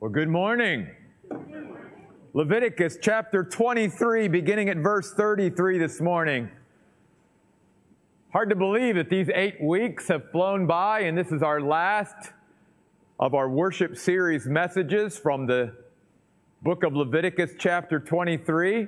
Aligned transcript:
Well, 0.00 0.12
good 0.12 0.28
morning. 0.28 0.86
Leviticus 2.32 2.98
chapter 3.02 3.42
23, 3.42 4.28
beginning 4.28 4.68
at 4.68 4.76
verse 4.76 5.12
33 5.12 5.76
this 5.76 6.00
morning. 6.00 6.48
Hard 8.32 8.48
to 8.50 8.54
believe 8.54 8.94
that 8.94 9.10
these 9.10 9.28
eight 9.34 9.60
weeks 9.60 10.06
have 10.06 10.30
flown 10.30 10.68
by, 10.68 11.00
and 11.00 11.18
this 11.18 11.32
is 11.32 11.42
our 11.42 11.60
last 11.60 12.30
of 13.18 13.34
our 13.34 13.50
worship 13.50 13.96
series 13.96 14.46
messages 14.46 15.18
from 15.18 15.48
the 15.48 15.74
book 16.62 16.84
of 16.84 16.94
Leviticus, 16.94 17.54
chapter 17.58 17.98
23. 17.98 18.86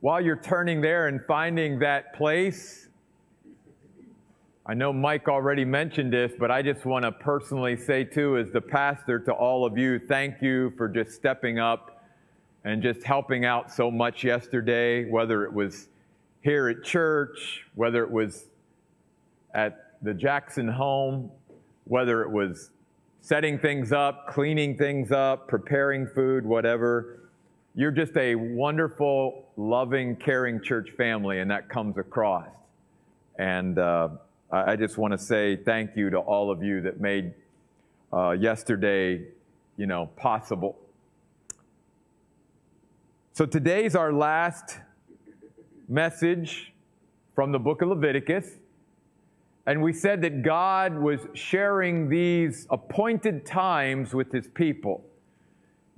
While 0.00 0.22
you're 0.22 0.40
turning 0.40 0.80
there 0.80 1.08
and 1.08 1.20
finding 1.26 1.78
that 1.80 2.14
place, 2.14 2.87
I 4.70 4.74
know 4.74 4.92
Mike 4.92 5.28
already 5.28 5.64
mentioned 5.64 6.12
this, 6.12 6.32
but 6.38 6.50
I 6.50 6.60
just 6.60 6.84
want 6.84 7.02
to 7.06 7.10
personally 7.10 7.74
say, 7.74 8.04
too, 8.04 8.36
as 8.36 8.50
the 8.50 8.60
pastor 8.60 9.18
to 9.20 9.32
all 9.32 9.64
of 9.64 9.78
you, 9.78 9.98
thank 9.98 10.42
you 10.42 10.74
for 10.76 10.90
just 10.90 11.12
stepping 11.12 11.58
up 11.58 12.04
and 12.64 12.82
just 12.82 13.02
helping 13.02 13.46
out 13.46 13.72
so 13.72 13.90
much 13.90 14.22
yesterday, 14.22 15.08
whether 15.08 15.44
it 15.44 15.54
was 15.54 15.88
here 16.42 16.68
at 16.68 16.84
church, 16.84 17.64
whether 17.76 18.02
it 18.04 18.10
was 18.10 18.48
at 19.54 19.94
the 20.02 20.12
Jackson 20.12 20.68
home, 20.68 21.30
whether 21.84 22.20
it 22.20 22.30
was 22.30 22.70
setting 23.22 23.58
things 23.58 23.90
up, 23.90 24.26
cleaning 24.28 24.76
things 24.76 25.10
up, 25.12 25.48
preparing 25.48 26.06
food, 26.06 26.44
whatever. 26.44 27.30
You're 27.74 27.90
just 27.90 28.18
a 28.18 28.34
wonderful, 28.34 29.46
loving, 29.56 30.14
caring 30.14 30.62
church 30.62 30.90
family, 30.90 31.40
and 31.40 31.50
that 31.50 31.70
comes 31.70 31.96
across. 31.96 32.50
And, 33.38 33.78
uh, 33.78 34.08
I 34.50 34.76
just 34.76 34.96
want 34.96 35.12
to 35.12 35.18
say 35.18 35.56
thank 35.56 35.94
you 35.94 36.08
to 36.08 36.18
all 36.18 36.50
of 36.50 36.62
you 36.62 36.80
that 36.80 37.00
made 37.00 37.34
uh, 38.10 38.30
yesterday, 38.30 39.26
you 39.76 39.86
know, 39.86 40.06
possible. 40.16 40.78
So 43.34 43.44
today's 43.44 43.94
our 43.94 44.10
last 44.10 44.78
message 45.86 46.72
from 47.34 47.52
the 47.52 47.58
book 47.58 47.82
of 47.82 47.90
Leviticus. 47.90 48.52
And 49.66 49.82
we 49.82 49.92
said 49.92 50.22
that 50.22 50.40
God 50.40 50.98
was 50.98 51.20
sharing 51.34 52.08
these 52.08 52.66
appointed 52.70 53.44
times 53.44 54.14
with 54.14 54.32
his 54.32 54.48
people. 54.48 55.04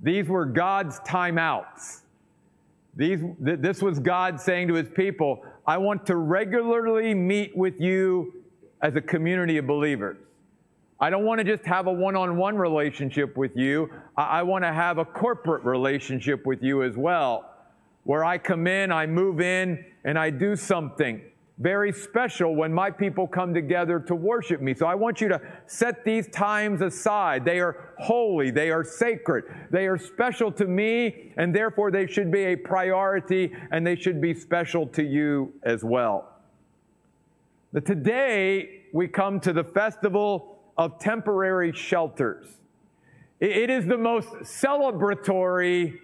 These 0.01 0.27
were 0.27 0.45
God's 0.45 0.99
timeouts. 0.99 2.01
These, 2.97 3.21
this 3.39 3.81
was 3.81 3.97
God 3.99 4.41
saying 4.41 4.67
to 4.67 4.73
his 4.73 4.89
people, 4.89 5.45
I 5.65 5.77
want 5.77 6.05
to 6.07 6.17
regularly 6.17 7.13
meet 7.13 7.55
with 7.55 7.79
you 7.79 8.40
as 8.81 8.95
a 8.95 9.01
community 9.01 9.57
of 9.57 9.67
believers. 9.67 10.17
I 10.99 11.09
don't 11.09 11.25
want 11.25 11.39
to 11.39 11.43
just 11.43 11.65
have 11.65 11.87
a 11.87 11.91
one 11.91 12.15
on 12.15 12.37
one 12.37 12.57
relationship 12.57 13.35
with 13.35 13.55
you. 13.55 13.89
I 14.15 14.43
want 14.43 14.63
to 14.63 14.71
have 14.71 14.99
a 14.99 15.05
corporate 15.05 15.63
relationship 15.63 16.45
with 16.45 16.61
you 16.61 16.83
as 16.83 16.95
well, 16.95 17.49
where 18.03 18.23
I 18.23 18.37
come 18.37 18.67
in, 18.67 18.91
I 18.91 19.07
move 19.07 19.41
in, 19.41 19.83
and 20.03 20.17
I 20.17 20.29
do 20.29 20.55
something 20.55 21.21
very 21.61 21.91
special 21.91 22.55
when 22.55 22.73
my 22.73 22.89
people 22.89 23.27
come 23.27 23.53
together 23.53 23.99
to 23.99 24.15
worship 24.15 24.61
me. 24.61 24.73
So 24.73 24.87
I 24.87 24.95
want 24.95 25.21
you 25.21 25.27
to 25.29 25.39
set 25.67 26.03
these 26.03 26.27
times 26.27 26.81
aside. 26.81 27.45
They 27.45 27.59
are 27.59 27.93
holy, 27.99 28.49
they 28.49 28.71
are 28.71 28.83
sacred, 28.83 29.43
they 29.69 29.85
are 29.85 29.97
special 29.97 30.51
to 30.53 30.65
me, 30.65 31.33
and 31.37 31.55
therefore 31.55 31.91
they 31.91 32.07
should 32.07 32.31
be 32.31 32.45
a 32.45 32.55
priority 32.55 33.53
and 33.69 33.85
they 33.85 33.95
should 33.95 34.19
be 34.19 34.33
special 34.33 34.87
to 34.87 35.03
you 35.03 35.53
as 35.61 35.83
well. 35.83 36.30
But 37.73 37.85
today 37.85 38.81
we 38.91 39.07
come 39.07 39.39
to 39.41 39.53
the 39.53 39.63
festival 39.63 40.59
of 40.77 40.99
temporary 40.99 41.71
shelters. 41.71 42.47
It 43.39 43.69
is 43.69 43.85
the 43.85 43.97
most 43.97 44.27
celebratory 44.43 45.97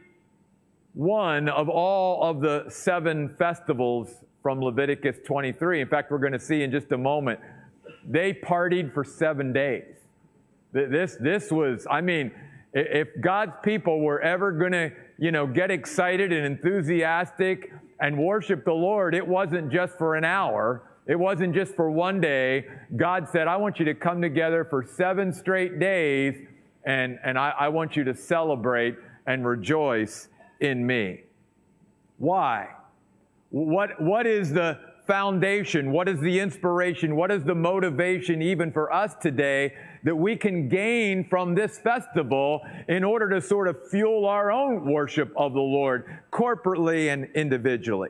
one 0.94 1.50
of 1.50 1.68
all 1.68 2.24
of 2.24 2.40
the 2.40 2.66
seven 2.70 3.36
festivals 3.38 4.24
from 4.42 4.62
Leviticus 4.62 5.18
23. 5.26 5.82
In 5.82 5.88
fact, 5.90 6.10
we're 6.10 6.20
going 6.20 6.32
to 6.32 6.40
see 6.40 6.64
in 6.64 6.72
just 6.72 6.92
a 6.94 6.98
moment, 6.98 7.40
they 8.08 8.34
partied 8.34 8.94
for 8.94 9.04
seven 9.04 9.52
days. 9.52 9.94
This, 10.72 11.18
this 11.20 11.52
was, 11.52 11.86
I 11.92 12.00
mean, 12.00 12.32
if 12.74 13.10
God's 13.20 13.54
people 13.62 14.00
were 14.00 14.22
ever 14.22 14.54
going 14.54 14.72
to, 14.72 14.92
you 15.20 15.32
know, 15.32 15.46
get 15.46 15.70
excited 15.70 16.32
and 16.32 16.46
enthusiastic 16.46 17.74
and 18.00 18.18
worship 18.18 18.64
the 18.64 18.74
Lord, 18.74 19.14
it 19.14 19.28
wasn't 19.28 19.70
just 19.70 19.98
for 19.98 20.16
an 20.16 20.24
hour. 20.24 20.84
It 21.08 21.18
wasn't 21.18 21.56
just 21.56 21.74
for 21.74 21.90
one 21.90 22.20
day. 22.20 22.66
God 22.96 23.30
said, 23.30 23.48
I 23.48 23.56
want 23.56 23.80
you 23.80 23.86
to 23.86 23.94
come 23.94 24.22
together 24.22 24.66
for 24.66 24.84
seven 24.84 25.32
straight 25.32 25.80
days, 25.80 26.36
and, 26.86 27.18
and 27.24 27.40
I, 27.40 27.54
I 27.58 27.70
want 27.70 27.96
you 27.96 28.04
to 28.04 28.16
celebrate 28.16 28.96
and 29.26 29.46
rejoice 29.46 30.28
in 30.60 30.86
me. 30.86 31.22
Why? 32.18 32.70
What, 33.52 34.02
what 34.02 34.28
is 34.28 34.52
the 34.52 34.80
foundation? 35.06 35.92
What 35.94 36.10
is 36.10 36.20
the 36.20 36.40
inspiration? 36.40 37.16
What 37.16 37.32
is 37.32 37.44
the 37.46 37.56
motivation, 37.56 38.42
even 38.42 38.74
for 38.74 38.92
us 38.92 39.16
today, 39.22 39.74
that 40.04 40.16
we 40.16 40.36
can 40.36 40.68
gain 40.68 41.28
from 41.30 41.56
this 41.56 41.80
festival 41.80 42.62
in 42.90 43.06
order 43.06 43.30
to 43.30 43.40
sort 43.40 43.70
of 43.70 43.90
fuel 43.90 44.26
our 44.26 44.52
own 44.52 44.92
worship 44.92 45.32
of 45.38 45.54
the 45.54 45.62
Lord 45.62 46.20
corporately 46.32 47.14
and 47.14 47.30
individually? 47.34 48.10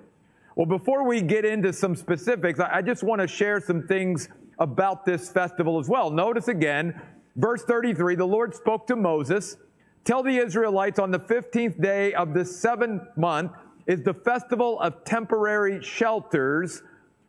Well, 0.57 0.65
before 0.65 1.03
we 1.03 1.21
get 1.21 1.45
into 1.45 1.71
some 1.71 1.95
specifics, 1.95 2.59
I 2.59 2.81
just 2.81 3.03
want 3.03 3.21
to 3.21 3.27
share 3.27 3.61
some 3.61 3.83
things 3.83 4.27
about 4.57 5.05
this 5.05 5.29
festival 5.29 5.77
as 5.77 5.87
well. 5.87 6.09
Notice 6.09 6.47
again, 6.47 6.99
verse 7.35 7.63
33 7.65 8.15
the 8.15 8.25
Lord 8.25 8.55
spoke 8.55 8.87
to 8.87 8.95
Moses 8.95 9.57
Tell 10.03 10.23
the 10.23 10.35
Israelites 10.35 10.97
on 10.97 11.11
the 11.11 11.19
15th 11.19 11.79
day 11.79 12.11
of 12.15 12.33
the 12.33 12.43
seventh 12.43 13.03
month 13.15 13.51
is 13.85 14.01
the 14.01 14.15
festival 14.15 14.79
of 14.79 15.03
temporary 15.03 15.79
shelters 15.83 16.81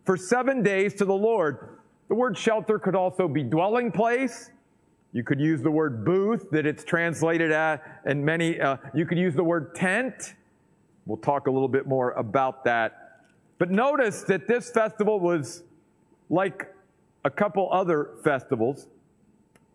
for 0.06 0.16
seven 0.16 0.62
days 0.62 0.95
to 0.95 1.05
the 1.05 1.12
Lord. 1.12 1.81
The 2.09 2.15
word 2.15 2.39
shelter 2.39 2.78
could 2.78 2.95
also 2.95 3.28
be 3.28 3.43
dwelling 3.43 3.93
place. 3.93 4.50
You 5.12 5.22
could 5.22 5.39
use 5.39 5.60
the 5.60 5.71
word 5.71 6.03
booth 6.03 6.49
that 6.50 6.65
it's 6.65 6.83
translated 6.83 7.53
at, 7.53 8.00
and 8.06 8.25
many, 8.25 8.59
uh, 8.59 8.78
you 8.95 9.05
could 9.05 9.19
use 9.19 9.34
the 9.34 9.45
word 9.45 9.75
tent. 9.75 10.33
We'll 11.05 11.19
talk 11.19 11.47
a 11.47 11.50
little 11.50 11.69
bit 11.69 11.87
more 11.87 12.12
about 12.12 12.65
that 12.65 13.08
but 13.59 13.71
notice 13.71 14.23
that 14.23 14.47
this 14.47 14.71
festival 14.71 15.19
was 15.19 15.65
like 16.31 16.73
a 17.25 17.31
couple 17.31 17.69
other 17.73 18.11
festivals. 18.23 18.87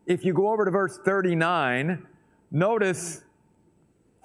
If 0.06 0.24
you 0.24 0.34
go 0.34 0.52
over 0.52 0.66
to 0.66 0.72
verse 0.72 0.98
39, 1.04 2.08
notice 2.52 3.24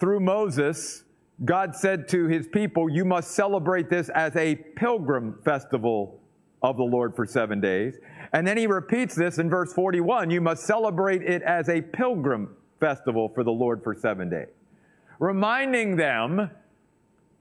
through 0.00 0.20
Moses, 0.20 1.04
God 1.44 1.74
said 1.74 2.08
to 2.08 2.26
his 2.26 2.46
people, 2.46 2.88
You 2.88 3.04
must 3.04 3.32
celebrate 3.32 3.90
this 3.90 4.08
as 4.10 4.34
a 4.36 4.54
pilgrim 4.54 5.38
festival 5.44 6.20
of 6.62 6.76
the 6.76 6.84
Lord 6.84 7.14
for 7.14 7.26
seven 7.26 7.60
days. 7.60 7.96
And 8.32 8.46
then 8.46 8.56
he 8.56 8.66
repeats 8.66 9.14
this 9.14 9.38
in 9.38 9.48
verse 9.48 9.72
41 9.72 10.30
You 10.30 10.40
must 10.40 10.64
celebrate 10.64 11.22
it 11.22 11.42
as 11.42 11.68
a 11.68 11.80
pilgrim 11.80 12.56
festival 12.80 13.28
for 13.28 13.42
the 13.42 13.52
Lord 13.52 13.82
for 13.82 13.94
seven 13.94 14.28
days. 14.28 14.48
Reminding 15.18 15.96
them 15.96 16.50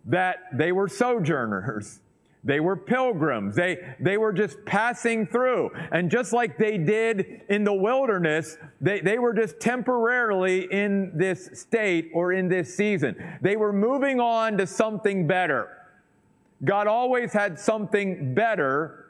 that 0.06 0.38
they 0.54 0.72
were 0.72 0.88
sojourners 0.88 2.00
they 2.44 2.60
were 2.60 2.76
pilgrims. 2.76 3.56
They, 3.56 3.96
they 4.00 4.18
were 4.18 4.32
just 4.32 4.64
passing 4.66 5.26
through. 5.26 5.72
And 5.92 6.10
just 6.10 6.34
like 6.34 6.58
they 6.58 6.78
did 6.78 7.42
in 7.50 7.64
the 7.64 7.74
wilderness, 7.74 8.58
they, 8.80 9.02
they 9.02 9.20
were 9.20 9.34
just 9.34 9.60
temporarily 9.60 10.72
in 10.72 11.12
this 11.14 11.50
state 11.54 12.12
or 12.14 12.34
in 12.34 12.48
this 12.48 12.76
season. 12.76 13.16
They 13.42 13.58
were 13.58 13.74
moving 13.74 14.20
on 14.20 14.58
to 14.60 14.68
something 14.68 15.28
better. 15.28 15.78
God 16.64 16.88
always 16.88 17.34
had 17.34 17.60
something 17.60 18.34
better 18.34 19.06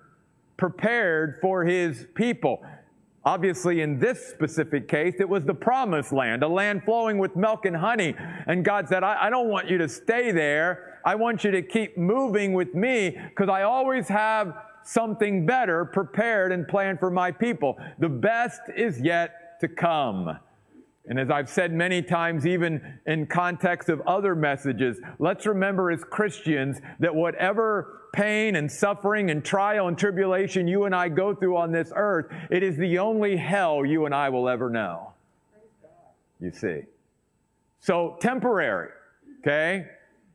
prepared 0.57 1.37
for 1.41 1.63
his 1.63 2.07
people. 2.15 2.63
Obviously, 3.23 3.81
in 3.81 3.99
this 3.99 4.25
specific 4.27 4.87
case, 4.87 5.15
it 5.19 5.27
was 5.27 5.43
the 5.43 5.53
promised 5.53 6.13
land, 6.13 6.43
a 6.43 6.47
land 6.47 6.83
flowing 6.83 7.17
with 7.17 7.35
milk 7.35 7.65
and 7.65 7.75
honey. 7.75 8.15
And 8.47 8.63
God 8.63 8.87
said, 8.87 9.03
I, 9.03 9.25
I 9.25 9.29
don't 9.29 9.49
want 9.49 9.69
you 9.69 9.77
to 9.79 9.89
stay 9.89 10.31
there. 10.31 10.96
I 11.07 11.15
want 11.15 11.45
you 11.45 11.51
to 11.51 11.61
keep 11.61 11.97
moving 11.97 12.51
with 12.51 12.75
me 12.75 13.17
because 13.29 13.47
I 13.47 13.61
always 13.61 14.09
have 14.09 14.57
something 14.83 15.45
better 15.45 15.85
prepared 15.85 16.51
and 16.51 16.67
planned 16.67 16.99
for 16.99 17.09
my 17.09 17.31
people. 17.31 17.77
The 17.97 18.09
best 18.09 18.59
is 18.75 18.99
yet 18.99 19.57
to 19.61 19.69
come. 19.69 20.37
And 21.05 21.17
as 21.17 21.29
I've 21.29 21.49
said 21.49 21.71
many 21.71 22.01
times, 22.01 22.45
even 22.45 22.99
in 23.05 23.25
context 23.25 23.87
of 23.87 24.01
other 24.01 24.35
messages, 24.35 24.99
let's 25.17 25.45
remember 25.45 25.91
as 25.91 26.03
Christians 26.03 26.81
that 26.99 27.15
whatever 27.15 28.09
pain 28.13 28.57
and 28.57 28.69
suffering 28.69 29.31
and 29.31 29.45
trial 29.45 29.87
and 29.87 29.97
tribulation 29.97 30.67
you 30.67 30.83
and 30.83 30.93
I 30.93 31.07
go 31.07 31.33
through 31.33 31.55
on 31.55 31.71
this 31.71 31.89
earth, 31.95 32.25
it 32.51 32.63
is 32.63 32.75
the 32.75 32.99
only 32.99 33.37
hell 33.37 33.85
you 33.85 34.07
and 34.07 34.13
I 34.13 34.27
will 34.27 34.49
ever 34.49 34.69
know. 34.69 35.13
You 36.41 36.51
see. 36.51 36.81
So 37.79 38.17
temporary, 38.19 38.89
okay? 39.39 39.85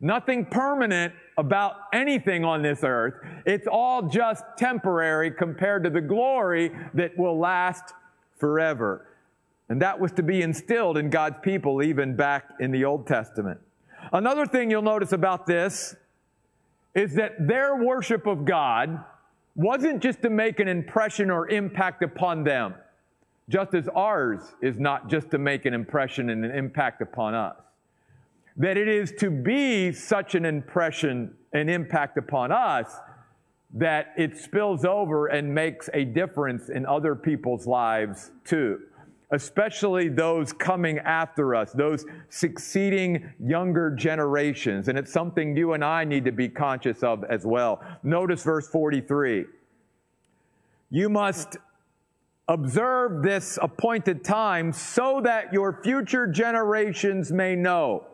Nothing 0.04 0.44
permanent 0.44 1.14
about 1.38 1.76
anything 1.92 2.44
on 2.44 2.60
this 2.60 2.80
earth. 2.82 3.14
It's 3.46 3.68
all 3.68 4.02
just 4.02 4.44
temporary 4.58 5.30
compared 5.30 5.84
to 5.84 5.90
the 5.90 6.00
glory 6.00 6.72
that 6.94 7.16
will 7.16 7.38
last 7.38 7.94
forever. 8.38 9.06
And 9.68 9.80
that 9.80 10.00
was 10.00 10.10
to 10.12 10.24
be 10.24 10.42
instilled 10.42 10.98
in 10.98 11.08
God's 11.08 11.36
people 11.40 11.84
even 11.84 12.16
back 12.16 12.50
in 12.58 12.72
the 12.72 12.84
Old 12.84 13.06
Testament. 13.06 13.60
Another 14.12 14.44
thing 14.44 14.72
you'll 14.72 14.82
notice 14.82 15.12
about 15.12 15.46
this 15.46 15.94
is 16.96 17.14
that 17.14 17.46
their 17.46 17.76
worship 17.76 18.26
of 18.26 18.44
God 18.44 19.04
wasn't 19.54 20.02
just 20.02 20.20
to 20.22 20.30
make 20.30 20.58
an 20.58 20.66
impression 20.66 21.30
or 21.30 21.48
impact 21.48 22.02
upon 22.02 22.42
them, 22.42 22.74
just 23.48 23.72
as 23.72 23.88
ours 23.94 24.40
is 24.60 24.80
not 24.80 25.08
just 25.08 25.30
to 25.30 25.38
make 25.38 25.64
an 25.64 25.74
impression 25.74 26.28
and 26.30 26.44
an 26.44 26.50
impact 26.50 27.00
upon 27.00 27.34
us. 27.34 27.56
That 28.56 28.76
it 28.76 28.88
is 28.88 29.12
to 29.18 29.30
be 29.30 29.92
such 29.92 30.34
an 30.34 30.44
impression 30.44 31.34
and 31.52 31.70
impact 31.70 32.18
upon 32.18 32.52
us 32.52 32.92
that 33.74 34.12
it 34.18 34.36
spills 34.36 34.84
over 34.84 35.28
and 35.28 35.54
makes 35.54 35.88
a 35.94 36.04
difference 36.04 36.68
in 36.68 36.84
other 36.84 37.14
people's 37.14 37.66
lives 37.66 38.30
too 38.44 38.80
especially 39.32 40.08
those 40.08 40.52
coming 40.52 40.98
after 40.98 41.54
us, 41.54 41.72
those 41.72 42.04
succeeding 42.28 43.32
younger 43.40 43.90
generations. 43.90 44.88
And 44.88 44.98
it's 44.98 45.12
something 45.12 45.56
you 45.56 45.72
and 45.72 45.82
I 45.82 46.04
need 46.04 46.26
to 46.26 46.32
be 46.32 46.48
conscious 46.48 47.02
of 47.02 47.24
as 47.24 47.44
well. 47.44 47.82
Notice 48.02 48.44
verse 48.44 48.68
43. 48.68 49.46
You 50.90 51.08
must 51.08 51.56
observe 52.46 53.22
this 53.22 53.58
appointed 53.62 54.22
time 54.22 54.72
so 54.72 55.22
that 55.22 55.52
your 55.52 55.80
future 55.82 56.26
generations 56.26 57.32
may 57.32 57.56
know 57.56 58.04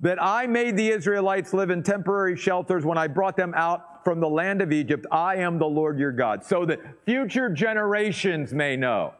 that 0.00 0.22
I 0.22 0.46
made 0.46 0.76
the 0.76 0.88
Israelites 0.88 1.52
live 1.52 1.70
in 1.70 1.82
temporary 1.82 2.36
shelters 2.36 2.84
when 2.84 2.98
I 2.98 3.06
brought 3.06 3.36
them 3.36 3.54
out 3.54 4.04
from 4.04 4.20
the 4.20 4.28
land 4.28 4.62
of 4.62 4.72
Egypt. 4.72 5.06
I 5.10 5.36
am 5.36 5.58
the 5.58 5.66
Lord 5.66 5.98
your 5.98 6.12
God, 6.12 6.44
so 6.44 6.64
that 6.66 6.80
future 7.04 7.48
generations 7.48 8.52
may 8.52 8.76
know. 8.76 9.14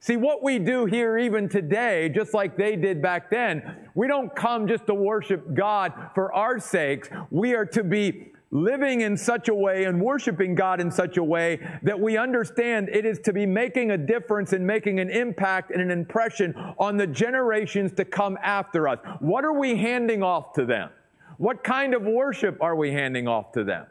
See, 0.00 0.18
what 0.18 0.42
we 0.42 0.58
do 0.58 0.84
here 0.84 1.16
even 1.16 1.48
today, 1.48 2.10
just 2.10 2.34
like 2.34 2.58
they 2.58 2.76
did 2.76 3.00
back 3.00 3.30
then, 3.30 3.88
we 3.94 4.06
don't 4.06 4.36
come 4.36 4.68
just 4.68 4.86
to 4.88 4.94
worship 4.94 5.54
God 5.54 5.94
for 6.14 6.30
our 6.34 6.58
sakes. 6.58 7.08
We 7.30 7.54
are 7.54 7.64
to 7.66 7.82
be 7.82 8.33
living 8.54 9.02
in 9.02 9.16
such 9.16 9.48
a 9.48 9.54
way 9.54 9.84
and 9.84 10.00
worshiping 10.00 10.54
God 10.54 10.80
in 10.80 10.90
such 10.90 11.18
a 11.18 11.22
way 11.22 11.58
that 11.82 12.00
we 12.00 12.16
understand 12.16 12.88
it 12.88 13.04
is 13.04 13.18
to 13.24 13.32
be 13.34 13.44
making 13.44 13.90
a 13.90 13.98
difference 13.98 14.54
and 14.54 14.66
making 14.66 15.00
an 15.00 15.10
impact 15.10 15.70
and 15.70 15.82
an 15.82 15.90
impression 15.90 16.54
on 16.78 16.96
the 16.96 17.06
generations 17.06 17.92
to 17.94 18.06
come 18.06 18.38
after 18.42 18.88
us. 18.88 18.98
What 19.20 19.44
are 19.44 19.58
we 19.58 19.76
handing 19.76 20.22
off 20.22 20.54
to 20.54 20.64
them? 20.64 20.88
What 21.36 21.62
kind 21.62 21.92
of 21.92 22.04
worship 22.04 22.56
are 22.62 22.76
we 22.76 22.92
handing 22.92 23.28
off 23.28 23.52
to 23.52 23.64
them? 23.64 23.86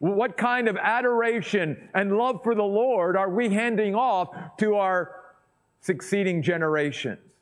What 0.00 0.36
kind 0.36 0.68
of 0.68 0.76
adoration 0.76 1.88
and 1.94 2.18
love 2.18 2.40
for 2.42 2.54
the 2.54 2.62
Lord 2.62 3.16
are 3.16 3.30
we 3.30 3.48
handing 3.48 3.94
off 3.94 4.28
to 4.58 4.74
our 4.74 5.18
succeeding 5.80 6.42
generations. 6.42 7.34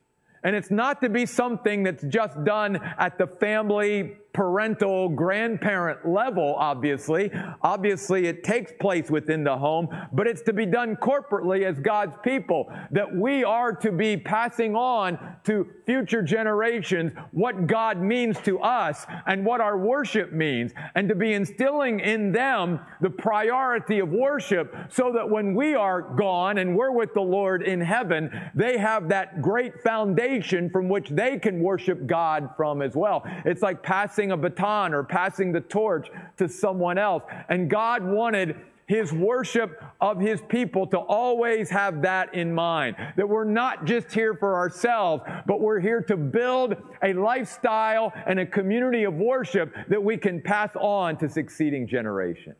And 0.43 0.55
it's 0.55 0.71
not 0.71 1.01
to 1.01 1.09
be 1.09 1.27
something 1.27 1.83
that's 1.83 2.05
just 2.05 2.43
done 2.45 2.77
at 2.99 3.19
the 3.19 3.27
family 3.27 4.17
parental 4.37 5.09
grandparent 5.09 6.07
level, 6.07 6.55
obviously. 6.59 7.31
Obviously, 7.63 8.27
it 8.27 8.45
takes 8.45 8.71
place 8.79 9.11
within 9.11 9.43
the 9.43 9.57
home, 9.57 9.89
but 10.13 10.27
it's 10.27 10.43
to 10.43 10.53
be 10.53 10.67
done 10.67 10.95
corporately 10.97 11.65
as 11.65 11.81
God's 11.81 12.15
people, 12.23 12.71
that 12.91 13.17
we 13.17 13.43
are 13.43 13.73
to 13.73 13.91
be 13.91 14.15
passing 14.15 14.77
on 14.77 15.19
to 15.45 15.67
future 15.87 16.23
generations 16.23 17.13
what 17.33 17.67
God 17.67 17.99
means 17.99 18.39
to 18.41 18.59
us 18.59 19.07
and 19.27 19.43
what 19.43 19.63
our 19.63 19.79
worship 19.79 20.33
means, 20.33 20.73
and 20.95 21.09
to 21.09 21.15
be 21.15 21.33
instilling 21.33 22.01
in 22.01 22.31
them 22.31 22.79
the 23.01 23.09
priority 23.09 24.01
of 24.01 24.11
worship 24.11 24.77
so 24.91 25.13
that 25.15 25.31
when 25.31 25.55
we 25.55 25.75
are 25.75 26.03
gone 26.03 26.59
and 26.59 26.77
we're 26.77 26.91
with 26.91 27.15
the 27.15 27.23
Lord 27.23 27.63
in 27.63 27.81
heaven, 27.81 28.31
they 28.55 28.77
have 28.77 29.09
that 29.09 29.41
great 29.41 29.81
foundation 29.83 30.69
from 30.69 30.91
which 30.91 31.09
they 31.09 31.39
can 31.39 31.61
worship 31.61 32.07
God 32.07 32.51
from 32.55 32.83
as 32.83 32.95
well. 32.95 33.23
It's 33.47 33.63
like 33.63 33.83
passing 33.83 34.26
passing 34.27 34.33
a 34.33 34.37
baton 34.37 34.95
or 34.95 35.05
passing 35.05 35.53
the 35.53 35.61
torch 35.61 36.09
to 36.37 36.49
someone 36.49 36.99
else. 36.99 37.23
And 37.49 37.71
God 37.71 38.03
wanted 38.03 38.57
his 38.87 39.13
worship 39.13 39.83
of 40.01 40.21
his 40.21 40.41
people 40.49 40.87
to 40.87 40.99
always 40.99 41.71
have 41.71 42.03
that 42.03 42.33
in 42.35 42.55
mind. 42.55 42.97
That 43.17 43.29
we're 43.29 43.45
not 43.45 43.85
just 43.85 44.13
here 44.13 44.35
for 44.35 44.55
ourselves, 44.55 45.25
but 45.47 45.61
we're 45.61 45.81
here 45.81 46.01
to 46.03 46.17
build 46.17 46.77
a 47.03 47.13
lifestyle 47.13 48.13
and 48.27 48.39
a 48.39 48.47
community 48.47 49.05
of 49.05 49.15
worship 49.15 49.75
that 49.89 50.03
we 50.03 50.17
can 50.17 50.41
pass 50.41 50.71
on 50.77 51.17
to 51.19 51.29
succeeding 51.29 51.89
generations. 51.89 52.57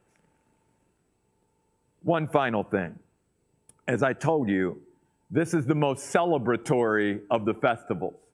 One 2.03 2.29
final 2.29 2.65
thing. 2.65 2.99
As 3.89 4.03
I 4.03 4.13
told 4.13 4.49
you, 4.49 4.81
this 5.31 5.55
is 5.55 5.65
the 5.65 5.75
most 5.75 6.13
celebratory 6.13 7.21
of 7.31 7.45
the 7.45 7.55
festivals. 7.55 8.26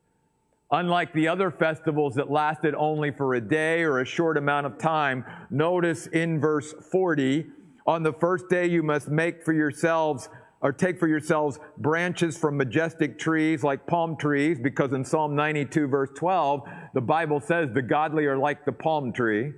Unlike 0.73 1.13
the 1.13 1.29
other 1.29 1.51
festivals 1.51 2.15
that 2.15 2.31
lasted 2.31 2.75
only 2.75 3.11
for 3.11 3.35
a 3.35 3.41
day 3.41 3.83
or 3.83 4.01
a 4.01 4.07
short 4.07 4.39
amount 4.39 4.65
of 4.65 4.79
time, 4.79 5.23
notice 5.51 6.07
in 6.07 6.41
verse 6.41 6.73
40, 6.91 7.45
on 7.87 8.03
the 8.03 8.13
first 8.15 8.49
day 8.49 8.67
you 8.67 8.83
must 8.83 9.09
make 9.09 9.45
for 9.45 9.53
yourselves 9.53 10.31
or 10.63 10.73
take 10.73 10.99
for 10.99 11.09
yourselves 11.09 11.59
branches 11.77 12.39
from 12.39 12.57
majestic 12.57 13.19
trees 13.19 13.63
like 13.63 13.87
palm 13.87 14.17
trees, 14.17 14.59
because 14.59 14.93
in 14.93 15.05
Psalm 15.05 15.37
92, 15.37 15.89
verse 15.89 16.11
12, 16.17 16.63
the 16.95 17.01
Bible 17.01 17.41
says 17.41 17.69
the 17.75 17.83
godly 17.83 18.25
are 18.25 18.39
like 18.39 18.65
the 18.65 18.73
palm 18.73 19.13
tree. 19.13 19.53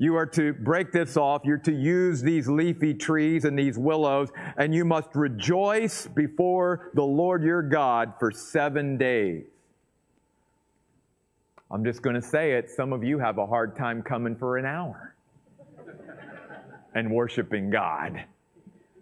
You 0.00 0.16
are 0.16 0.24
to 0.28 0.54
break 0.54 0.92
this 0.92 1.18
off. 1.18 1.42
You're 1.44 1.58
to 1.58 1.74
use 1.74 2.22
these 2.22 2.48
leafy 2.48 2.94
trees 2.94 3.44
and 3.44 3.58
these 3.58 3.76
willows, 3.76 4.30
and 4.56 4.74
you 4.74 4.82
must 4.82 5.14
rejoice 5.14 6.06
before 6.06 6.90
the 6.94 7.02
Lord 7.02 7.42
your 7.42 7.60
God 7.60 8.14
for 8.18 8.32
seven 8.32 8.96
days. 8.96 9.44
I'm 11.70 11.84
just 11.84 12.00
going 12.00 12.14
to 12.14 12.22
say 12.22 12.52
it. 12.52 12.70
Some 12.70 12.94
of 12.94 13.04
you 13.04 13.18
have 13.18 13.36
a 13.36 13.44
hard 13.44 13.76
time 13.76 14.02
coming 14.02 14.34
for 14.34 14.56
an 14.56 14.64
hour 14.64 15.14
and 16.94 17.10
worshiping 17.12 17.68
God. 17.68 18.24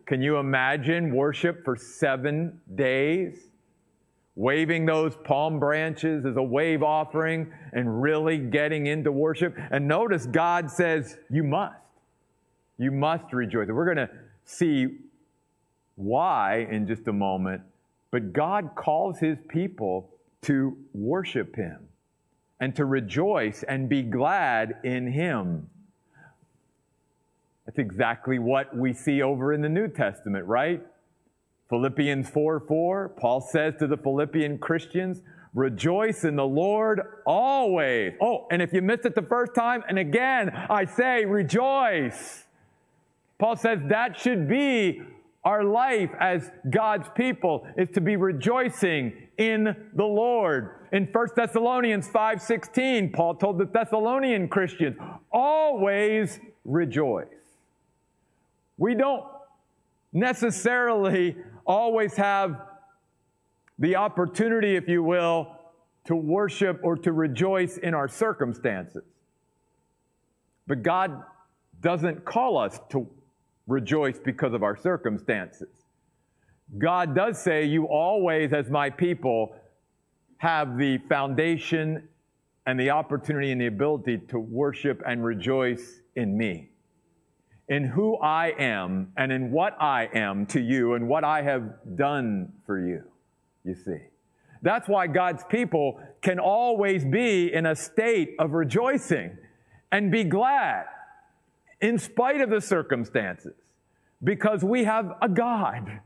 Can 0.04 0.20
you 0.20 0.38
imagine 0.38 1.14
worship 1.14 1.64
for 1.64 1.76
seven 1.76 2.60
days? 2.74 3.47
Waving 4.38 4.86
those 4.86 5.16
palm 5.24 5.58
branches 5.58 6.24
as 6.24 6.36
a 6.36 6.42
wave 6.42 6.80
offering 6.84 7.52
and 7.72 8.00
really 8.00 8.38
getting 8.38 8.86
into 8.86 9.10
worship. 9.10 9.58
And 9.72 9.88
notice 9.88 10.26
God 10.26 10.70
says, 10.70 11.18
You 11.28 11.42
must. 11.42 11.74
You 12.78 12.92
must 12.92 13.32
rejoice. 13.32 13.66
We're 13.68 13.92
going 13.92 14.06
to 14.06 14.10
see 14.44 14.98
why 15.96 16.68
in 16.70 16.86
just 16.86 17.08
a 17.08 17.12
moment, 17.12 17.62
but 18.12 18.32
God 18.32 18.70
calls 18.76 19.18
his 19.18 19.38
people 19.48 20.08
to 20.42 20.78
worship 20.94 21.56
him 21.56 21.88
and 22.60 22.76
to 22.76 22.84
rejoice 22.84 23.64
and 23.64 23.88
be 23.88 24.02
glad 24.02 24.76
in 24.84 25.10
him. 25.10 25.68
That's 27.66 27.80
exactly 27.80 28.38
what 28.38 28.74
we 28.76 28.92
see 28.92 29.20
over 29.20 29.52
in 29.52 29.62
the 29.62 29.68
New 29.68 29.88
Testament, 29.88 30.46
right? 30.46 30.80
Philippians 31.68 32.28
4 32.30 32.60
4, 32.60 33.08
Paul 33.10 33.40
says 33.40 33.74
to 33.78 33.86
the 33.86 33.96
Philippian 33.96 34.58
Christians, 34.58 35.22
Rejoice 35.54 36.24
in 36.24 36.36
the 36.36 36.46
Lord 36.46 37.00
always. 37.26 38.14
Oh, 38.20 38.46
and 38.50 38.62
if 38.62 38.72
you 38.72 38.82
missed 38.82 39.06
it 39.06 39.14
the 39.14 39.22
first 39.22 39.54
time, 39.54 39.82
and 39.88 39.98
again, 39.98 40.50
I 40.50 40.84
say 40.84 41.24
rejoice. 41.24 42.44
Paul 43.38 43.56
says 43.56 43.78
that 43.88 44.18
should 44.18 44.48
be 44.48 45.02
our 45.44 45.64
life 45.64 46.10
as 46.20 46.50
God's 46.68 47.08
people 47.14 47.66
is 47.76 47.88
to 47.90 48.00
be 48.00 48.16
rejoicing 48.16 49.28
in 49.38 49.74
the 49.94 50.04
Lord. 50.04 50.70
In 50.92 51.06
1 51.06 51.28
Thessalonians 51.36 52.08
5:16, 52.08 53.12
Paul 53.12 53.34
told 53.36 53.58
the 53.58 53.64
Thessalonian 53.64 54.48
Christians, 54.48 54.96
always 55.30 56.40
rejoice. 56.64 57.26
We 58.76 58.94
don't 58.94 59.24
necessarily 60.12 61.36
always 61.66 62.14
have 62.16 62.60
the 63.78 63.96
opportunity, 63.96 64.76
if 64.76 64.88
you 64.88 65.02
will, 65.02 65.54
to 66.06 66.16
worship 66.16 66.80
or 66.82 66.96
to 66.96 67.12
rejoice 67.12 67.76
in 67.78 67.94
our 67.94 68.08
circumstances. 68.08 69.04
But 70.66 70.82
God 70.82 71.22
doesn't 71.80 72.24
call 72.24 72.58
us 72.58 72.80
to 72.90 73.08
rejoice 73.66 74.18
because 74.18 74.54
of 74.54 74.62
our 74.62 74.76
circumstances. 74.76 75.68
God 76.78 77.14
does 77.14 77.40
say, 77.40 77.64
You 77.64 77.84
always, 77.84 78.52
as 78.52 78.70
my 78.70 78.90
people, 78.90 79.54
have 80.38 80.78
the 80.78 80.98
foundation 81.08 82.08
and 82.66 82.78
the 82.78 82.90
opportunity 82.90 83.52
and 83.52 83.60
the 83.60 83.66
ability 83.66 84.18
to 84.28 84.38
worship 84.38 85.02
and 85.06 85.24
rejoice 85.24 86.00
in 86.16 86.36
me 86.36 86.70
in 87.68 87.84
who 87.84 88.16
I 88.16 88.54
am 88.58 89.12
and 89.16 89.30
in 89.30 89.50
what 89.50 89.76
I 89.80 90.08
am 90.14 90.46
to 90.46 90.60
you 90.60 90.94
and 90.94 91.08
what 91.08 91.24
I 91.24 91.42
have 91.42 91.96
done 91.96 92.52
for 92.64 92.78
you, 92.80 93.04
you 93.64 93.74
see. 93.74 93.98
That's 94.62 94.88
why 94.88 95.06
God's 95.06 95.44
people 95.44 96.00
can 96.22 96.38
always 96.38 97.04
be 97.04 97.52
in 97.52 97.66
a 97.66 97.76
state 97.76 98.34
of 98.38 98.52
rejoicing 98.52 99.36
and 99.92 100.10
be 100.10 100.24
glad 100.24 100.86
in 101.80 101.98
spite 101.98 102.40
of 102.40 102.50
the 102.50 102.60
circumstances 102.60 103.54
because 104.24 104.64
we 104.64 104.84
have 104.84 105.12
a 105.22 105.28
God 105.28 106.00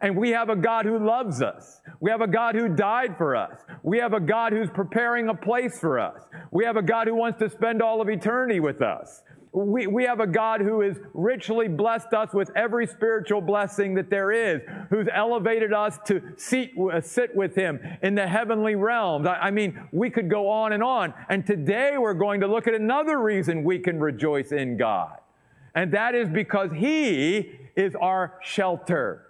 And 0.00 0.16
we 0.16 0.30
have 0.30 0.48
a 0.48 0.56
God 0.56 0.86
who 0.86 0.98
loves 0.98 1.42
us. 1.42 1.82
We 2.00 2.10
have 2.10 2.22
a 2.22 2.26
God 2.26 2.54
who 2.54 2.68
died 2.68 3.18
for 3.18 3.36
us. 3.36 3.58
We 3.82 3.98
have 3.98 4.14
a 4.14 4.20
God 4.20 4.52
who's 4.52 4.70
preparing 4.70 5.28
a 5.28 5.34
place 5.34 5.78
for 5.78 5.98
us. 5.98 6.22
We 6.50 6.64
have 6.64 6.76
a 6.76 6.82
God 6.82 7.06
who 7.06 7.14
wants 7.14 7.38
to 7.40 7.50
spend 7.50 7.82
all 7.82 8.00
of 8.00 8.08
eternity 8.08 8.60
with 8.60 8.80
us. 8.80 9.22
We, 9.52 9.88
we 9.88 10.04
have 10.04 10.20
a 10.20 10.28
God 10.28 10.60
who 10.60 10.80
has 10.82 10.96
richly 11.12 11.66
blessed 11.66 12.12
us 12.12 12.32
with 12.32 12.50
every 12.54 12.86
spiritual 12.86 13.40
blessing 13.40 13.94
that 13.94 14.08
there 14.08 14.30
is, 14.30 14.60
who's 14.90 15.08
elevated 15.12 15.72
us 15.72 15.98
to 16.06 16.22
seat, 16.36 16.72
uh, 16.78 17.00
sit 17.00 17.34
with 17.34 17.56
Him 17.56 17.80
in 18.00 18.14
the 18.14 18.28
heavenly 18.28 18.76
realms. 18.76 19.26
I, 19.26 19.34
I 19.34 19.50
mean, 19.50 19.88
we 19.90 20.08
could 20.08 20.30
go 20.30 20.48
on 20.48 20.72
and 20.72 20.84
on. 20.84 21.14
And 21.28 21.44
today 21.44 21.98
we're 21.98 22.14
going 22.14 22.40
to 22.42 22.46
look 22.46 22.68
at 22.68 22.74
another 22.74 23.18
reason 23.18 23.64
we 23.64 23.80
can 23.80 23.98
rejoice 23.98 24.52
in 24.52 24.76
God. 24.76 25.18
And 25.74 25.92
that 25.94 26.14
is 26.14 26.28
because 26.28 26.70
He 26.70 27.58
is 27.74 27.96
our 27.96 28.38
shelter. 28.42 29.26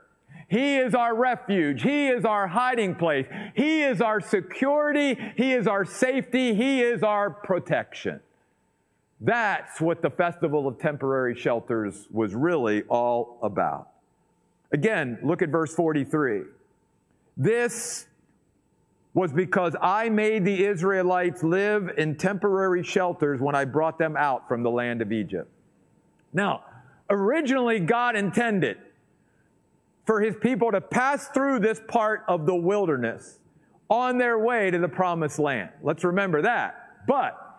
He 0.48 0.76
is 0.76 0.94
our 0.94 1.14
refuge. 1.14 1.82
He 1.82 2.08
is 2.08 2.24
our 2.24 2.48
hiding 2.48 2.96
place. 2.96 3.26
He 3.54 3.82
is 3.82 4.00
our 4.02 4.20
security. 4.20 5.16
He 5.36 5.52
is 5.52 5.66
our 5.66 5.84
safety. 5.84 6.54
He 6.54 6.82
is 6.82 7.02
our 7.02 7.30
protection. 7.30 8.20
That's 9.20 9.80
what 9.80 10.00
the 10.00 10.10
Festival 10.10 10.66
of 10.66 10.78
Temporary 10.78 11.34
Shelters 11.34 12.08
was 12.10 12.34
really 12.34 12.82
all 12.84 13.38
about. 13.42 13.88
Again, 14.72 15.18
look 15.22 15.42
at 15.42 15.50
verse 15.50 15.74
43. 15.74 16.42
This 17.36 18.06
was 19.12 19.32
because 19.32 19.74
I 19.80 20.08
made 20.08 20.44
the 20.44 20.64
Israelites 20.64 21.42
live 21.42 21.90
in 21.98 22.16
temporary 22.16 22.82
shelters 22.82 23.40
when 23.40 23.54
I 23.54 23.64
brought 23.64 23.98
them 23.98 24.16
out 24.16 24.46
from 24.48 24.62
the 24.62 24.70
land 24.70 25.02
of 25.02 25.12
Egypt. 25.12 25.50
Now, 26.32 26.64
originally, 27.10 27.80
God 27.80 28.14
intended 28.16 28.78
for 30.06 30.20
his 30.20 30.36
people 30.36 30.70
to 30.70 30.80
pass 30.80 31.28
through 31.28 31.58
this 31.58 31.80
part 31.88 32.22
of 32.28 32.46
the 32.46 32.54
wilderness 32.54 33.38
on 33.88 34.16
their 34.16 34.38
way 34.38 34.70
to 34.70 34.78
the 34.78 34.88
promised 34.88 35.38
land. 35.38 35.70
Let's 35.82 36.04
remember 36.04 36.42
that. 36.42 37.06
But 37.08 37.50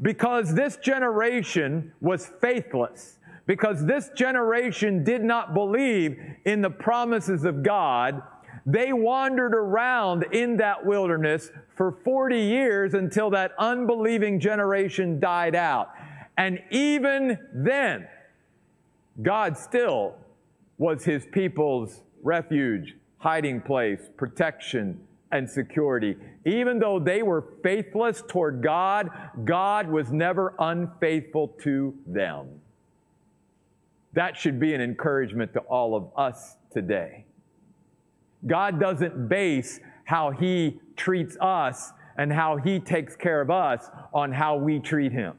because 0.00 0.54
this 0.54 0.76
generation 0.76 1.92
was 2.00 2.30
faithless, 2.40 3.18
because 3.46 3.84
this 3.86 4.10
generation 4.14 5.04
did 5.04 5.22
not 5.22 5.54
believe 5.54 6.18
in 6.44 6.60
the 6.60 6.70
promises 6.70 7.44
of 7.44 7.62
God, 7.62 8.22
they 8.66 8.92
wandered 8.92 9.54
around 9.54 10.24
in 10.32 10.56
that 10.56 10.84
wilderness 10.84 11.50
for 11.76 11.92
40 12.04 12.38
years 12.38 12.94
until 12.94 13.30
that 13.30 13.52
unbelieving 13.58 14.40
generation 14.40 15.20
died 15.20 15.54
out. 15.54 15.90
And 16.36 16.60
even 16.70 17.38
then, 17.54 18.08
God 19.22 19.56
still 19.56 20.16
was 20.78 21.04
his 21.04 21.26
people's 21.32 22.02
refuge, 22.22 22.96
hiding 23.18 23.62
place, 23.62 24.00
protection, 24.16 25.00
and 25.36 25.48
security. 25.48 26.16
Even 26.44 26.78
though 26.78 26.98
they 26.98 27.22
were 27.22 27.44
faithless 27.62 28.22
toward 28.26 28.62
God, 28.62 29.10
God 29.44 29.88
was 29.88 30.10
never 30.10 30.54
unfaithful 30.58 31.48
to 31.62 31.94
them. 32.06 32.48
That 34.14 34.36
should 34.36 34.58
be 34.58 34.72
an 34.72 34.80
encouragement 34.80 35.52
to 35.52 35.60
all 35.60 35.94
of 35.94 36.08
us 36.16 36.56
today. 36.72 37.26
God 38.46 38.80
doesn't 38.80 39.28
base 39.28 39.78
how 40.04 40.30
He 40.30 40.80
treats 40.96 41.36
us 41.40 41.92
and 42.16 42.32
how 42.32 42.56
He 42.56 42.80
takes 42.80 43.14
care 43.14 43.42
of 43.42 43.50
us 43.50 43.90
on 44.14 44.32
how 44.32 44.56
we 44.56 44.80
treat 44.80 45.12
Him. 45.12 45.34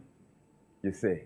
You 0.83 0.93
see. 0.93 1.21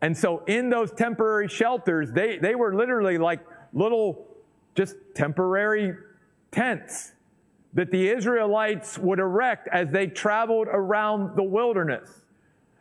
And 0.00 0.16
so 0.16 0.44
in 0.46 0.70
those 0.70 0.92
temporary 0.92 1.48
shelters, 1.48 2.12
they, 2.12 2.38
they 2.38 2.54
were 2.54 2.72
literally 2.76 3.18
like 3.18 3.40
little, 3.72 4.28
just 4.76 4.94
temporary 5.16 5.94
tents 6.52 7.14
that 7.74 7.90
the 7.90 8.08
Israelites 8.08 8.98
would 8.98 9.18
erect 9.18 9.68
as 9.72 9.90
they 9.90 10.06
traveled 10.06 10.68
around 10.68 11.36
the 11.36 11.42
wilderness. 11.42 12.22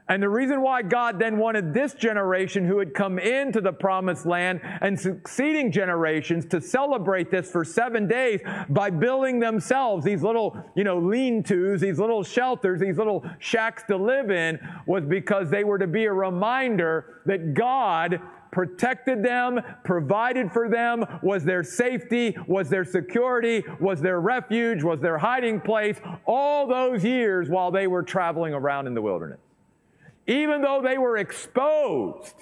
And 0.10 0.24
the 0.24 0.30
reason 0.30 0.62
why 0.62 0.84
God 0.84 1.20
then 1.20 1.38
wanted 1.38 1.74
this 1.74 1.94
generation 1.94 2.66
who 2.66 2.80
had 2.80 2.94
come 2.94 3.20
into 3.20 3.60
the 3.60 3.74
promised 3.74 4.26
land 4.26 4.62
and 4.64 4.98
succeeding 4.98 5.70
generations 5.70 6.46
to 6.46 6.62
celebrate 6.62 7.30
this 7.30 7.52
for 7.52 7.66
seven 7.66 8.08
days 8.08 8.40
by 8.70 8.90
building 8.90 9.40
themselves 9.40 10.06
these 10.06 10.24
little, 10.24 10.58
you 10.76 10.86
know, 10.86 10.98
lean-tos, 10.98 11.82
these 11.82 12.00
little 12.00 12.24
shelters, 12.24 12.80
these 12.80 12.98
little 12.98 13.30
shacks 13.40 13.84
to 13.90 13.98
live 13.98 14.32
in 14.32 14.58
was 14.86 15.04
because 15.04 15.50
they 15.50 15.66
were 15.66 15.78
to 15.78 15.88
be 15.88 16.06
a 16.06 16.14
reminder 16.14 17.22
that 17.26 17.54
God 17.54 18.22
protected 18.58 19.22
them, 19.22 19.62
provided 19.84 20.52
for 20.52 20.68
them, 20.68 21.06
was 21.22 21.44
their 21.44 21.64
safety, 21.64 22.36
was 22.48 22.70
their 22.70 22.84
security, 22.84 23.64
was 23.80 24.02
their 24.02 24.20
refuge, 24.20 24.82
was 24.82 25.00
their 25.00 25.20
hiding 25.20 25.62
place? 25.62 25.98
All 26.26 26.66
those 26.66 27.04
years 27.04 27.50
while 27.50 27.70
they 27.70 27.86
were 27.86 28.02
traveling 28.02 28.56
around 28.56 28.88
in 28.88 28.96
the 28.96 29.02
wilderness. 29.02 29.38
Even 30.26 30.64
though 30.64 30.82
they 30.84 30.98
were 30.98 31.18
exposed, 31.18 32.34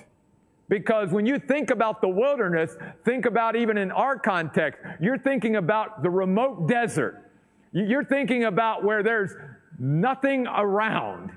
because 0.70 1.12
when 1.12 1.26
you 1.26 1.38
think 1.38 1.70
about 1.70 2.00
the 2.00 2.08
wilderness, 2.08 2.78
think 3.04 3.26
about 3.26 3.58
even 3.58 3.78
in 3.78 3.92
our 3.92 4.18
context, 4.18 4.80
you're 5.02 5.20
thinking 5.20 5.58
about 5.58 6.02
the 6.02 6.10
remote 6.10 6.66
desert. 6.70 7.30
You're 7.74 8.06
thinking 8.06 8.46
about 8.46 8.86
where 8.86 9.04
there's 9.04 9.34
nothing 9.78 10.48
around 10.48 11.32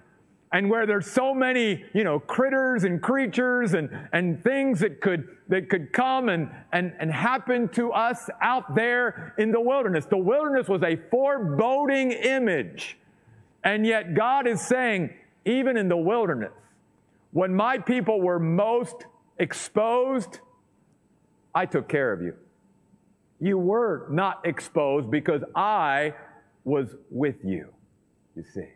and 0.53 0.71
where 0.71 0.87
there's 0.87 1.07
so 1.07 1.35
many, 1.35 1.85
you 1.93 2.05
know, 2.05 2.19
critters 2.19 2.85
and 2.85 3.03
creatures 3.03 3.75
and, 3.75 3.91
and 4.13 4.43
things 4.43 4.81
that 4.81 5.01
could, 5.01 5.29
that 5.49 5.69
could 5.69 5.93
come 5.93 6.29
and, 6.31 6.51
and, 6.73 6.95
and 6.99 7.13
happen 7.13 7.69
to 7.69 7.93
us 7.93 8.31
out 8.41 8.75
there 8.75 9.35
in 9.39 9.53
the 9.53 9.61
wilderness. 9.61 10.07
The 10.07 10.17
wilderness 10.17 10.69
was 10.69 10.83
a 10.83 10.97
foreboding 11.11 12.13
image. 12.13 12.97
And 13.63 13.87
yet 13.87 14.15
God 14.15 14.47
is 14.47 14.63
saying, 14.63 15.15
even 15.45 15.77
in 15.77 15.89
the 15.89 15.97
wilderness, 15.97 16.53
when 17.33 17.55
my 17.55 17.77
people 17.79 18.21
were 18.21 18.39
most 18.39 19.05
exposed, 19.39 20.41
I 21.55 21.67
took 21.67 21.89
care 21.89 22.13
of 22.13 22.23
you. 22.23 22.35
You 23.41 23.59
were 23.59 24.07
not 24.11 24.47
exposed 24.47 25.11
because 25.11 25.43
I 25.55 26.15
was 26.65 26.95
with 27.11 27.37
you, 27.45 27.69
you 28.35 28.45
see. 28.55 28.69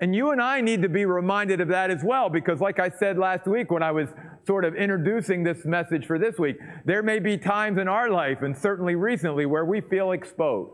And 0.00 0.16
you 0.16 0.30
and 0.30 0.40
I 0.40 0.62
need 0.62 0.80
to 0.82 0.88
be 0.88 1.04
reminded 1.04 1.60
of 1.60 1.68
that 1.68 1.90
as 1.90 2.02
well, 2.02 2.30
because 2.30 2.58
like 2.60 2.78
I 2.78 2.88
said 2.88 3.18
last 3.18 3.46
week 3.46 3.70
when 3.70 3.82
I 3.82 3.90
was 3.90 4.08
sort 4.46 4.64
of 4.64 4.74
introducing 4.74 5.42
this 5.44 5.66
message 5.66 6.06
for 6.06 6.18
this 6.18 6.38
week, 6.38 6.56
there 6.86 7.02
may 7.02 7.18
be 7.18 7.36
times 7.36 7.78
in 7.78 7.86
our 7.86 8.08
life, 8.08 8.40
and 8.40 8.56
certainly 8.56 8.94
recently, 8.94 9.44
where 9.44 9.66
we 9.66 9.82
feel 9.82 10.12
exposed. 10.12 10.72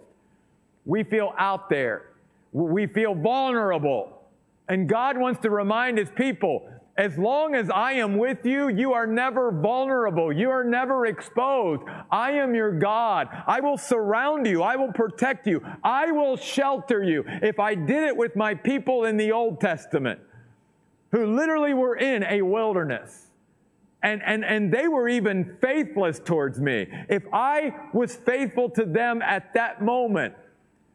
We 0.84 1.02
feel 1.02 1.34
out 1.36 1.68
there. 1.68 2.10
We 2.52 2.86
feel 2.86 3.14
vulnerable. 3.14 4.22
And 4.68 4.88
God 4.88 5.18
wants 5.18 5.40
to 5.40 5.50
remind 5.50 5.98
His 5.98 6.08
people, 6.10 6.70
as 6.98 7.18
long 7.18 7.54
as 7.54 7.68
I 7.68 7.92
am 7.92 8.16
with 8.16 8.46
you, 8.46 8.68
you 8.68 8.94
are 8.94 9.06
never 9.06 9.52
vulnerable. 9.52 10.32
You 10.32 10.50
are 10.50 10.64
never 10.64 11.06
exposed. 11.06 11.82
I 12.10 12.32
am 12.32 12.54
your 12.54 12.72
God. 12.72 13.28
I 13.46 13.60
will 13.60 13.76
surround 13.76 14.46
you. 14.46 14.62
I 14.62 14.76
will 14.76 14.92
protect 14.92 15.46
you. 15.46 15.62
I 15.84 16.10
will 16.10 16.36
shelter 16.36 17.02
you. 17.04 17.24
If 17.42 17.60
I 17.60 17.74
did 17.74 18.04
it 18.04 18.16
with 18.16 18.34
my 18.34 18.54
people 18.54 19.04
in 19.04 19.18
the 19.18 19.32
Old 19.32 19.60
Testament, 19.60 20.20
who 21.12 21.36
literally 21.36 21.74
were 21.74 21.96
in 21.96 22.24
a 22.24 22.40
wilderness, 22.40 23.26
and, 24.02 24.22
and, 24.24 24.44
and 24.44 24.72
they 24.72 24.88
were 24.88 25.08
even 25.08 25.56
faithless 25.60 26.18
towards 26.18 26.60
me. 26.60 26.86
If 27.10 27.24
I 27.32 27.74
was 27.92 28.16
faithful 28.16 28.70
to 28.70 28.84
them 28.84 29.20
at 29.20 29.52
that 29.54 29.82
moment, 29.82 30.34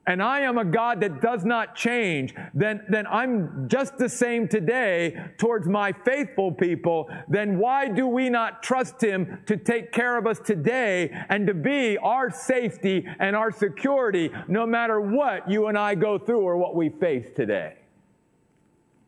and 0.07 0.21
I 0.21 0.41
am 0.41 0.57
a 0.57 0.65
God 0.65 0.99
that 1.01 1.21
does 1.21 1.45
not 1.45 1.75
change, 1.75 2.33
then, 2.55 2.83
then 2.89 3.05
I'm 3.05 3.67
just 3.67 3.97
the 3.99 4.09
same 4.09 4.47
today 4.47 5.15
towards 5.37 5.67
my 5.67 5.93
faithful 5.93 6.51
people, 6.51 7.07
then 7.29 7.59
why 7.59 7.87
do 7.87 8.07
we 8.07 8.29
not 8.29 8.63
trust 8.63 9.01
Him 9.01 9.39
to 9.45 9.57
take 9.57 9.91
care 9.91 10.17
of 10.17 10.25
us 10.25 10.39
today 10.39 11.11
and 11.29 11.45
to 11.45 11.53
be 11.53 11.99
our 11.99 12.31
safety 12.31 13.07
and 13.19 13.35
our 13.35 13.51
security 13.51 14.31
no 14.47 14.65
matter 14.65 14.99
what 14.99 15.49
you 15.49 15.67
and 15.67 15.77
I 15.77 15.93
go 15.93 16.17
through 16.17 16.41
or 16.41 16.57
what 16.57 16.75
we 16.75 16.89
face 16.89 17.27
today? 17.35 17.75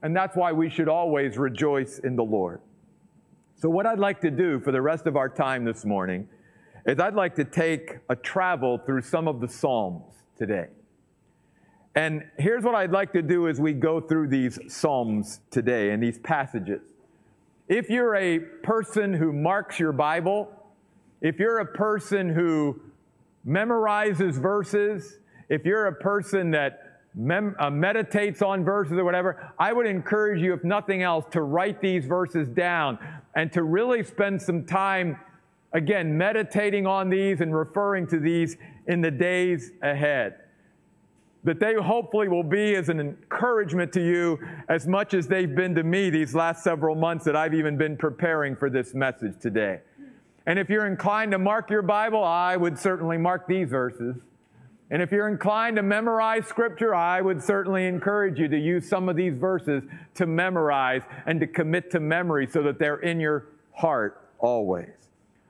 And 0.03 0.15
that's 0.15 0.35
why 0.35 0.51
we 0.51 0.69
should 0.69 0.89
always 0.89 1.38
rejoice 1.39 2.00
in 2.00 2.15
the 2.15 2.23
Lord. 2.23 2.62
So, 3.55 3.67
what 3.69 3.88
I'd 3.88 4.00
like 4.00 4.21
to 4.21 4.29
do 4.29 4.59
for 4.59 4.71
the 4.71 4.81
rest 4.81 5.07
of 5.07 5.15
our 5.15 5.29
time 5.29 5.65
this 5.65 5.85
morning 5.85 6.27
is 6.85 7.00
I'd 7.00 7.15
like 7.15 7.33
to 7.35 7.45
take 7.45 7.97
a 8.09 8.15
travel 8.15 8.77
through 8.77 9.01
some 9.01 9.27
of 9.27 9.39
the 9.39 9.47
Psalms 9.47 10.13
today. 10.38 10.67
And 11.95 12.23
here's 12.38 12.63
what 12.63 12.75
I'd 12.75 12.91
like 12.91 13.13
to 13.13 13.21
do 13.21 13.47
as 13.47 13.59
we 13.59 13.73
go 13.73 14.01
through 14.01 14.27
these 14.29 14.57
Psalms 14.67 15.41
today 15.51 15.91
and 15.91 16.01
these 16.01 16.17
passages. 16.19 16.81
If 17.67 17.89
you're 17.89 18.15
a 18.15 18.39
person 18.39 19.13
who 19.13 19.31
marks 19.31 19.79
your 19.79 19.91
Bible, 19.91 20.50
if 21.21 21.39
you're 21.39 21.59
a 21.59 21.65
person 21.65 22.29
who 22.29 22.81
memorizes 23.47 24.41
verses, 24.41 25.19
if 25.50 25.65
you're 25.65 25.88
a 25.88 25.95
person 25.95 26.51
that 26.51 27.01
mem- 27.13 27.55
uh, 27.59 27.69
meditates 27.69 28.41
on 28.41 28.65
verses 28.65 28.93
or 28.93 29.05
whatever, 29.05 29.53
I 29.59 29.71
would 29.71 29.85
encourage 29.85 30.41
you, 30.41 30.53
if 30.53 30.63
nothing 30.63 31.03
else, 31.03 31.25
to 31.31 31.41
write 31.41 31.79
these 31.79 32.05
verses 32.05 32.50
down 32.50 32.97
and 33.35 33.51
to 33.53 33.63
really 33.63 34.03
spend 34.03 34.41
some 34.41 34.65
time 34.65 35.17
Again, 35.73 36.15
meditating 36.15 36.85
on 36.85 37.09
these 37.09 37.41
and 37.41 37.55
referring 37.55 38.05
to 38.07 38.19
these 38.19 38.57
in 38.88 39.01
the 39.01 39.09
days 39.09 39.71
ahead. 39.81 40.35
That 41.43 41.59
they 41.59 41.73
hopefully 41.73 42.29
will 42.29 42.43
be 42.43 42.75
as 42.75 42.88
an 42.89 43.00
encouragement 43.00 43.91
to 43.93 44.01
you 44.01 44.39
as 44.69 44.88
much 44.88 45.13
as 45.13 45.27
they've 45.27 45.53
been 45.53 45.75
to 45.75 45.83
me 45.83 46.09
these 46.09 46.33
last 46.33 46.63
several 46.63 46.95
months 46.95 47.25
that 47.25 47.35
I've 47.35 47.53
even 47.53 47.77
been 47.77 47.97
preparing 47.97 48.55
for 48.55 48.69
this 48.69 48.93
message 48.93 49.39
today. 49.41 49.81
And 50.45 50.57
if 50.57 50.69
you're 50.69 50.85
inclined 50.85 51.31
to 51.31 51.39
mark 51.39 51.69
your 51.69 51.81
Bible, 51.81 52.23
I 52.23 52.55
would 52.55 52.77
certainly 52.77 53.17
mark 53.17 53.47
these 53.47 53.69
verses. 53.69 54.15
And 54.89 55.01
if 55.01 55.12
you're 55.12 55.27
inclined 55.27 55.77
to 55.77 55.83
memorize 55.83 56.45
scripture, 56.45 56.93
I 56.93 57.21
would 57.21 57.41
certainly 57.41 57.88
encourage 57.88 58.39
you 58.39 58.47
to 58.47 58.57
use 58.57 58.88
some 58.88 59.09
of 59.09 59.15
these 59.15 59.38
verses 59.38 59.83
to 60.15 60.27
memorize 60.27 61.01
and 61.25 61.39
to 61.39 61.47
commit 61.47 61.89
to 61.91 62.00
memory 62.00 62.47
so 62.47 62.62
that 62.63 62.77
they're 62.77 63.00
in 63.00 63.19
your 63.19 63.47
heart 63.71 64.29
always. 64.39 64.91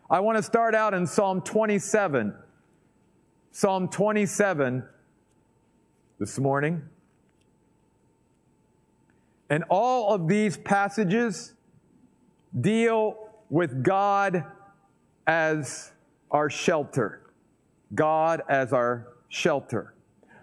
I 0.09 0.19
want 0.19 0.37
to 0.37 0.43
start 0.43 0.75
out 0.75 0.93
in 0.93 1.07
Psalm 1.07 1.41
27. 1.41 2.35
Psalm 3.51 3.87
27 3.87 4.83
this 6.23 6.39
morning. 6.39 6.81
And 9.49 9.65
all 9.69 10.13
of 10.13 10.29
these 10.29 10.55
passages 10.55 11.53
deal 12.61 13.17
with 13.49 13.83
God 13.83 14.45
as 15.27 15.91
our 16.31 16.49
shelter. 16.49 17.23
God 17.93 18.41
as 18.47 18.71
our 18.71 19.09
shelter. 19.27 19.95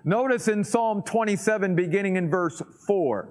Notice 0.05 0.49
in 0.49 0.65
Psalm 0.65 1.03
27, 1.03 1.75
beginning 1.75 2.17
in 2.17 2.29
verse 2.29 2.61
4, 2.87 3.31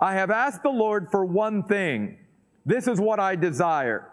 I 0.00 0.14
have 0.14 0.30
asked 0.30 0.62
the 0.62 0.70
Lord 0.70 1.08
for 1.10 1.26
one 1.26 1.64
thing. 1.64 2.16
This 2.64 2.88
is 2.88 2.98
what 2.98 3.20
I 3.20 3.36
desire. 3.36 4.10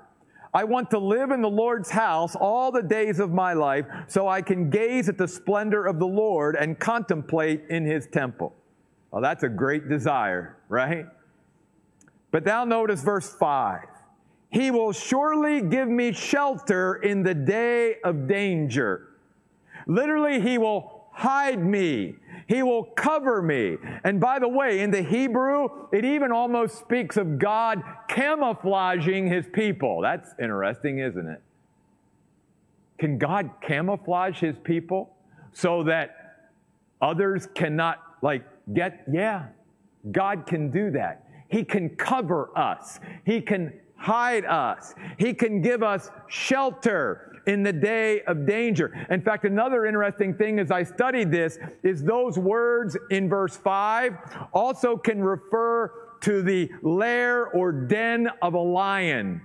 I 0.54 0.66
want 0.66 0.92
to 0.92 1.00
live 1.00 1.32
in 1.32 1.42
the 1.42 1.50
Lord's 1.50 1.90
house 1.90 2.36
all 2.36 2.72
the 2.72 2.84
days 2.84 3.20
of 3.20 3.32
my 3.32 3.54
life 3.54 3.86
so 4.08 4.28
I 4.28 4.42
can 4.42 4.70
gaze 4.70 5.08
at 5.08 5.18
the 5.18 5.28
splendor 5.28 5.86
of 5.86 5.98
the 5.98 6.08
Lord 6.08 6.56
and 6.56 6.78
contemplate 6.78 7.64
in 7.70 7.86
his 7.86 8.08
temple. 8.08 8.54
Well, 9.12 9.22
that's 9.22 9.44
a 9.44 9.50
great 9.50 9.88
desire, 9.88 10.58
right? 10.68 11.06
But 12.32 12.44
thou 12.44 12.66
notice 12.66 13.02
verse 13.02 13.34
5. 13.34 13.86
He 14.50 14.72
will 14.72 14.92
surely 14.92 15.62
give 15.62 15.88
me 15.88 16.12
shelter 16.12 16.96
in 16.96 17.24
the 17.24 17.34
day 17.34 17.96
of 18.04 18.28
danger. 18.28 19.08
Literally, 19.88 20.42
He 20.42 20.58
will 20.58 21.06
hide 21.12 21.64
me. 21.64 22.16
He 22.52 22.64
will 22.64 22.84
cover 22.84 23.42
me. 23.42 23.78
And 24.04 24.20
by 24.20 24.38
the 24.38 24.50
way, 24.50 24.82
in 24.82 24.92
the 24.92 25.02
Hebrew, 25.02 25.70
it 25.94 26.04
even 26.04 26.34
almost 26.34 26.80
speaks 26.80 27.16
of 27.16 27.40
God 27.40 27.82
camouflaging 28.10 29.28
His 29.28 29.46
people. 29.54 30.02
That's 30.02 30.32
interesting, 30.38 31.00
isn't 31.00 31.30
it? 31.30 31.42
Can 33.00 33.18
God 33.18 33.52
camouflage 33.62 34.42
His 34.42 34.58
people 34.66 35.16
so 35.54 35.84
that 35.84 36.50
others 37.02 37.48
cannot, 37.56 38.00
like, 38.22 38.44
get, 38.74 39.06
yeah, 39.10 39.46
God 40.12 40.46
can 40.46 40.72
do 40.72 40.92
that. 40.92 41.24
He 41.48 41.64
can 41.64 41.88
cover 41.92 42.50
us. 42.54 43.00
He 43.26 43.40
can 43.40 43.80
hide 43.96 44.44
us. 44.44 44.94
He 45.18 45.34
can 45.34 45.62
give 45.62 45.84
us 45.84 46.12
shelter 46.28 47.31
in 47.46 47.64
the 47.64 47.74
day 47.74 48.22
of 48.22 48.46
danger. 48.46 49.06
In 49.10 49.22
fact, 49.22 49.46
another 49.46 49.86
interesting 49.86 50.34
thing 50.34 50.60
as 50.60 50.72
I 50.72 50.84
studied 50.84 51.32
this 51.32 51.58
is 51.84 52.04
those 52.04 52.38
words 52.38 52.98
in 53.10 53.30
verse 53.30 53.58
5 53.58 54.48
also 54.54 54.98
can 54.98 55.22
refer 55.24 55.92
to 56.22 56.42
the 56.42 56.70
lair 56.82 57.48
or 57.48 57.72
den 57.72 58.30
of 58.42 58.54
a 58.54 58.60
lion. 58.60 59.42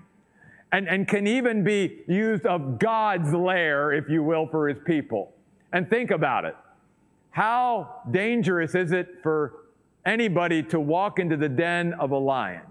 And, 0.72 0.88
and 0.88 1.06
can 1.06 1.26
even 1.26 1.62
be 1.64 2.02
used 2.08 2.44
of 2.44 2.78
God's 2.78 3.32
lair, 3.32 3.92
if 3.92 4.08
you 4.08 4.22
will, 4.22 4.46
for 4.48 4.68
his 4.68 4.78
people. 4.84 5.32
And 5.72 5.88
think 5.88 6.10
about 6.10 6.44
it. 6.44 6.56
How 7.30 8.02
dangerous 8.10 8.74
is 8.74 8.92
it 8.92 9.18
for 9.22 9.66
anybody 10.04 10.62
to 10.64 10.80
walk 10.80 11.18
into 11.18 11.36
the 11.36 11.48
den 11.48 11.94
of 11.94 12.10
a 12.10 12.18
lion? 12.18 12.62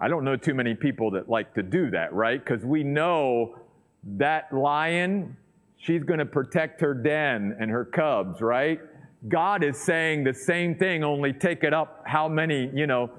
I 0.00 0.08
don't 0.08 0.24
know 0.24 0.36
too 0.36 0.52
many 0.52 0.74
people 0.74 1.10
that 1.12 1.28
like 1.28 1.54
to 1.54 1.62
do 1.62 1.90
that, 1.90 2.12
right? 2.12 2.44
Because 2.44 2.64
we 2.66 2.82
know 2.82 3.56
that 4.04 4.52
lion, 4.52 5.36
she's 5.76 6.02
going 6.04 6.18
to 6.18 6.26
protect 6.26 6.80
her 6.80 6.94
den 6.94 7.56
and 7.60 7.70
her 7.70 7.84
cubs, 7.84 8.40
right? 8.40 8.80
God 9.28 9.62
is 9.62 9.78
saying 9.78 10.24
the 10.24 10.34
same 10.34 10.74
thing, 10.74 11.04
only 11.04 11.32
take 11.32 11.62
it 11.62 11.74
up 11.74 12.02
how 12.06 12.28
many, 12.28 12.70
you 12.74 12.86
know, 12.86 13.10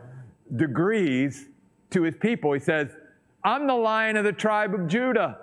degrees 0.55 1.47
to 1.91 2.03
his 2.03 2.15
people. 2.15 2.53
He 2.53 2.59
says, 2.59 2.89
I'm 3.43 3.67
the 3.67 3.75
lion 3.75 4.17
of 4.17 4.23
the 4.23 4.33
tribe 4.33 4.73
of 4.73 4.87
Judah. 4.87 5.37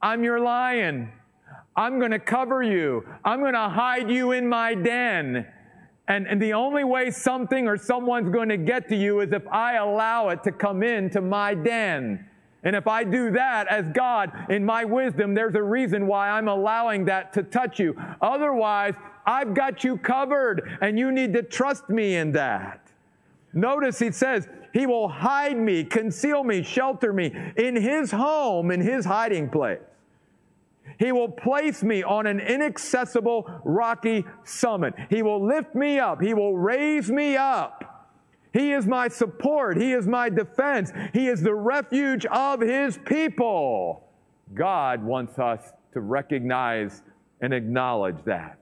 I'm 0.00 0.24
your 0.24 0.40
lion. 0.40 1.12
I'm 1.76 1.98
going 1.98 2.10
to 2.10 2.18
cover 2.18 2.62
you. 2.62 3.06
I'm 3.24 3.40
going 3.40 3.54
to 3.54 3.68
hide 3.68 4.10
you 4.10 4.32
in 4.32 4.48
my 4.48 4.74
den. 4.74 5.46
And, 6.08 6.26
and 6.26 6.42
the 6.42 6.52
only 6.52 6.84
way 6.84 7.10
something 7.10 7.68
or 7.68 7.76
someone's 7.76 8.30
going 8.30 8.48
to 8.48 8.56
get 8.56 8.88
to 8.88 8.96
you 8.96 9.20
is 9.20 9.32
if 9.32 9.46
I 9.48 9.76
allow 9.76 10.28
it 10.30 10.42
to 10.44 10.52
come 10.52 10.82
into 10.82 11.20
my 11.20 11.54
den. 11.54 12.26
And 12.64 12.76
if 12.76 12.86
I 12.86 13.02
do 13.04 13.32
that 13.32 13.66
as 13.68 13.86
God, 13.88 14.30
in 14.48 14.64
my 14.64 14.84
wisdom, 14.84 15.34
there's 15.34 15.54
a 15.54 15.62
reason 15.62 16.06
why 16.06 16.30
I'm 16.30 16.48
allowing 16.48 17.06
that 17.06 17.32
to 17.32 17.42
touch 17.42 17.80
you. 17.80 17.96
Otherwise, 18.20 18.94
I've 19.26 19.54
got 19.54 19.84
you 19.84 19.96
covered, 19.96 20.78
and 20.80 20.98
you 20.98 21.10
need 21.10 21.32
to 21.34 21.42
trust 21.42 21.88
me 21.88 22.16
in 22.16 22.32
that. 22.32 22.88
Notice 23.52 23.98
he 23.98 24.12
says, 24.12 24.48
He 24.72 24.86
will 24.86 25.08
hide 25.08 25.56
me, 25.56 25.84
conceal 25.84 26.44
me, 26.44 26.62
shelter 26.62 27.12
me 27.12 27.34
in 27.56 27.76
His 27.76 28.10
home, 28.10 28.70
in 28.70 28.80
His 28.80 29.04
hiding 29.04 29.50
place. 29.50 29.80
He 30.98 31.10
will 31.10 31.28
place 31.28 31.82
me 31.82 32.02
on 32.02 32.26
an 32.26 32.38
inaccessible 32.38 33.50
rocky 33.64 34.24
summit. 34.44 34.94
He 35.10 35.22
will 35.22 35.44
lift 35.44 35.74
me 35.74 35.98
up. 35.98 36.20
He 36.20 36.34
will 36.34 36.56
raise 36.56 37.10
me 37.10 37.36
up. 37.36 37.91
He 38.52 38.72
is 38.72 38.86
my 38.86 39.08
support. 39.08 39.80
He 39.80 39.92
is 39.92 40.06
my 40.06 40.28
defense. 40.28 40.92
He 41.12 41.28
is 41.28 41.42
the 41.42 41.54
refuge 41.54 42.26
of 42.26 42.60
His 42.60 42.98
people. 43.06 44.08
God 44.54 45.02
wants 45.02 45.38
us 45.38 45.72
to 45.92 46.00
recognize 46.00 47.02
and 47.40 47.54
acknowledge 47.54 48.22
that. 48.24 48.58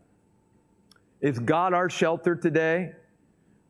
Is 1.20 1.38
God 1.38 1.74
our 1.74 1.90
shelter 1.90 2.34
today? 2.34 2.92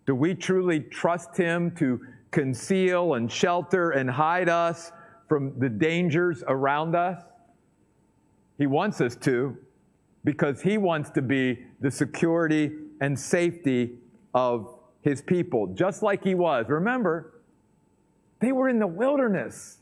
Do 0.07 0.15
we 0.15 0.35
truly 0.35 0.81
trust 0.81 1.37
Him 1.37 1.71
to 1.77 2.01
conceal 2.31 3.15
and 3.15 3.31
shelter 3.31 3.91
and 3.91 4.11
hide 4.11 4.49
us 4.49 4.93
from 5.29 5.59
the 5.59 5.69
dangers 5.69 6.45
around 6.47 6.95
us? 6.95 7.23
He 8.59 8.67
wants 8.67 9.01
us 9.01 9.17
to 9.17 9.57
because 10.25 10.61
He 10.61 10.77
wants 10.77 11.11
to 11.11 11.23
be 11.23 11.65
the 11.81 11.91
security 11.91 12.73
and 13.01 13.19
safety 13.19 13.95
of 14.35 14.80
His 15.03 15.23
people, 15.23 15.69
just 15.69 16.03
like 16.03 16.25
He 16.25 16.35
was. 16.35 16.67
Remember, 16.69 17.35
they 18.41 18.53
were 18.53 18.69
in 18.69 18.79
the 18.79 18.87
wilderness. 18.87 19.79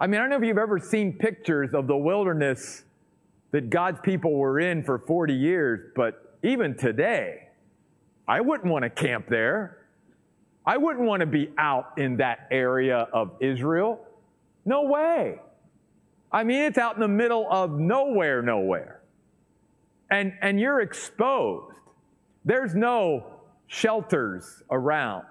I 0.00 0.06
mean, 0.06 0.20
I 0.20 0.24
don't 0.24 0.30
know 0.30 0.36
if 0.36 0.44
you've 0.44 0.58
ever 0.58 0.78
seen 0.78 1.12
pictures 1.12 1.72
of 1.72 1.86
the 1.86 1.96
wilderness 1.96 2.84
that 3.52 3.70
God's 3.70 4.00
people 4.00 4.34
were 4.34 4.58
in 4.58 4.82
for 4.82 4.98
40 4.98 5.32
years, 5.32 5.92
but 5.94 6.36
even 6.42 6.76
today, 6.76 7.48
I 8.26 8.40
wouldn't 8.40 8.70
want 8.70 8.82
to 8.82 8.90
camp 8.90 9.28
there. 9.28 9.78
I 10.66 10.76
wouldn't 10.76 11.06
want 11.06 11.20
to 11.20 11.26
be 11.26 11.50
out 11.58 11.98
in 11.98 12.16
that 12.16 12.48
area 12.50 13.06
of 13.12 13.32
Israel. 13.40 14.00
No 14.64 14.82
way. 14.84 15.38
I 16.32 16.42
mean, 16.42 16.62
it's 16.62 16.78
out 16.78 16.96
in 16.96 17.00
the 17.00 17.08
middle 17.08 17.46
of 17.50 17.78
nowhere, 17.78 18.42
nowhere. 18.42 19.02
And, 20.10 20.32
and 20.40 20.58
you're 20.58 20.80
exposed. 20.80 21.76
There's 22.44 22.74
no 22.74 23.33
shelters 23.66 24.62
around. 24.70 25.24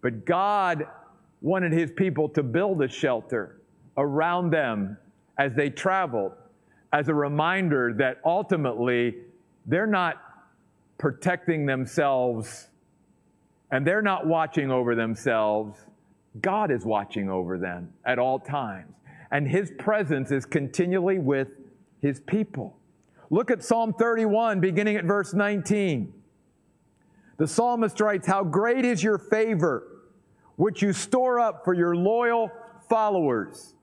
But 0.00 0.24
God 0.24 0.86
wanted 1.40 1.72
his 1.72 1.90
people 1.90 2.28
to 2.30 2.42
build 2.42 2.82
a 2.82 2.88
shelter 2.88 3.60
around 3.96 4.50
them 4.50 4.96
as 5.38 5.54
they 5.54 5.70
traveled, 5.70 6.32
as 6.92 7.08
a 7.08 7.14
reminder 7.14 7.94
that 7.98 8.18
ultimately 8.24 9.16
they're 9.66 9.86
not 9.86 10.16
protecting 10.98 11.66
themselves 11.66 12.68
and 13.70 13.86
they're 13.86 14.02
not 14.02 14.26
watching 14.26 14.70
over 14.70 14.94
themselves. 14.94 15.78
God 16.40 16.70
is 16.70 16.84
watching 16.84 17.28
over 17.28 17.58
them 17.58 17.92
at 18.04 18.18
all 18.18 18.38
times 18.38 18.94
and 19.34 19.48
his 19.48 19.72
presence 19.80 20.30
is 20.30 20.46
continually 20.46 21.18
with 21.18 21.48
his 22.00 22.20
people. 22.20 22.78
Look 23.30 23.50
at 23.50 23.64
Psalm 23.64 23.92
31, 23.92 24.60
beginning 24.60 24.94
at 24.94 25.04
verse 25.04 25.34
19. 25.34 26.13
The 27.36 27.46
psalmist 27.46 28.00
writes, 28.00 28.26
How 28.26 28.44
great 28.44 28.84
is 28.84 29.02
your 29.02 29.18
favor, 29.18 30.02
which 30.56 30.82
you 30.82 30.92
store 30.92 31.40
up 31.40 31.64
for 31.64 31.74
your 31.74 31.96
loyal 31.96 32.50
followers. 32.88 33.74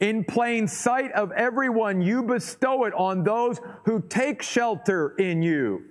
In 0.00 0.24
plain 0.24 0.68
sight 0.68 1.12
of 1.12 1.32
everyone, 1.32 2.00
you 2.00 2.22
bestow 2.22 2.84
it 2.84 2.94
on 2.94 3.24
those 3.24 3.60
who 3.84 4.00
take 4.08 4.42
shelter 4.42 5.14
in 5.18 5.42
you 5.42 5.84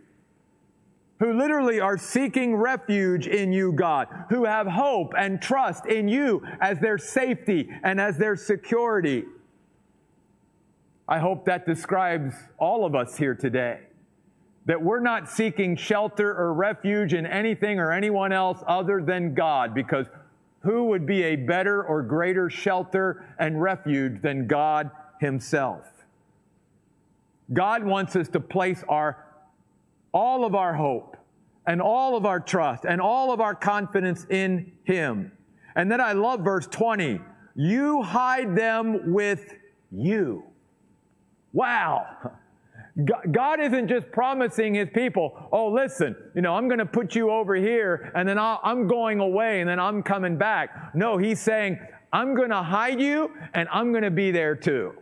who 1.20 1.34
literally 1.34 1.80
are 1.80 1.98
seeking 1.98 2.56
refuge 2.56 3.28
in 3.28 3.52
you, 3.52 3.72
God, 3.72 4.08
who 4.30 4.46
have 4.46 4.68
hope 4.68 5.14
and 5.18 5.42
trust 5.42 5.86
in 5.88 6.08
you 6.08 6.44
as 6.62 6.80
their 6.80 6.98
safety 6.98 7.70
and 7.84 8.00
as 8.00 8.18
their 8.18 8.36
security. 8.36 9.24
I 11.08 11.20
hope 11.20 11.46
that 11.46 11.66
describes 11.66 12.36
all 12.60 12.86
of 12.86 12.94
us 12.94 13.18
here 13.18 13.34
today. 13.34 13.87
That 14.68 14.82
we're 14.82 15.00
not 15.00 15.30
seeking 15.30 15.76
shelter 15.76 16.30
or 16.30 16.54
refuge 16.54 17.14
in 17.14 17.26
anything 17.26 17.80
or 17.80 17.92
anyone 17.92 18.32
else 18.32 18.64
other 18.68 19.02
than 19.02 19.34
God, 19.34 19.74
because 19.74 20.08
who 20.60 20.86
would 20.86 21.06
be 21.06 21.24
a 21.24 21.36
better 21.36 21.84
or 21.84 22.02
greater 22.02 22.50
shelter 22.50 23.26
and 23.40 23.62
refuge 23.62 24.22
than 24.22 24.46
God 24.48 24.92
Himself? 25.20 25.86
God 27.54 27.84
wants 27.84 28.16
us 28.16 28.28
to 28.30 28.40
place 28.40 28.84
our 28.88 29.24
all 30.14 30.46
of 30.46 30.56
our 30.56 30.74
hope 30.74 31.18
and 31.66 31.82
all 31.82 32.16
of 32.16 32.26
our 32.26 32.40
trust 32.40 32.86
and 32.86 33.00
all 33.00 33.32
of 33.32 33.40
our 33.40 33.54
confidence 33.54 34.26
in 34.30 34.72
Him. 34.84 35.32
And 35.76 35.92
then 35.92 36.02
I 36.02 36.14
love 36.14 36.42
verse 36.42 36.68
20. 36.68 37.20
You 37.56 38.02
hide 38.02 38.56
them 38.56 39.14
with 39.14 39.54
you. 39.92 40.44
Wow. 41.54 42.08
God 43.06 43.60
isn't 43.60 43.90
just 43.90 44.12
promising 44.12 44.74
his 44.74 44.90
people, 44.92 45.48
oh, 45.52 45.68
listen, 45.68 46.16
you 46.34 46.42
know, 46.42 46.56
I'm 46.56 46.68
going 46.68 46.80
to 46.80 46.86
put 46.86 47.14
you 47.14 47.30
over 47.30 47.54
here 47.54 48.12
and 48.16 48.28
then 48.28 48.40
i 48.40 48.58
am 48.64 48.88
going 48.88 49.20
away 49.20 49.62
and 49.62 49.70
then 49.70 49.80
I'm 49.80 50.02
coming 50.02 50.36
back. 50.36 50.96
No, 50.96 51.18
he's 51.18 51.40
saying, 51.40 51.80
I'm 52.12 52.34
going 52.34 52.50
to 52.50 52.64
hide 52.64 53.00
you 53.00 53.32
and 53.54 53.70
I'm 53.72 53.92
going 53.92 54.04
to 54.04 54.12
be 54.12 54.32
there 54.32 54.56
too. 54.56 54.94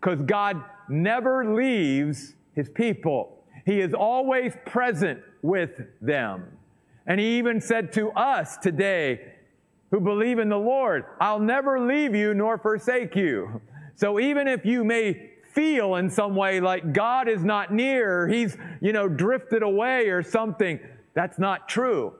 Because 0.00 0.20
God 0.22 0.62
never 0.90 1.54
leaves 1.54 2.34
his 2.54 2.68
people, 2.68 3.42
he 3.64 3.80
is 3.80 3.94
always 3.94 4.52
present 4.66 5.20
with 5.40 5.80
them. 6.02 6.58
And 7.06 7.18
he 7.18 7.38
even 7.38 7.60
said 7.60 7.92
to 7.94 8.10
us 8.10 8.58
today 8.58 9.32
who 9.90 10.00
believe 10.00 10.38
in 10.38 10.50
the 10.50 10.58
Lord, 10.58 11.04
I'll 11.20 11.40
never 11.40 11.80
leave 11.80 12.14
you 12.14 12.34
nor 12.34 12.58
forsake 12.58 13.16
you. 13.16 13.62
So 13.94 14.20
even 14.20 14.46
if 14.46 14.64
you 14.64 14.84
may 14.84 15.29
feel 15.52 15.96
in 15.96 16.10
some 16.10 16.34
way 16.34 16.60
like 16.60 16.92
God 16.92 17.28
is 17.28 17.44
not 17.44 17.72
near, 17.72 18.28
he's, 18.28 18.56
you 18.80 18.92
know, 18.92 19.08
drifted 19.08 19.62
away 19.62 20.08
or 20.08 20.22
something. 20.22 20.80
That's 21.14 21.38
not 21.38 21.68
true. 21.68 22.14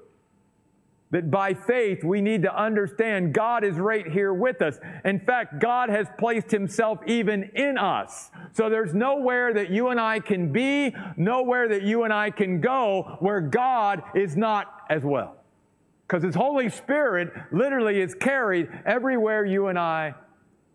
That 1.12 1.30
by 1.30 1.54
faith, 1.54 2.04
we 2.04 2.20
need 2.20 2.42
to 2.42 2.56
understand 2.56 3.34
God 3.34 3.64
is 3.64 3.76
right 3.76 4.06
here 4.06 4.32
with 4.32 4.62
us. 4.62 4.78
In 5.04 5.18
fact, 5.18 5.58
God 5.58 5.88
has 5.88 6.06
placed 6.18 6.52
himself 6.52 7.00
even 7.04 7.50
in 7.54 7.78
us. 7.78 8.30
So 8.52 8.70
there's 8.70 8.94
nowhere 8.94 9.52
that 9.54 9.70
you 9.70 9.88
and 9.88 9.98
I 9.98 10.20
can 10.20 10.52
be, 10.52 10.94
nowhere 11.16 11.68
that 11.68 11.82
you 11.82 12.04
and 12.04 12.12
I 12.12 12.30
can 12.30 12.60
go 12.60 13.16
where 13.18 13.40
God 13.40 14.02
is 14.14 14.36
not 14.36 14.82
as 14.88 15.02
well. 15.02 15.36
Because 16.06 16.22
his 16.22 16.34
Holy 16.34 16.68
Spirit 16.68 17.32
literally 17.52 18.00
is 18.00 18.14
carried 18.14 18.68
everywhere 18.86 19.44
you 19.44 19.66
and 19.66 19.78
I 19.78 20.14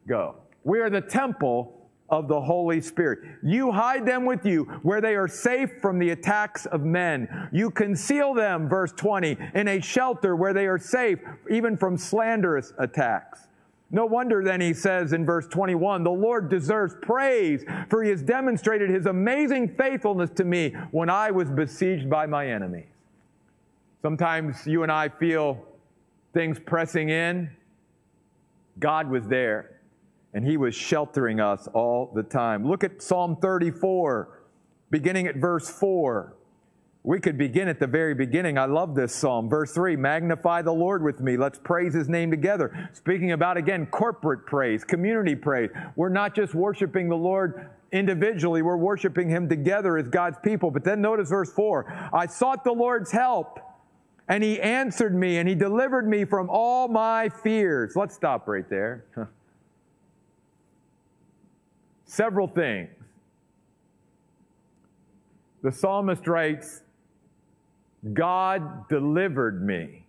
go. 0.07 0.35
We 0.65 0.79
are 0.79 0.89
the 0.89 1.01
temple 1.01 1.74
of 2.09 2.27
the 2.27 2.39
Holy 2.39 2.81
Spirit. 2.81 3.19
You 3.41 3.71
hide 3.71 4.05
them 4.05 4.25
with 4.25 4.45
you 4.45 4.65
where 4.83 5.01
they 5.01 5.15
are 5.15 5.27
safe 5.27 5.71
from 5.81 5.97
the 5.97 6.11
attacks 6.11 6.65
of 6.67 6.81
men. 6.81 7.49
You 7.51 7.71
conceal 7.71 8.33
them, 8.33 8.69
verse 8.69 8.91
20, 8.91 9.37
in 9.55 9.67
a 9.67 9.81
shelter 9.81 10.35
where 10.35 10.53
they 10.53 10.67
are 10.67 10.77
safe 10.77 11.19
even 11.49 11.75
from 11.75 11.97
slanderous 11.97 12.73
attacks. 12.77 13.47
No 13.91 14.05
wonder 14.05 14.43
then 14.43 14.61
he 14.61 14.73
says 14.73 15.13
in 15.13 15.25
verse 15.25 15.47
21, 15.47 16.03
the 16.03 16.11
Lord 16.11 16.49
deserves 16.49 16.95
praise 17.01 17.63
for 17.89 18.03
he 18.03 18.09
has 18.09 18.21
demonstrated 18.21 18.89
his 18.89 19.05
amazing 19.05 19.75
faithfulness 19.75 20.29
to 20.31 20.43
me 20.43 20.71
when 20.91 21.09
I 21.09 21.31
was 21.31 21.49
besieged 21.49 22.09
by 22.09 22.25
my 22.25 22.47
enemies. 22.47 22.87
Sometimes 24.01 24.67
you 24.67 24.83
and 24.83 24.91
I 24.91 25.09
feel 25.09 25.63
things 26.33 26.59
pressing 26.59 27.09
in. 27.09 27.49
God 28.79 29.09
was 29.09 29.27
there 29.27 29.74
and 30.35 30.45
he 30.45 30.57
was 30.57 30.75
sheltering 30.75 31.39
us 31.39 31.67
all 31.73 32.11
the 32.13 32.21
time. 32.21 32.67
Look 32.67 32.83
at 32.83 33.01
Psalm 33.01 33.37
34, 33.37 34.41
beginning 34.91 35.27
at 35.27 35.37
verse 35.37 35.69
4. 35.69 36.35
We 37.03 37.21
could 37.21 37.37
begin 37.37 37.69
at 37.69 37.79
the 37.79 37.87
very 37.87 38.13
beginning. 38.13 38.57
I 38.57 38.65
love 38.65 38.95
this 38.95 39.15
psalm. 39.15 39.47
Verse 39.47 39.71
3 39.73 39.95
Magnify 39.95 40.63
the 40.63 40.73
Lord 40.73 41.03
with 41.03 41.21
me. 41.21 41.37
Let's 41.37 41.57
praise 41.57 41.93
his 41.93 42.09
name 42.09 42.31
together. 42.31 42.89
Speaking 42.91 43.31
about, 43.31 43.55
again, 43.55 43.85
corporate 43.85 44.45
praise, 44.45 44.83
community 44.83 45.35
praise. 45.35 45.69
We're 45.95 46.09
not 46.09 46.35
just 46.35 46.53
worshiping 46.53 47.07
the 47.07 47.15
Lord 47.15 47.69
individually, 47.93 48.61
we're 48.61 48.75
worshiping 48.75 49.29
him 49.29 49.47
together 49.47 49.97
as 49.97 50.09
God's 50.09 50.37
people. 50.43 50.69
But 50.69 50.83
then 50.83 50.99
notice 50.99 51.29
verse 51.29 51.53
4 51.53 52.09
I 52.13 52.25
sought 52.25 52.65
the 52.65 52.73
Lord's 52.73 53.11
help, 53.11 53.59
and 54.27 54.43
he 54.43 54.59
answered 54.59 55.15
me, 55.15 55.37
and 55.37 55.47
he 55.47 55.55
delivered 55.55 56.09
me 56.09 56.25
from 56.25 56.49
all 56.49 56.89
my 56.89 57.29
fears. 57.29 57.95
Let's 57.95 58.15
stop 58.15 58.49
right 58.49 58.69
there. 58.69 59.05
several 62.15 62.47
things. 62.47 62.89
The 65.63 65.71
psalmist 65.71 66.27
writes, 66.27 66.81
God 68.13 68.87
delivered 68.87 69.65
me 69.65 70.05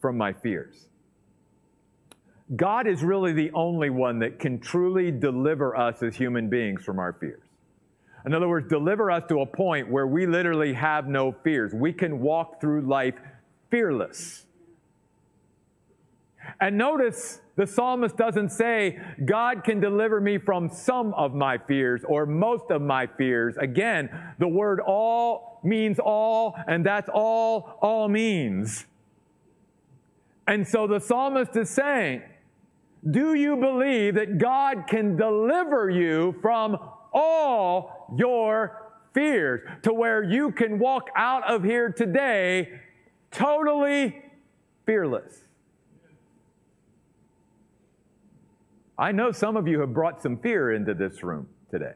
from 0.00 0.16
my 0.16 0.32
fears. 0.32 0.88
God 2.54 2.86
is 2.86 3.02
really 3.02 3.32
the 3.32 3.50
only 3.52 3.90
one 3.90 4.18
that 4.20 4.38
can 4.38 4.58
truly 4.58 5.10
deliver 5.10 5.76
us 5.76 6.02
as 6.02 6.14
human 6.14 6.48
beings 6.48 6.84
from 6.84 6.98
our 6.98 7.12
fears. 7.12 7.42
In 8.24 8.34
other 8.34 8.48
words, 8.48 8.68
deliver 8.68 9.10
us 9.10 9.22
to 9.28 9.40
a 9.40 9.46
point 9.46 9.88
where 9.88 10.06
we 10.06 10.26
literally 10.26 10.72
have 10.72 11.06
no 11.06 11.32
fears. 11.32 11.72
We 11.72 11.92
can 11.92 12.20
walk 12.20 12.60
through 12.60 12.82
life 12.82 13.14
fearless. 13.70 14.45
And 16.60 16.78
notice 16.78 17.40
the 17.56 17.66
psalmist 17.66 18.16
doesn't 18.16 18.50
say, 18.50 19.00
God 19.24 19.64
can 19.64 19.80
deliver 19.80 20.20
me 20.20 20.38
from 20.38 20.68
some 20.70 21.12
of 21.14 21.34
my 21.34 21.58
fears 21.58 22.02
or 22.06 22.26
most 22.26 22.70
of 22.70 22.82
my 22.82 23.06
fears. 23.06 23.56
Again, 23.56 24.10
the 24.38 24.48
word 24.48 24.80
all 24.80 25.60
means 25.62 25.98
all, 25.98 26.56
and 26.66 26.84
that's 26.84 27.08
all 27.12 27.78
all 27.80 28.08
means. 28.08 28.86
And 30.46 30.66
so 30.66 30.86
the 30.86 31.00
psalmist 31.00 31.56
is 31.56 31.70
saying, 31.70 32.22
Do 33.10 33.34
you 33.34 33.56
believe 33.56 34.14
that 34.14 34.38
God 34.38 34.84
can 34.86 35.16
deliver 35.16 35.90
you 35.90 36.36
from 36.40 36.78
all 37.12 38.14
your 38.16 38.82
fears 39.12 39.62
to 39.82 39.92
where 39.92 40.22
you 40.22 40.52
can 40.52 40.78
walk 40.78 41.08
out 41.16 41.50
of 41.50 41.64
here 41.64 41.90
today 41.90 42.80
totally 43.30 44.22
fearless? 44.84 45.45
I 48.98 49.12
know 49.12 49.30
some 49.30 49.56
of 49.56 49.68
you 49.68 49.80
have 49.80 49.92
brought 49.92 50.22
some 50.22 50.38
fear 50.38 50.72
into 50.72 50.94
this 50.94 51.22
room 51.22 51.48
today. 51.70 51.92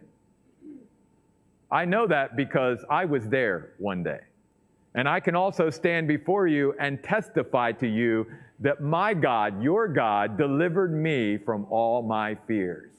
I 1.71 1.85
know 1.85 2.07
that 2.07 2.37
because 2.37 2.85
I 2.91 3.05
was 3.05 3.29
there 3.29 3.73
one 3.79 4.03
day. 4.03 4.21
And 4.95 5.09
I 5.09 5.21
can 5.21 5.37
also 5.37 5.71
stand 5.71 6.09
before 6.09 6.47
you 6.47 6.75
and 6.81 7.03
testify 7.03 7.73
to 7.73 7.87
you 7.87 8.27
that 8.59 8.81
my 8.81 9.15
God, 9.15 9.63
your 9.63 9.89
God, 9.89 10.37
delivered 10.37 10.93
me 10.93 11.39
from 11.39 11.67
all 11.71 12.03
my 12.03 12.35
fears. 12.47 12.91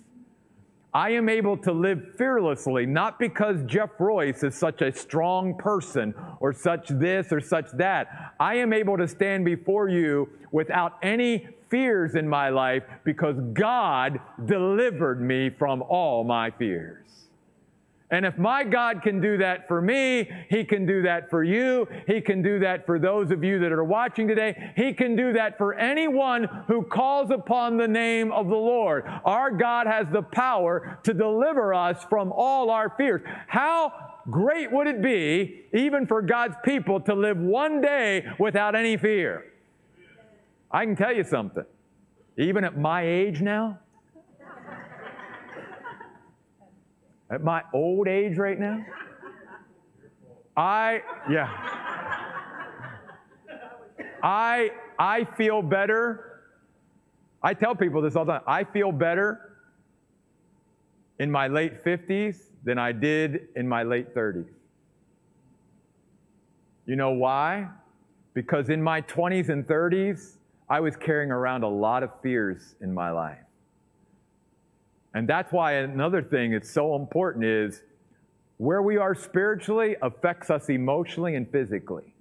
I 0.94 1.12
am 1.12 1.30
able 1.30 1.56
to 1.58 1.72
live 1.72 2.16
fearlessly, 2.18 2.86
not 2.86 3.20
because 3.20 3.58
Jeff 3.66 3.92
Royce 4.00 4.44
is 4.44 4.56
such 4.56 4.82
a 4.82 4.92
strong 4.92 5.58
person 5.58 6.14
or 6.40 6.52
such 6.54 6.88
this 6.90 7.32
or 7.32 7.40
such 7.40 7.68
that. 7.74 8.34
I 8.40 8.56
am 8.56 8.74
able 8.74 8.98
to 8.98 9.08
stand 9.08 9.46
before 9.46 9.88
you 9.88 10.30
without 10.52 10.98
any 11.02 11.48
fears 11.72 12.16
in 12.16 12.28
my 12.28 12.50
life 12.50 12.84
because 13.04 13.38
God 13.54 14.20
delivered 14.46 15.22
me 15.22 15.50
from 15.50 15.82
all 15.82 16.24
my 16.24 16.52
fears. 16.52 17.08
And 18.12 18.26
if 18.26 18.38
my 18.38 18.66
God 18.66 19.02
can 19.02 19.22
do 19.22 19.38
that 19.38 19.70
for 19.70 19.82
me, 19.82 20.30
He 20.50 20.66
can 20.66 20.86
do 20.86 21.02
that 21.04 21.30
for 21.30 21.46
you. 21.46 21.88
He 22.06 22.20
can 22.20 22.42
do 22.42 22.60
that 22.60 22.86
for 22.86 23.00
those 23.00 23.32
of 23.32 23.42
you 23.42 23.58
that 23.60 23.72
are 23.72 23.86
watching 23.86 24.28
today. 24.28 24.74
He 24.76 24.94
can 24.94 25.16
do 25.16 25.32
that 25.32 25.58
for 25.58 25.74
anyone 25.76 26.44
who 26.68 26.84
calls 26.84 27.32
upon 27.32 27.78
the 27.78 27.88
name 27.88 28.34
of 28.34 28.50
the 28.50 28.56
Lord. 28.56 29.06
Our 29.24 29.50
God 29.50 29.88
has 29.88 30.08
the 30.12 30.24
power 30.24 31.00
to 31.04 31.14
deliver 31.14 31.74
us 31.74 32.04
from 32.10 32.34
all 32.34 32.70
our 32.70 32.90
fears. 32.98 33.22
How 33.48 33.94
great 34.30 34.70
would 34.74 34.88
it 34.88 35.02
be, 35.02 35.62
even 35.74 36.06
for 36.06 36.22
God's 36.22 36.56
people, 36.66 37.00
to 37.02 37.16
live 37.16 37.38
one 37.38 37.80
day 37.80 38.26
without 38.38 38.76
any 38.76 38.98
fear? 38.98 39.51
I 40.72 40.86
can 40.86 40.96
tell 40.96 41.14
you 41.14 41.24
something. 41.24 41.66
Even 42.38 42.64
at 42.64 42.78
my 42.78 43.06
age 43.06 43.42
now, 43.42 43.80
at 47.30 47.44
my 47.44 47.64
old 47.74 48.08
age 48.08 48.38
right 48.38 48.60
now, 48.60 48.86
I, 50.56 51.02
yeah. 51.30 51.50
I, 54.24 54.72
I 54.98 55.26
feel 55.38 55.62
better. 55.62 56.42
I 57.44 57.54
tell 57.54 57.76
people 57.76 58.02
this 58.02 58.16
all 58.16 58.26
the 58.26 58.34
time. 58.34 58.44
I 58.48 58.64
feel 58.64 58.92
better 58.92 59.58
in 61.20 61.30
my 61.30 61.48
late 61.48 61.84
50s 61.84 62.38
than 62.64 62.78
I 62.78 62.92
did 62.92 63.48
in 63.56 63.68
my 63.68 63.84
late 63.84 64.14
30s. 64.14 64.48
You 66.86 66.96
know 66.96 67.12
why? 67.12 67.68
Because 68.34 68.70
in 68.70 68.82
my 68.82 69.02
20s 69.02 69.50
and 69.50 69.66
30s, 69.66 70.38
I 70.72 70.80
was 70.80 70.96
carrying 70.96 71.32
around 71.32 71.64
a 71.64 71.68
lot 71.68 72.02
of 72.02 72.12
fears 72.22 72.76
in 72.80 72.94
my 72.94 73.12
life. 73.12 73.44
And 75.14 75.28
that's 75.28 75.52
why 75.52 75.74
another 75.74 76.24
thing 76.24 76.52
that's 76.52 76.72
so 76.72 76.96
important 76.96 77.44
is 77.44 77.84
where 78.56 78.82
we 78.82 78.96
are 78.96 79.14
spiritually 79.14 79.98
affects 80.02 80.50
us 80.50 80.70
emotionally 80.70 81.36
and 81.36 81.52
physically. 81.52 82.14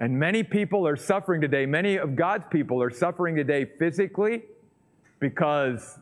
And 0.00 0.18
many 0.18 0.42
people 0.42 0.84
are 0.84 0.96
suffering 0.96 1.40
today, 1.40 1.64
many 1.64 1.96
of 1.96 2.16
God's 2.16 2.46
people 2.50 2.82
are 2.82 2.90
suffering 2.90 3.36
today 3.36 3.66
physically 3.78 4.42
because 5.20 6.00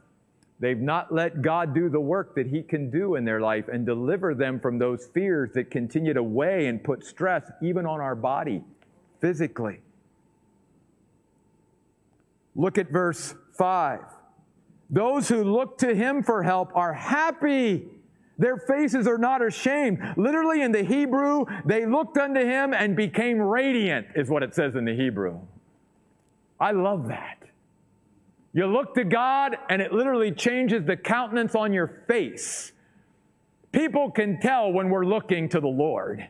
they've 0.59 0.81
not 0.81 1.13
let 1.13 1.43
God 1.43 1.75
do 1.75 1.91
the 1.91 2.01
work 2.01 2.35
that 2.35 2.47
He 2.47 2.63
can 2.63 2.89
do 2.89 3.17
in 3.17 3.27
their 3.27 3.43
life 3.43 3.69
and 3.69 3.85
deliver 3.85 4.35
them 4.35 4.59
from 4.59 4.79
those 4.79 5.07
fears 5.13 5.51
that 5.53 5.71
continue 5.71 6.15
to 6.15 6.23
weigh 6.23 6.69
and 6.69 6.83
put 6.83 7.05
stress 7.05 7.45
even 7.61 7.85
on 7.85 8.01
our 8.01 8.15
body 8.15 8.63
physically. 9.21 9.83
Look 12.55 12.79
at 12.79 12.91
verse 12.91 13.35
5. 13.57 14.01
Those 14.91 15.29
who 15.29 15.43
look 15.43 15.79
to 15.79 15.95
Him 15.95 16.23
for 16.23 16.43
help 16.43 16.75
are 16.77 16.93
happy. 16.93 17.87
Their 18.39 18.57
faces 18.57 19.07
are 19.07 19.19
not 19.19 19.45
ashamed. 19.45 20.01
Literally 20.17 20.63
in 20.63 20.73
the 20.73 20.83
Hebrew, 20.83 21.45
they 21.65 21.87
looked 21.87 22.19
unto 22.19 22.41
him 22.41 22.73
and 22.75 22.97
became 22.97 23.39
radiant, 23.39 24.07
is 24.17 24.29
what 24.29 24.43
it 24.43 24.55
says 24.55 24.75
in 24.75 24.85
the 24.85 24.97
Hebrew. 24.97 25.39
I 26.59 26.73
love 26.73 27.09
that. 27.09 27.39
You 28.53 28.67
look 28.67 28.95
to 28.95 29.05
God 29.05 29.57
and 29.69 29.81
it 29.81 29.93
literally 29.93 30.33
changes 30.33 30.85
the 30.85 30.97
countenance 30.97 31.55
on 31.55 31.73
your 31.73 32.03
face. 32.09 32.73
People 33.71 34.11
can 34.11 34.41
tell 34.41 34.73
when 34.73 34.91
we're 34.91 35.07
looking 35.07 35.49
to 35.51 35.61
the 35.61 35.69
Lord. 35.69 36.29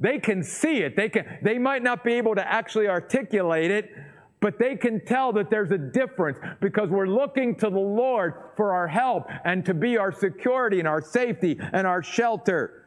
They 0.00 0.18
can 0.18 0.42
see 0.42 0.78
it. 0.78 0.96
They 0.96 1.08
can 1.08 1.38
they 1.42 1.58
might 1.58 1.82
not 1.82 2.04
be 2.04 2.14
able 2.14 2.34
to 2.34 2.46
actually 2.46 2.88
articulate 2.88 3.70
it, 3.70 3.90
but 4.40 4.58
they 4.58 4.76
can 4.76 5.04
tell 5.04 5.32
that 5.32 5.50
there's 5.50 5.70
a 5.70 5.78
difference 5.78 6.38
because 6.60 6.90
we're 6.90 7.06
looking 7.06 7.54
to 7.56 7.70
the 7.70 7.78
Lord 7.78 8.34
for 8.56 8.74
our 8.74 8.86
help 8.86 9.28
and 9.44 9.64
to 9.64 9.74
be 9.74 9.96
our 9.96 10.12
security 10.12 10.78
and 10.78 10.86
our 10.86 11.00
safety 11.00 11.58
and 11.72 11.86
our 11.86 12.02
shelter. 12.02 12.82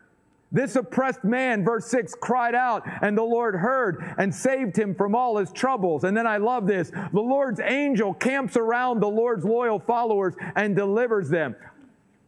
This 0.51 0.75
oppressed 0.75 1.23
man, 1.23 1.63
verse 1.63 1.85
6, 1.87 2.15
cried 2.15 2.55
out, 2.55 2.83
and 3.01 3.15
the 3.15 3.23
Lord 3.23 3.55
heard 3.55 4.03
and 4.17 4.33
saved 4.33 4.77
him 4.77 4.95
from 4.95 5.13
all 5.13 5.37
his 5.37 5.51
troubles. 5.51 6.03
And 6.03 6.17
then 6.17 6.25
I 6.25 6.37
love 6.37 6.65
this 6.65 6.89
the 6.89 7.21
Lord's 7.21 7.59
angel 7.59 8.13
camps 8.13 8.57
around 8.57 8.99
the 8.99 9.09
Lord's 9.09 9.45
loyal 9.45 9.79
followers 9.79 10.33
and 10.55 10.75
delivers 10.75 11.29
them. 11.29 11.55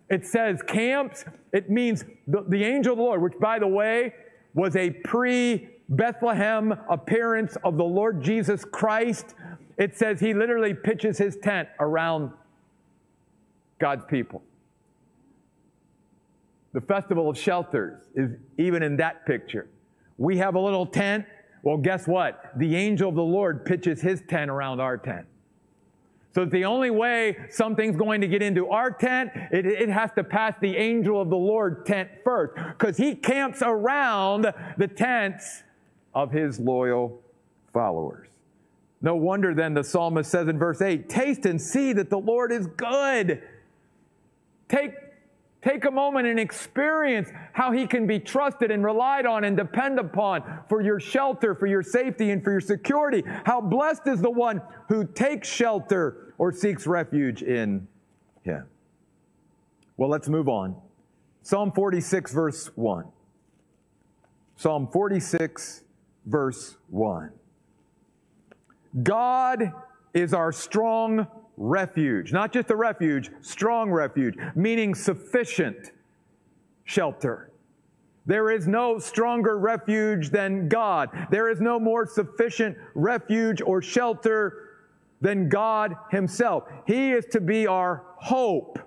It 0.09 0.25
says 0.25 0.61
camps, 0.61 1.25
it 1.53 1.69
means 1.69 2.05
the, 2.27 2.43
the 2.47 2.63
angel 2.63 2.93
of 2.93 2.97
the 2.97 3.03
Lord, 3.03 3.21
which, 3.21 3.39
by 3.39 3.57
the 3.57 3.67
way, 3.67 4.13
was 4.53 4.75
a 4.75 4.89
pre 4.89 5.69
Bethlehem 5.91 6.73
appearance 6.89 7.57
of 7.65 7.77
the 7.77 7.83
Lord 7.83 8.23
Jesus 8.23 8.63
Christ, 8.63 9.35
it 9.77 9.97
says 9.97 10.21
he 10.21 10.33
literally 10.33 10.73
pitches 10.73 11.17
his 11.17 11.35
tent 11.35 11.67
around 11.81 12.31
God's 13.77 14.05
people. 14.05 14.41
The 16.73 16.79
Festival 16.79 17.29
of 17.29 17.37
Shelters 17.37 17.99
is 18.15 18.31
even 18.57 18.83
in 18.83 18.95
that 18.97 19.25
picture. 19.25 19.67
We 20.17 20.37
have 20.37 20.55
a 20.55 20.59
little 20.59 20.85
tent. 20.85 21.25
Well, 21.61 21.75
guess 21.77 22.07
what? 22.07 22.51
The 22.55 22.73
angel 22.75 23.09
of 23.09 23.15
the 23.15 23.21
Lord 23.21 23.65
pitches 23.65 24.01
his 24.01 24.23
tent 24.29 24.49
around 24.49 24.79
our 24.79 24.97
tent. 24.97 25.27
So 26.33 26.45
the 26.45 26.63
only 26.63 26.91
way 26.91 27.35
something's 27.49 27.97
going 27.97 28.21
to 28.21 28.27
get 28.27 28.41
into 28.41 28.69
our 28.69 28.89
tent, 28.89 29.31
it, 29.51 29.65
it 29.65 29.89
has 29.89 30.11
to 30.15 30.23
pass 30.23 30.55
the 30.61 30.77
angel 30.77 31.21
of 31.21 31.29
the 31.29 31.35
Lord 31.35 31.85
tent 31.85 32.09
first, 32.23 32.55
because 32.55 32.95
he 32.95 33.15
camps 33.15 33.61
around 33.61 34.47
the 34.77 34.87
tents 34.87 35.63
of 36.13 36.31
his 36.31 36.59
loyal 36.59 37.21
followers. 37.73 38.27
No 39.01 39.15
wonder 39.15 39.53
then 39.53 39.73
the 39.73 39.83
psalmist 39.83 40.29
says 40.29 40.47
in 40.47 40.59
verse 40.59 40.81
8, 40.81 41.09
Taste 41.09 41.45
and 41.45 41.59
see 41.59 41.93
that 41.93 42.09
the 42.09 42.19
Lord 42.19 42.51
is 42.51 42.67
good. 42.67 43.41
Take, 44.69 44.91
take 45.61 45.85
a 45.85 45.91
moment 45.91 46.27
and 46.27 46.39
experience 46.39 47.29
how 47.53 47.71
he 47.71 47.87
can 47.87 48.05
be 48.05 48.19
trusted 48.19 48.69
and 48.69 48.85
relied 48.85 49.25
on 49.25 49.43
and 49.43 49.57
depend 49.57 49.99
upon 49.99 50.43
for 50.69 50.81
your 50.81 50.99
shelter, 50.99 51.55
for 51.55 51.65
your 51.65 51.81
safety, 51.81 52.29
and 52.29 52.43
for 52.43 52.51
your 52.51 52.61
security. 52.61 53.23
How 53.43 53.59
blessed 53.59 54.05
is 54.05 54.21
the 54.21 54.29
one 54.29 54.61
who 54.87 55.05
takes 55.05 55.49
shelter 55.49 56.35
or 56.37 56.51
seeks 56.51 56.85
refuge 56.85 57.41
in 57.41 57.87
him. 58.43 58.65
Well, 59.97 60.09
let's 60.09 60.29
move 60.29 60.47
on. 60.47 60.75
Psalm 61.43 61.71
46, 61.71 62.33
verse 62.33 62.69
1. 62.75 63.05
Psalm 64.55 64.87
46, 64.91 65.83
verse 66.25 66.77
1. 66.89 67.31
God 69.03 69.71
is 70.13 70.33
our 70.33 70.51
strong 70.51 71.27
refuge, 71.57 72.33
not 72.33 72.51
just 72.51 72.69
a 72.71 72.75
refuge, 72.75 73.31
strong 73.41 73.91
refuge, 73.91 74.35
meaning 74.55 74.95
sufficient 74.95 75.91
shelter. 76.83 77.51
There 78.25 78.51
is 78.51 78.67
no 78.67 78.99
stronger 78.99 79.57
refuge 79.57 80.29
than 80.29 80.67
God. 80.67 81.09
There 81.31 81.49
is 81.49 81.59
no 81.59 81.79
more 81.79 82.05
sufficient 82.05 82.77
refuge 82.93 83.61
or 83.61 83.81
shelter 83.81 84.69
than 85.21 85.49
God 85.49 85.95
Himself. 86.11 86.65
He 86.85 87.11
is 87.11 87.25
to 87.27 87.41
be 87.41 87.67
our 87.67 88.03
hope. 88.17 88.79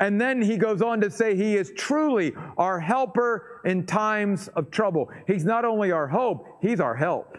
And 0.00 0.20
then 0.20 0.42
he 0.42 0.56
goes 0.56 0.82
on 0.82 1.00
to 1.02 1.10
say 1.10 1.36
he 1.36 1.54
is 1.54 1.70
truly 1.76 2.32
our 2.58 2.80
helper 2.80 3.51
in 3.64 3.86
times 3.86 4.48
of 4.48 4.70
trouble. 4.70 5.10
He's 5.26 5.44
not 5.44 5.64
only 5.64 5.92
our 5.92 6.08
hope, 6.08 6.46
he's 6.60 6.80
our 6.80 6.94
help. 6.94 7.38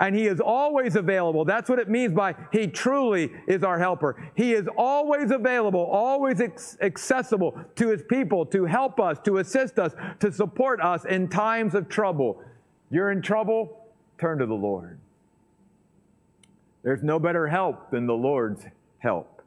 And 0.00 0.14
he 0.14 0.26
is 0.26 0.40
always 0.40 0.94
available. 0.94 1.44
That's 1.44 1.68
what 1.68 1.80
it 1.80 1.88
means 1.88 2.12
by 2.14 2.36
he 2.52 2.68
truly 2.68 3.32
is 3.48 3.64
our 3.64 3.78
helper. 3.78 4.30
He 4.36 4.52
is 4.52 4.68
always 4.76 5.32
available, 5.32 5.80
always 5.80 6.40
accessible 6.80 7.58
to 7.74 7.88
his 7.88 8.02
people 8.04 8.46
to 8.46 8.64
help 8.64 9.00
us, 9.00 9.18
to 9.24 9.38
assist 9.38 9.78
us, 9.78 9.94
to 10.20 10.30
support 10.30 10.80
us 10.80 11.04
in 11.04 11.28
times 11.28 11.74
of 11.74 11.88
trouble. 11.88 12.40
You're 12.90 13.10
in 13.10 13.22
trouble? 13.22 13.86
Turn 14.18 14.38
to 14.38 14.46
the 14.46 14.54
Lord. 14.54 14.98
There's 16.84 17.02
no 17.02 17.18
better 17.18 17.48
help 17.48 17.90
than 17.90 18.06
the 18.06 18.14
Lord's 18.14 18.64
help. 18.98 19.42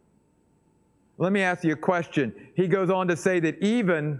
Let 1.17 1.31
me 1.31 1.41
ask 1.41 1.63
you 1.63 1.73
a 1.73 1.77
question. 1.77 2.33
He 2.55 2.67
goes 2.67 2.89
on 2.89 3.07
to 3.07 3.15
say 3.15 3.39
that 3.39 3.61
even 3.63 4.19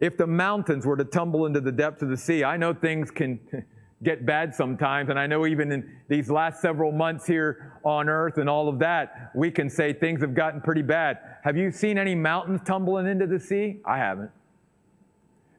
if 0.00 0.16
the 0.16 0.26
mountains 0.26 0.86
were 0.86 0.96
to 0.96 1.04
tumble 1.04 1.46
into 1.46 1.60
the 1.60 1.72
depths 1.72 2.02
of 2.02 2.08
the 2.08 2.16
sea, 2.16 2.42
I 2.42 2.56
know 2.56 2.72
things 2.72 3.10
can 3.10 3.38
get 4.02 4.24
bad 4.24 4.54
sometimes, 4.54 5.10
and 5.10 5.18
I 5.18 5.26
know 5.26 5.46
even 5.46 5.70
in 5.70 5.96
these 6.08 6.30
last 6.30 6.62
several 6.62 6.90
months 6.90 7.26
here 7.26 7.74
on 7.84 8.08
earth 8.08 8.38
and 8.38 8.48
all 8.48 8.68
of 8.68 8.78
that, 8.78 9.30
we 9.34 9.50
can 9.50 9.68
say 9.68 9.92
things 9.92 10.22
have 10.22 10.34
gotten 10.34 10.62
pretty 10.62 10.82
bad. 10.82 11.18
Have 11.44 11.56
you 11.56 11.70
seen 11.70 11.98
any 11.98 12.14
mountains 12.14 12.60
tumbling 12.64 13.06
into 13.06 13.26
the 13.26 13.38
sea? 13.38 13.80
I 13.84 13.98
haven't. 13.98 14.30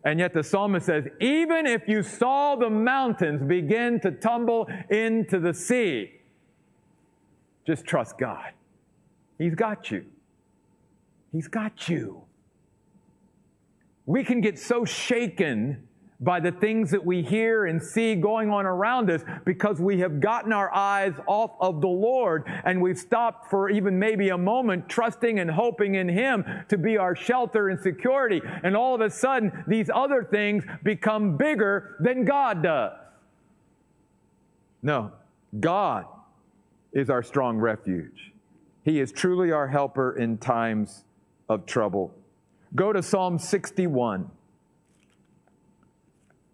And 0.03 0.19
yet 0.19 0.33
the 0.33 0.43
psalmist 0.43 0.87
says, 0.87 1.05
even 1.19 1.67
if 1.67 1.87
you 1.87 2.01
saw 2.01 2.55
the 2.55 2.69
mountains 2.69 3.43
begin 3.43 3.99
to 3.99 4.09
tumble 4.09 4.67
into 4.89 5.39
the 5.39 5.53
sea, 5.53 6.11
just 7.67 7.85
trust 7.85 8.17
God. 8.17 8.53
He's 9.37 9.53
got 9.53 9.91
you. 9.91 10.05
He's 11.31 11.47
got 11.47 11.87
you. 11.87 12.23
We 14.05 14.23
can 14.23 14.41
get 14.41 14.57
so 14.57 14.85
shaken 14.85 15.87
by 16.21 16.39
the 16.39 16.51
things 16.51 16.91
that 16.91 17.03
we 17.03 17.23
hear 17.23 17.65
and 17.65 17.81
see 17.81 18.13
going 18.13 18.51
on 18.51 18.65
around 18.67 19.09
us 19.09 19.23
because 19.43 19.79
we 19.79 19.99
have 19.99 20.19
gotten 20.19 20.53
our 20.53 20.71
eyes 20.73 21.13
off 21.25 21.51
of 21.59 21.81
the 21.81 21.87
Lord 21.87 22.43
and 22.63 22.79
we've 22.79 22.97
stopped 22.97 23.49
for 23.49 23.71
even 23.71 23.97
maybe 23.97 24.29
a 24.29 24.37
moment 24.37 24.87
trusting 24.87 25.39
and 25.39 25.49
hoping 25.49 25.95
in 25.95 26.07
Him 26.07 26.45
to 26.69 26.77
be 26.77 26.95
our 26.97 27.15
shelter 27.15 27.69
and 27.69 27.79
security. 27.79 28.39
And 28.63 28.77
all 28.77 28.93
of 28.93 29.01
a 29.01 29.09
sudden, 29.09 29.63
these 29.67 29.89
other 29.93 30.23
things 30.23 30.63
become 30.83 31.37
bigger 31.37 31.97
than 31.99 32.23
God 32.23 32.61
does. 32.61 32.93
No, 34.83 35.11
God 35.59 36.05
is 36.93 37.09
our 37.09 37.23
strong 37.23 37.57
refuge. 37.57 38.31
He 38.83 38.99
is 38.99 39.11
truly 39.11 39.51
our 39.51 39.67
helper 39.67 40.17
in 40.17 40.37
times 40.37 41.03
of 41.49 41.65
trouble. 41.65 42.13
Go 42.75 42.93
to 42.93 43.03
Psalm 43.03 43.37
61. 43.37 44.29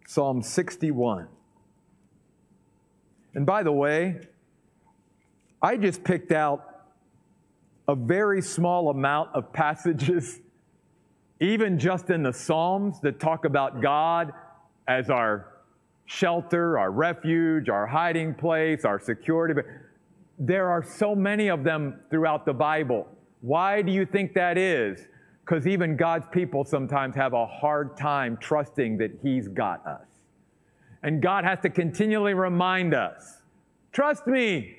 Psalm 0.08 0.42
61. 0.42 1.28
And 3.36 3.46
by 3.46 3.62
the 3.62 3.72
way, 3.72 4.20
I 5.62 5.78
just 5.78 6.04
picked 6.04 6.32
out 6.32 6.86
a 7.88 7.96
very 7.96 8.42
small 8.42 8.90
amount 8.90 9.30
of 9.36 9.54
passages, 9.54 10.40
even 11.40 11.78
just 11.78 12.10
in 12.10 12.24
the 12.24 12.34
Psalms, 12.34 13.00
that 13.02 13.20
talk 13.20 13.46
about 13.46 13.82
God 13.82 14.34
as 14.88 15.10
our 15.10 15.54
shelter, 16.06 16.80
our 16.80 16.90
refuge, 16.90 17.70
our 17.70 17.86
hiding 17.86 18.34
place, 18.34 18.86
our 18.86 19.00
security. 19.00 19.54
But 19.54 19.66
there 20.40 20.70
are 20.70 20.84
so 20.84 21.14
many 21.14 21.50
of 21.50 21.64
them 21.64 22.00
throughout 22.10 22.46
the 22.46 22.54
Bible. 22.54 23.08
Why 23.42 23.84
do 23.84 23.92
you 23.92 24.06
think 24.06 24.34
that 24.34 24.58
is? 24.58 25.06
Because 25.48 25.66
even 25.66 25.96
God's 25.96 26.28
people 26.30 26.66
sometimes 26.66 27.16
have 27.16 27.32
a 27.32 27.46
hard 27.46 27.96
time 27.96 28.38
trusting 28.38 28.98
that 28.98 29.18
He's 29.24 29.48
got 29.48 29.86
us. 29.88 30.06
And 31.04 31.22
God 31.22 31.46
has 31.46 31.62
to 31.62 31.70
continually 31.70 32.34
remind 32.34 32.94
us 32.94 33.42
trust 33.94 34.28
me. 34.28 34.76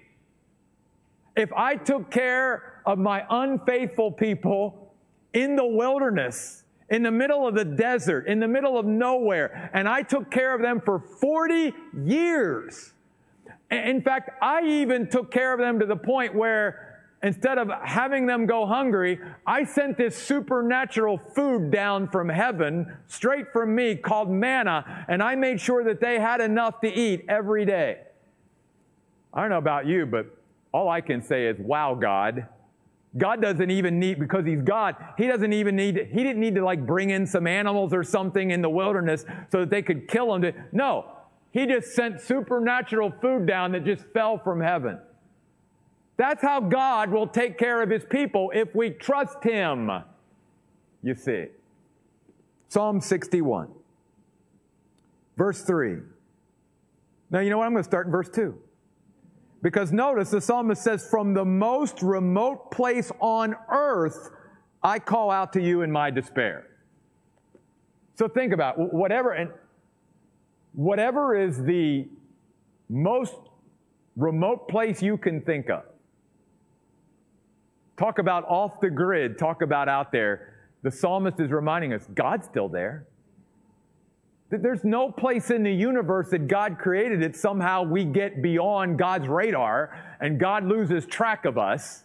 If 1.36 1.52
I 1.52 1.76
took 1.76 2.10
care 2.10 2.82
of 2.84 2.98
my 2.98 3.24
unfaithful 3.30 4.10
people 4.10 4.92
in 5.32 5.56
the 5.56 5.64
wilderness, 5.64 6.64
in 6.90 7.02
the 7.02 7.10
middle 7.10 7.46
of 7.46 7.54
the 7.54 7.64
desert, 7.64 8.26
in 8.26 8.40
the 8.40 8.48
middle 8.48 8.78
of 8.78 8.86
nowhere. 8.86 9.70
And 9.72 9.88
I 9.88 10.02
took 10.02 10.30
care 10.30 10.54
of 10.54 10.62
them 10.62 10.80
for 10.84 10.98
40 10.98 11.72
years. 12.04 12.92
In 13.70 14.02
fact, 14.02 14.30
I 14.42 14.62
even 14.62 15.08
took 15.08 15.30
care 15.30 15.52
of 15.52 15.60
them 15.60 15.78
to 15.80 15.86
the 15.86 15.96
point 15.96 16.34
where 16.34 16.87
instead 17.22 17.58
of 17.58 17.70
having 17.82 18.26
them 18.26 18.46
go 18.46 18.66
hungry, 18.66 19.20
I 19.46 19.64
sent 19.64 19.96
this 19.96 20.16
supernatural 20.16 21.18
food 21.34 21.70
down 21.70 22.08
from 22.08 22.28
heaven, 22.28 22.96
straight 23.06 23.52
from 23.52 23.74
me, 23.74 23.96
called 23.96 24.30
manna, 24.30 25.04
and 25.08 25.22
I 25.22 25.34
made 25.34 25.60
sure 25.60 25.84
that 25.84 26.00
they 26.00 26.18
had 26.18 26.40
enough 26.40 26.80
to 26.82 26.88
eat 26.88 27.24
every 27.28 27.64
day. 27.64 27.98
I 29.32 29.40
don't 29.40 29.50
know 29.50 29.58
about 29.58 29.86
you, 29.86 30.06
but 30.06 30.26
all 30.72 30.88
I 30.88 31.00
can 31.00 31.22
say 31.22 31.46
is, 31.46 31.58
wow, 31.58 31.94
God. 31.94 32.46
God 33.16 33.40
doesn't 33.40 33.70
even 33.70 33.98
need, 33.98 34.20
because 34.20 34.44
He's 34.46 34.62
God, 34.62 34.94
He 35.16 35.26
doesn't 35.26 35.52
even 35.52 35.74
need, 35.74 36.08
He 36.12 36.22
didn't 36.22 36.40
need 36.40 36.54
to 36.54 36.64
like 36.64 36.86
bring 36.86 37.10
in 37.10 37.26
some 37.26 37.46
animals 37.46 37.92
or 37.92 38.04
something 38.04 38.50
in 38.50 38.62
the 38.62 38.70
wilderness 38.70 39.24
so 39.50 39.60
that 39.60 39.70
they 39.70 39.82
could 39.82 40.08
kill 40.08 40.38
them. 40.38 40.52
No, 40.72 41.06
He 41.50 41.66
just 41.66 41.94
sent 41.94 42.20
supernatural 42.20 43.12
food 43.20 43.46
down 43.46 43.72
that 43.72 43.84
just 43.84 44.04
fell 44.12 44.38
from 44.38 44.60
heaven. 44.60 44.98
That's 46.18 46.42
how 46.42 46.60
God 46.60 47.10
will 47.10 47.28
take 47.28 47.56
care 47.56 47.80
of 47.80 47.88
his 47.88 48.04
people 48.04 48.50
if 48.54 48.74
we 48.74 48.90
trust 48.90 49.42
him. 49.42 49.90
You 51.02 51.14
see. 51.14 51.46
Psalm 52.68 53.00
61, 53.00 53.68
verse 55.38 55.62
3. 55.62 55.98
Now, 57.30 57.40
you 57.40 57.48
know 57.48 57.58
what? 57.58 57.64
I'm 57.64 57.72
going 57.72 57.82
to 57.82 57.88
start 57.88 58.06
in 58.06 58.12
verse 58.12 58.28
2. 58.28 58.54
Because 59.62 59.90
notice 59.90 60.30
the 60.30 60.40
psalmist 60.40 60.82
says, 60.82 61.08
From 61.08 61.32
the 61.32 61.44
most 61.44 62.02
remote 62.02 62.70
place 62.70 63.10
on 63.20 63.56
earth, 63.70 64.30
I 64.82 64.98
call 64.98 65.30
out 65.30 65.52
to 65.54 65.62
you 65.62 65.82
in 65.82 65.90
my 65.90 66.10
despair. 66.10 66.66
So 68.16 68.28
think 68.28 68.52
about 68.52 68.78
it. 68.78 68.92
whatever 68.92 69.32
and 69.32 69.50
whatever 70.74 71.36
is 71.36 71.62
the 71.62 72.06
most 72.88 73.36
remote 74.16 74.68
place 74.68 75.02
you 75.02 75.16
can 75.16 75.40
think 75.40 75.70
of. 75.70 75.84
Talk 77.98 78.18
about 78.18 78.44
off 78.44 78.80
the 78.80 78.90
grid, 78.90 79.38
talk 79.38 79.60
about 79.60 79.88
out 79.88 80.12
there. 80.12 80.54
The 80.82 80.90
psalmist 80.90 81.40
is 81.40 81.50
reminding 81.50 81.92
us 81.92 82.06
God's 82.14 82.46
still 82.46 82.68
there. 82.68 83.06
That 84.50 84.62
There's 84.62 84.84
no 84.84 85.10
place 85.10 85.50
in 85.50 85.62
the 85.64 85.72
universe 85.72 86.30
that 86.30 86.46
God 86.46 86.78
created 86.78 87.20
that 87.22 87.36
somehow 87.36 87.82
we 87.82 88.04
get 88.04 88.40
beyond 88.40 88.98
God's 88.98 89.28
radar 89.28 90.16
and 90.20 90.38
God 90.38 90.64
loses 90.64 91.06
track 91.06 91.44
of 91.44 91.58
us. 91.58 92.04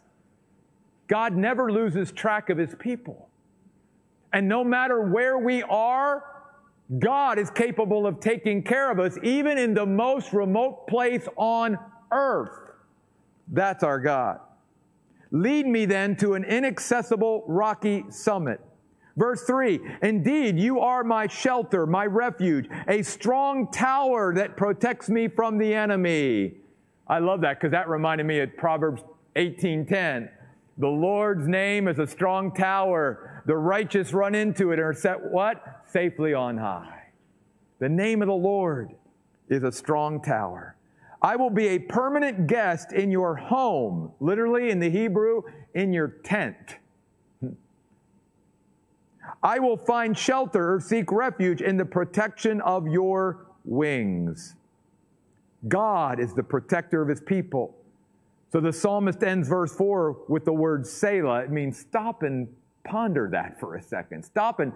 God 1.07 1.35
never 1.37 1.71
loses 1.71 2.11
track 2.11 2.49
of 2.49 2.57
his 2.57 2.75
people. 2.75 3.29
And 4.33 4.49
no 4.49 4.63
matter 4.63 4.99
where 4.99 5.37
we 5.37 5.61
are, 5.63 6.23
God 6.97 7.37
is 7.37 7.49
capable 7.51 8.07
of 8.07 8.19
taking 8.19 8.63
care 8.63 8.91
of 8.91 8.99
us, 8.99 9.17
even 9.21 9.57
in 9.57 9.73
the 9.73 9.85
most 9.85 10.33
remote 10.33 10.87
place 10.87 11.27
on 11.37 11.77
earth. 12.11 12.57
That's 13.47 13.83
our 13.83 13.99
God. 13.99 14.39
Lead 15.33 15.65
me 15.65 15.85
then 15.85 16.15
to 16.15 16.35
an 16.35 16.43
inaccessible 16.43 17.43
rocky 17.47 18.05
summit. 18.09 18.61
Verse 19.17 19.43
3 19.43 19.79
Indeed, 20.03 20.59
you 20.59 20.79
are 20.79 21.03
my 21.03 21.25
shelter, 21.25 21.87
my 21.87 22.05
refuge, 22.05 22.69
a 22.87 23.01
strong 23.01 23.71
tower 23.71 24.33
that 24.35 24.55
protects 24.55 25.09
me 25.09 25.27
from 25.27 25.57
the 25.57 25.73
enemy. 25.73 26.53
I 27.07 27.17
love 27.17 27.41
that 27.41 27.59
because 27.59 27.71
that 27.71 27.89
reminded 27.89 28.27
me 28.27 28.39
of 28.39 28.55
Proverbs 28.55 29.03
18:10. 29.35 30.29
The 30.77 30.87
Lord's 30.87 31.47
name 31.47 31.87
is 31.87 31.97
a 31.97 32.07
strong 32.07 32.53
tower. 32.53 33.41
The 33.47 33.57
righteous 33.57 34.13
run 34.13 34.35
into 34.35 34.71
it 34.71 34.79
and 34.79 34.83
are 34.83 34.93
set 34.93 35.31
what? 35.31 35.81
Safely 35.87 36.35
on 36.35 36.57
high. 36.57 37.09
The 37.79 37.89
name 37.89 38.21
of 38.21 38.27
the 38.27 38.33
Lord 38.33 38.93
is 39.49 39.63
a 39.63 39.71
strong 39.71 40.21
tower. 40.21 40.72
I 41.23 41.37
will 41.37 41.49
be 41.49 41.67
a 41.69 41.79
permanent 41.79 42.47
guest 42.47 42.91
in 42.91 43.09
your 43.09 43.33
home, 43.35 44.11
literally 44.19 44.69
in 44.71 44.79
the 44.79 44.89
Hebrew, 44.89 45.43
in 45.73 45.93
your 45.93 46.09
tent. 46.25 46.75
I 49.43 49.57
will 49.59 49.77
find 49.77 50.17
shelter 50.17 50.75
or 50.75 50.81
seek 50.81 51.13
refuge 51.13 51.61
in 51.61 51.77
the 51.77 51.85
protection 51.85 52.59
of 52.61 52.87
your 52.87 53.47
wings. 53.63 54.55
God 55.69 56.19
is 56.19 56.33
the 56.33 56.43
protector 56.43 57.01
of 57.01 57.07
his 57.07 57.21
people. 57.21 57.73
So 58.51 58.59
the 58.59 58.73
psalmist 58.73 59.23
ends 59.23 59.47
verse 59.47 59.73
4 59.73 60.25
with 60.27 60.43
the 60.43 60.51
word 60.51 60.85
Selah. 60.85 61.43
It 61.43 61.51
means 61.51 61.79
stop 61.79 62.23
and 62.23 62.49
ponder 62.83 63.29
that 63.31 63.61
for 63.61 63.75
a 63.75 63.81
second. 63.81 64.23
Stop 64.23 64.59
and 64.59 64.73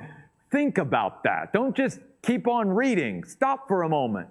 think 0.50 0.78
about 0.78 1.24
that. 1.24 1.52
Don't 1.52 1.76
just 1.76 2.00
keep 2.22 2.48
on 2.48 2.70
reading. 2.70 3.26
Stop 3.26 3.68
for 3.68 3.84
a 3.84 3.90
moment. 3.90 4.30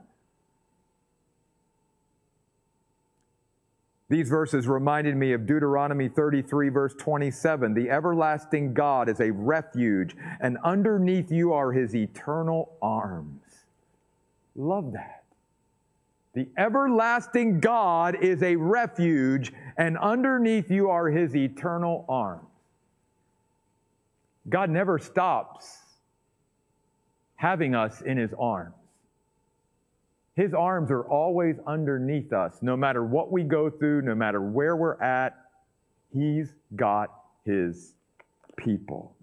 These 4.09 4.29
verses 4.29 4.69
reminded 4.69 5.17
me 5.17 5.33
of 5.33 5.47
Deuteronomy 5.47 6.09
33, 6.09 6.69
verse 6.69 6.95
27. 6.95 7.75
The 7.75 7.91
everlasting 7.91 8.73
God 8.73 9.09
is 9.09 9.21
a 9.21 9.33
refuge, 9.33 10.17
and 10.41 10.59
underneath 10.63 11.33
you 11.33 11.53
are 11.53 11.73
his 11.73 11.95
eternal 11.95 12.77
arms. 12.81 13.43
Love 14.55 14.93
that. 14.93 15.25
The 16.35 16.47
everlasting 16.57 17.61
God 17.61 18.23
is 18.23 18.43
a 18.43 18.55
refuge, 18.55 19.53
and 19.77 19.99
underneath 19.99 20.71
you 20.71 20.89
are 20.89 21.09
his 21.09 21.35
eternal 21.35 22.05
arms. 22.09 22.45
God 24.49 24.71
never 24.71 24.99
stops 24.99 25.79
having 27.35 27.75
us 27.75 28.03
in 28.03 28.19
his 28.19 28.33
arms. 28.39 28.75
His 30.37 30.53
arms 30.53 30.91
are 30.91 31.05
always 31.05 31.57
underneath 31.67 32.33
us. 32.33 32.59
No 32.61 32.77
matter 32.77 33.03
what 33.03 33.33
we 33.33 33.43
go 33.43 33.71
through, 33.71 34.03
no 34.03 34.15
matter 34.15 34.41
where 34.41 34.77
we're 34.77 35.01
at, 35.01 35.35
He's 36.13 36.53
got 36.77 37.11
His 37.45 37.95
people. 38.57 39.17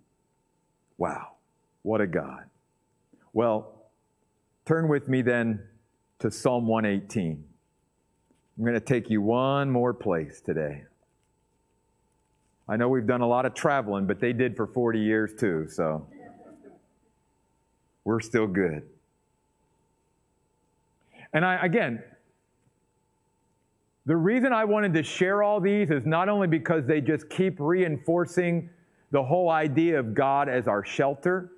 Wow, 0.98 1.34
what 1.84 2.02
a 2.02 2.08
God. 2.08 2.46
Well, 3.32 3.74
turn 4.66 4.88
with 4.88 5.08
me 5.08 5.22
then 5.22 5.62
to 6.20 6.32
Psalm 6.32 6.68
118. 6.68 7.44
I'm 8.58 8.64
going 8.64 8.74
to 8.74 8.80
take 8.80 9.10
you 9.10 9.22
one 9.22 9.70
more 9.70 9.94
place 9.94 10.42
today. 10.42 10.84
I 12.68 12.76
know 12.76 12.90
we've 12.90 13.08
done 13.08 13.22
a 13.22 13.28
lot 13.28 13.46
of 13.46 13.54
traveling, 13.54 14.08
but 14.08 14.20
they 14.20 14.34
did 14.34 14.56
for 14.56 14.66
40 14.66 15.00
years 15.00 15.34
too, 15.38 15.68
so 15.68 16.08
we're 18.04 18.22
still 18.22 18.48
good. 18.48 18.84
And 21.34 21.44
I, 21.44 21.66
again, 21.66 22.04
the 24.06 24.16
reason 24.16 24.52
I 24.52 24.66
wanted 24.66 24.94
to 24.96 25.04
share 25.04 25.44
all 25.44 25.62
these 25.62 25.90
is 25.90 26.06
not 26.06 26.28
only 26.28 26.48
because 26.48 26.86
they 26.86 27.00
just 27.00 27.30
keep 27.30 27.56
reinforcing 27.60 28.70
the 29.12 29.24
whole 29.24 29.50
idea 29.50 29.98
of 29.98 30.14
God 30.14 30.50
as 30.50 30.68
our 30.68 30.84
shelter, 30.84 31.53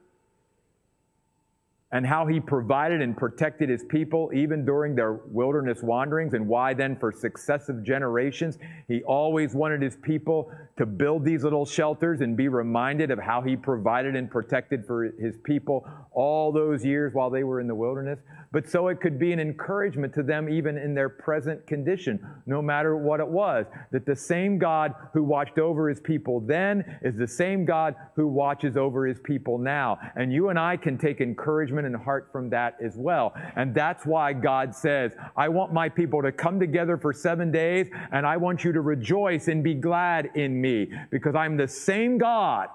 and 1.92 2.06
how 2.06 2.26
he 2.26 2.40
provided 2.40 3.02
and 3.02 3.16
protected 3.16 3.70
his 3.70 3.84
people 3.86 4.32
even 4.34 4.66
during 4.66 4.96
their 4.96 5.20
wilderness 5.28 5.82
wanderings, 5.84 6.34
and 6.34 6.48
why 6.48 6.74
then 6.74 6.96
for 6.98 7.12
successive 7.12 7.84
generations 7.84 8.58
he 8.88 9.04
always 9.04 9.54
wanted 9.54 9.82
his 9.82 9.96
people 9.98 10.52
to 10.78 10.86
build 10.86 11.24
these 11.24 11.44
little 11.44 11.66
shelters 11.66 12.22
and 12.22 12.36
be 12.36 12.48
reminded 12.48 13.12
of 13.12 13.20
how 13.20 13.42
he 13.42 13.56
provided 13.56 14.16
and 14.16 14.30
protected 14.30 14.86
for 14.86 15.12
his 15.20 15.38
people 15.44 15.88
all 16.12 16.52
those 16.52 16.84
years 16.84 17.14
while 17.14 17.30
they 17.30 17.44
were 17.44 17.62
in 17.62 17.68
the 17.68 17.76
wilderness. 17.76 18.20
But 18.52 18.70
so 18.70 18.88
it 18.88 19.02
could 19.02 19.20
be 19.20 19.34
an 19.34 19.40
encouragement 19.40 20.14
to 20.14 20.24
them 20.24 20.50
even 20.50 20.78
in 20.78 20.94
their 20.94 21.10
present 21.10 21.68
condition, 21.68 22.26
no 22.46 22.62
matter 22.62 22.96
what 22.96 23.20
it 23.20 23.28
was, 23.28 23.66
that 23.92 24.06
the 24.06 24.16
same 24.16 24.58
God 24.58 24.94
who 25.14 25.24
watched 25.24 25.60
over 25.60 25.90
his 25.90 26.00
people 26.00 26.40
then 26.40 27.00
is 27.02 27.18
the 27.18 27.28
same 27.28 27.66
God 27.66 27.96
who 28.16 28.28
watches 28.28 28.78
over 28.78 29.06
his 29.06 29.20
people 29.20 29.58
now. 29.58 30.00
And 30.16 30.32
you 30.32 30.50
and 30.50 30.58
I 30.58 30.78
can 30.78 30.98
take 30.98 31.20
encouragement 31.20 31.75
and 31.84 31.96
heart 31.96 32.30
from 32.32 32.50
that 32.52 32.78
as 32.82 32.96
well. 32.96 33.34
And 33.58 33.76
that's 33.76 34.06
why 34.06 34.32
God 34.32 34.74
says, 34.74 35.12
I 35.36 35.50
want 35.50 35.74
my 35.74 35.90
people 35.90 36.22
to 36.22 36.32
come 36.32 36.60
together 36.60 36.98
for 36.98 37.12
seven 37.12 37.52
days 37.52 37.90
and 38.14 38.26
I 38.26 38.38
want 38.38 38.64
you 38.64 38.72
to 38.72 38.80
rejoice 38.80 39.50
and 39.50 39.62
be 39.62 39.74
glad 39.74 40.30
in 40.36 40.62
me 40.62 40.90
because 41.12 41.36
I'm 41.36 41.58
the 41.58 41.68
same 41.68 42.18
God 42.18 42.70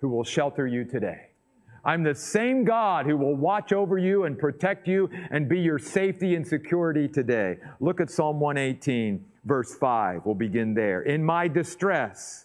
who 0.00 0.08
will 0.08 0.24
shelter 0.24 0.66
you 0.66 0.84
today. 0.84 1.26
I'm 1.84 2.02
the 2.02 2.14
same 2.14 2.64
God 2.64 3.06
who 3.06 3.16
will 3.16 3.36
watch 3.36 3.72
over 3.72 3.96
you 3.96 4.24
and 4.24 4.38
protect 4.38 4.86
you 4.86 5.08
and 5.30 5.48
be 5.48 5.60
your 5.60 5.78
safety 5.78 6.34
and 6.34 6.46
security 6.46 7.08
today. 7.08 7.56
Look 7.80 8.00
at 8.00 8.10
Psalm 8.10 8.38
118, 8.38 9.24
verse 9.44 9.74
5. 9.74 10.22
We'll 10.24 10.34
begin 10.34 10.74
there. 10.74 11.02
In 11.02 11.24
my 11.24 11.48
distress, 11.48 12.44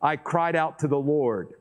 I 0.00 0.16
cried 0.16 0.54
out 0.54 0.78
to 0.80 0.88
the 0.88 0.98
Lord. 0.98 1.54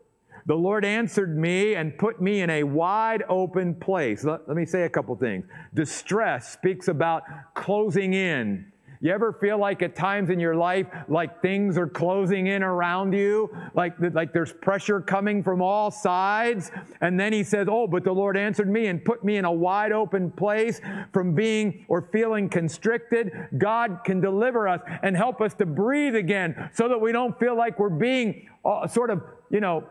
The 0.47 0.55
Lord 0.55 0.85
answered 0.85 1.37
me 1.37 1.75
and 1.75 1.97
put 1.97 2.21
me 2.21 2.39
in 2.39 2.49
a 2.49 2.63
wide 2.63 3.23
open 3.27 3.75
place. 3.75 4.23
Let, 4.23 4.47
let, 4.47 4.55
me 4.55 4.65
say 4.65 4.83
a 4.83 4.89
couple 4.89 5.13
things. 5.17 5.45
Distress 5.73 6.53
speaks 6.53 6.87
about 6.87 7.23
closing 7.53 8.13
in. 8.13 8.71
You 9.01 9.11
ever 9.11 9.33
feel 9.33 9.59
like 9.59 9.81
at 9.81 9.93
times 9.93 10.29
in 10.29 10.39
your 10.39 10.55
life, 10.55 10.87
like 11.09 11.41
things 11.41 11.77
are 11.77 11.87
closing 11.87 12.47
in 12.47 12.63
around 12.63 13.11
you, 13.11 13.55
like, 13.75 13.93
like 14.13 14.31
there's 14.31 14.53
pressure 14.53 15.01
coming 15.01 15.43
from 15.43 15.61
all 15.61 15.91
sides? 15.91 16.71
And 17.01 17.19
then 17.19 17.33
he 17.33 17.43
says, 17.43 17.67
Oh, 17.69 17.85
but 17.85 18.05
the 18.05 18.13
Lord 18.13 18.37
answered 18.37 18.69
me 18.69 18.87
and 18.87 19.03
put 19.03 19.25
me 19.25 19.35
in 19.35 19.43
a 19.43 19.51
wide 19.51 19.91
open 19.91 20.31
place 20.31 20.79
from 21.11 21.35
being 21.35 21.85
or 21.89 22.09
feeling 22.13 22.47
constricted. 22.47 23.31
God 23.57 23.99
can 24.05 24.21
deliver 24.21 24.67
us 24.67 24.79
and 25.03 25.15
help 25.15 25.41
us 25.41 25.53
to 25.55 25.65
breathe 25.65 26.15
again 26.15 26.69
so 26.73 26.87
that 26.87 26.99
we 26.99 27.11
don't 27.11 27.37
feel 27.37 27.55
like 27.55 27.77
we're 27.77 27.89
being 27.89 28.47
uh, 28.63 28.87
sort 28.87 29.09
of, 29.09 29.21
you 29.51 29.59
know, 29.59 29.83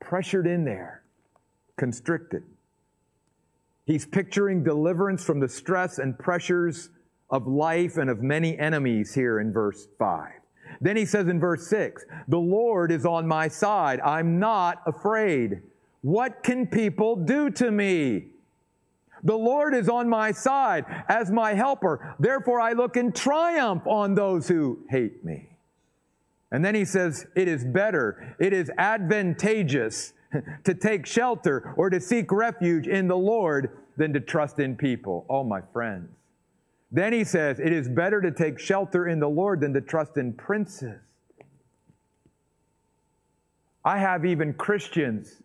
pressured 0.00 0.46
in 0.46 0.64
there, 0.64 1.02
constricted. 1.76 2.42
He's 3.84 4.06
picturing 4.06 4.62
deliverance 4.62 5.24
from 5.24 5.40
the 5.40 5.48
stress 5.48 5.98
and 5.98 6.18
pressures 6.18 6.90
of 7.30 7.46
life 7.46 7.96
and 7.96 8.10
of 8.10 8.22
many 8.22 8.58
enemies 8.58 9.14
here 9.14 9.40
in 9.40 9.52
verse 9.52 9.88
5. 9.98 10.30
Then 10.80 10.96
he 10.96 11.06
says 11.06 11.28
in 11.28 11.40
verse 11.40 11.66
6, 11.68 12.04
The 12.28 12.38
Lord 12.38 12.92
is 12.92 13.06
on 13.06 13.26
my 13.26 13.48
side. 13.48 14.00
I'm 14.00 14.38
not 14.38 14.82
afraid. 14.86 15.62
What 16.02 16.42
can 16.42 16.66
people 16.66 17.16
do 17.16 17.50
to 17.50 17.70
me? 17.70 18.26
The 19.24 19.36
Lord 19.36 19.74
is 19.74 19.88
on 19.88 20.08
my 20.08 20.32
side 20.32 20.84
as 21.08 21.30
my 21.30 21.54
helper. 21.54 22.14
Therefore, 22.20 22.60
I 22.60 22.72
look 22.72 22.96
in 22.96 23.12
triumph 23.12 23.86
on 23.86 24.14
those 24.14 24.46
who 24.46 24.78
hate 24.88 25.24
me. 25.24 25.47
And 26.50 26.64
then 26.64 26.74
he 26.74 26.84
says, 26.84 27.26
It 27.34 27.48
is 27.48 27.64
better, 27.64 28.36
it 28.38 28.52
is 28.52 28.70
advantageous 28.78 30.14
to 30.64 30.74
take 30.74 31.06
shelter 31.06 31.74
or 31.76 31.90
to 31.90 32.00
seek 32.00 32.30
refuge 32.32 32.86
in 32.86 33.08
the 33.08 33.16
Lord 33.16 33.78
than 33.96 34.12
to 34.12 34.20
trust 34.20 34.58
in 34.58 34.76
people. 34.76 35.26
Oh, 35.28 35.44
my 35.44 35.60
friends. 35.72 36.10
Then 36.90 37.12
he 37.12 37.24
says, 37.24 37.58
It 37.60 37.72
is 37.72 37.88
better 37.88 38.20
to 38.22 38.30
take 38.30 38.58
shelter 38.58 39.08
in 39.08 39.20
the 39.20 39.28
Lord 39.28 39.60
than 39.60 39.74
to 39.74 39.80
trust 39.80 40.16
in 40.16 40.32
princes. 40.32 41.00
I 43.84 43.98
have 43.98 44.24
even 44.24 44.54
Christians 44.54 45.42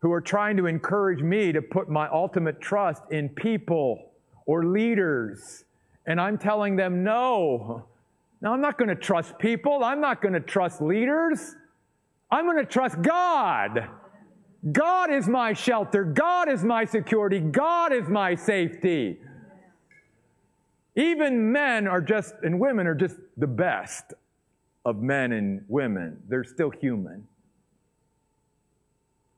who 0.00 0.12
are 0.12 0.20
trying 0.20 0.56
to 0.56 0.66
encourage 0.66 1.22
me 1.22 1.52
to 1.52 1.62
put 1.62 1.88
my 1.88 2.08
ultimate 2.08 2.60
trust 2.60 3.02
in 3.10 3.28
people 3.28 4.12
or 4.46 4.64
leaders. 4.64 5.64
And 6.06 6.20
I'm 6.20 6.36
telling 6.36 6.76
them, 6.76 7.04
no. 7.04 7.84
No, 8.42 8.52
I'm 8.52 8.60
not 8.60 8.76
going 8.76 8.88
to 8.88 8.96
trust 8.96 9.38
people. 9.38 9.84
I'm 9.84 10.00
not 10.00 10.20
going 10.20 10.34
to 10.34 10.40
trust 10.40 10.82
leaders. 10.82 11.54
I'm 12.28 12.44
going 12.44 12.58
to 12.58 12.66
trust 12.66 13.00
God. 13.00 13.88
God 14.70 15.12
is 15.12 15.28
my 15.28 15.52
shelter. 15.52 16.04
God 16.04 16.48
is 16.48 16.64
my 16.64 16.84
security. 16.84 17.38
God 17.38 17.92
is 17.92 18.08
my 18.08 18.34
safety. 18.34 19.20
Even 20.96 21.52
men 21.52 21.86
are 21.86 22.00
just, 22.00 22.34
and 22.42 22.58
women 22.58 22.86
are 22.88 22.94
just 22.96 23.16
the 23.36 23.46
best 23.46 24.12
of 24.84 24.96
men 24.96 25.32
and 25.32 25.64
women. 25.68 26.20
They're 26.28 26.44
still 26.44 26.70
human. 26.70 27.28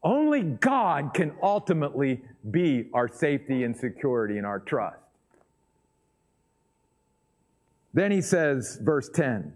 Only 0.02 0.42
God 0.42 1.12
can 1.14 1.32
ultimately 1.42 2.22
be 2.50 2.88
our 2.94 3.09
safety 3.09 3.64
and 3.64 3.76
security 3.76 4.38
and 4.38 4.46
our 4.46 4.61
trust. 4.61 5.03
Then 7.95 8.11
he 8.11 8.20
says, 8.20 8.78
verse 8.82 9.09
10 9.09 9.55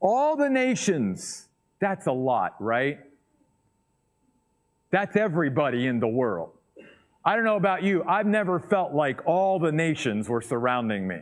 All 0.00 0.36
the 0.36 0.48
nations, 0.48 1.48
that's 1.78 2.06
a 2.06 2.12
lot, 2.12 2.56
right? 2.58 2.98
That's 4.90 5.14
everybody 5.16 5.86
in 5.86 6.00
the 6.00 6.08
world. 6.08 6.52
I 7.24 7.36
don't 7.36 7.44
know 7.44 7.56
about 7.56 7.82
you, 7.82 8.02
I've 8.04 8.26
never 8.26 8.58
felt 8.58 8.94
like 8.94 9.20
all 9.26 9.58
the 9.58 9.72
nations 9.72 10.28
were 10.28 10.40
surrounding 10.40 11.06
me. 11.06 11.20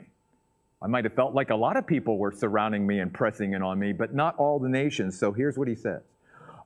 I 0.80 0.86
might 0.86 1.04
have 1.04 1.14
felt 1.14 1.34
like 1.34 1.48
a 1.48 1.56
lot 1.56 1.78
of 1.78 1.86
people 1.86 2.18
were 2.18 2.30
surrounding 2.30 2.86
me 2.86 3.00
and 3.00 3.12
pressing 3.12 3.54
in 3.54 3.62
on 3.62 3.78
me, 3.78 3.92
but 3.92 4.14
not 4.14 4.36
all 4.36 4.58
the 4.58 4.68
nations. 4.68 5.18
So 5.18 5.32
here's 5.32 5.58
what 5.58 5.66
he 5.66 5.74
says 5.74 6.02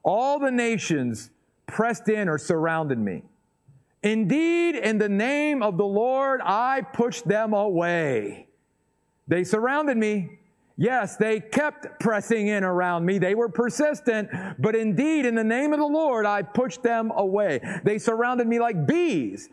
All 0.03 0.39
the 0.39 0.51
nations 0.51 1.31
pressed 1.67 2.09
in 2.09 2.29
or 2.29 2.37
surrounded 2.37 2.99
me. 2.99 3.23
Indeed, 4.03 4.75
in 4.75 4.99
the 4.99 5.09
name 5.09 5.63
of 5.63 5.77
the 5.77 5.87
Lord, 5.87 6.41
I 6.43 6.83
pushed 6.83 7.27
them 7.27 7.53
away. 7.53 8.48
They 9.29 9.45
surrounded 9.45 9.97
me. 9.97 10.39
Yes, 10.77 11.17
they 11.17 11.41
kept 11.41 12.01
pressing 12.01 12.49
in 12.49 12.65
around 12.65 13.05
me. 13.05 13.19
They 13.19 13.35
were 13.35 13.49
persistent, 13.49 14.31
but 14.59 14.77
indeed, 14.77 15.27
in 15.27 15.35
the 15.35 15.45
name 15.45 15.73
of 15.73 15.81
the 15.81 15.85
Lord, 15.85 16.25
I 16.25 16.43
pushed 16.43 16.83
them 16.83 17.11
away. 17.15 17.61
They 17.85 17.99
surrounded 17.99 18.47
me 18.47 18.61
like 18.61 18.87
bees, 18.87 19.49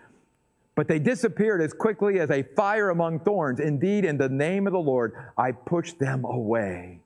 but 0.75 0.87
they 0.87 0.99
disappeared 0.99 1.61
as 1.61 1.73
quickly 1.73 2.19
as 2.19 2.29
a 2.29 2.43
fire 2.55 2.91
among 2.91 3.21
thorns. 3.21 3.59
Indeed, 3.59 4.05
in 4.05 4.17
the 4.17 4.29
name 4.29 4.67
of 4.67 4.73
the 4.73 4.79
Lord, 4.79 5.13
I 5.35 5.51
pushed 5.51 5.97
them 5.97 6.25
away. 6.25 6.99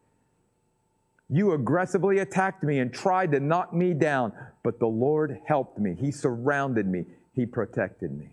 You 1.29 1.53
aggressively 1.53 2.19
attacked 2.19 2.61
me 2.61 2.79
and 2.79 2.93
tried 2.93 3.31
to 3.31 3.39
knock 3.39 3.73
me 3.73 3.93
down, 3.93 4.33
but 4.63 4.79
the 4.79 4.87
Lord 4.87 5.39
helped 5.45 5.79
me. 5.79 5.95
He 5.97 6.11
surrounded 6.11 6.87
me, 6.87 7.05
He 7.35 7.45
protected 7.45 8.11
me. 8.11 8.31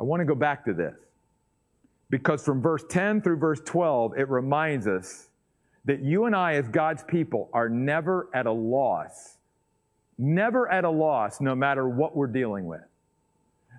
I 0.00 0.02
want 0.02 0.20
to 0.20 0.24
go 0.24 0.34
back 0.34 0.64
to 0.64 0.74
this 0.74 0.96
because 2.14 2.44
from 2.44 2.62
verse 2.62 2.84
10 2.88 3.22
through 3.22 3.38
verse 3.38 3.60
12, 3.64 4.16
it 4.16 4.28
reminds 4.28 4.86
us 4.86 5.30
that 5.84 6.00
you 6.00 6.26
and 6.26 6.36
I, 6.36 6.54
as 6.54 6.68
God's 6.68 7.02
people, 7.02 7.50
are 7.52 7.68
never 7.68 8.28
at 8.32 8.46
a 8.46 8.52
loss. 8.52 9.38
Never 10.16 10.70
at 10.70 10.84
a 10.84 10.90
loss, 10.90 11.40
no 11.40 11.56
matter 11.56 11.88
what 11.88 12.14
we're 12.14 12.28
dealing 12.28 12.66
with. 12.66 12.84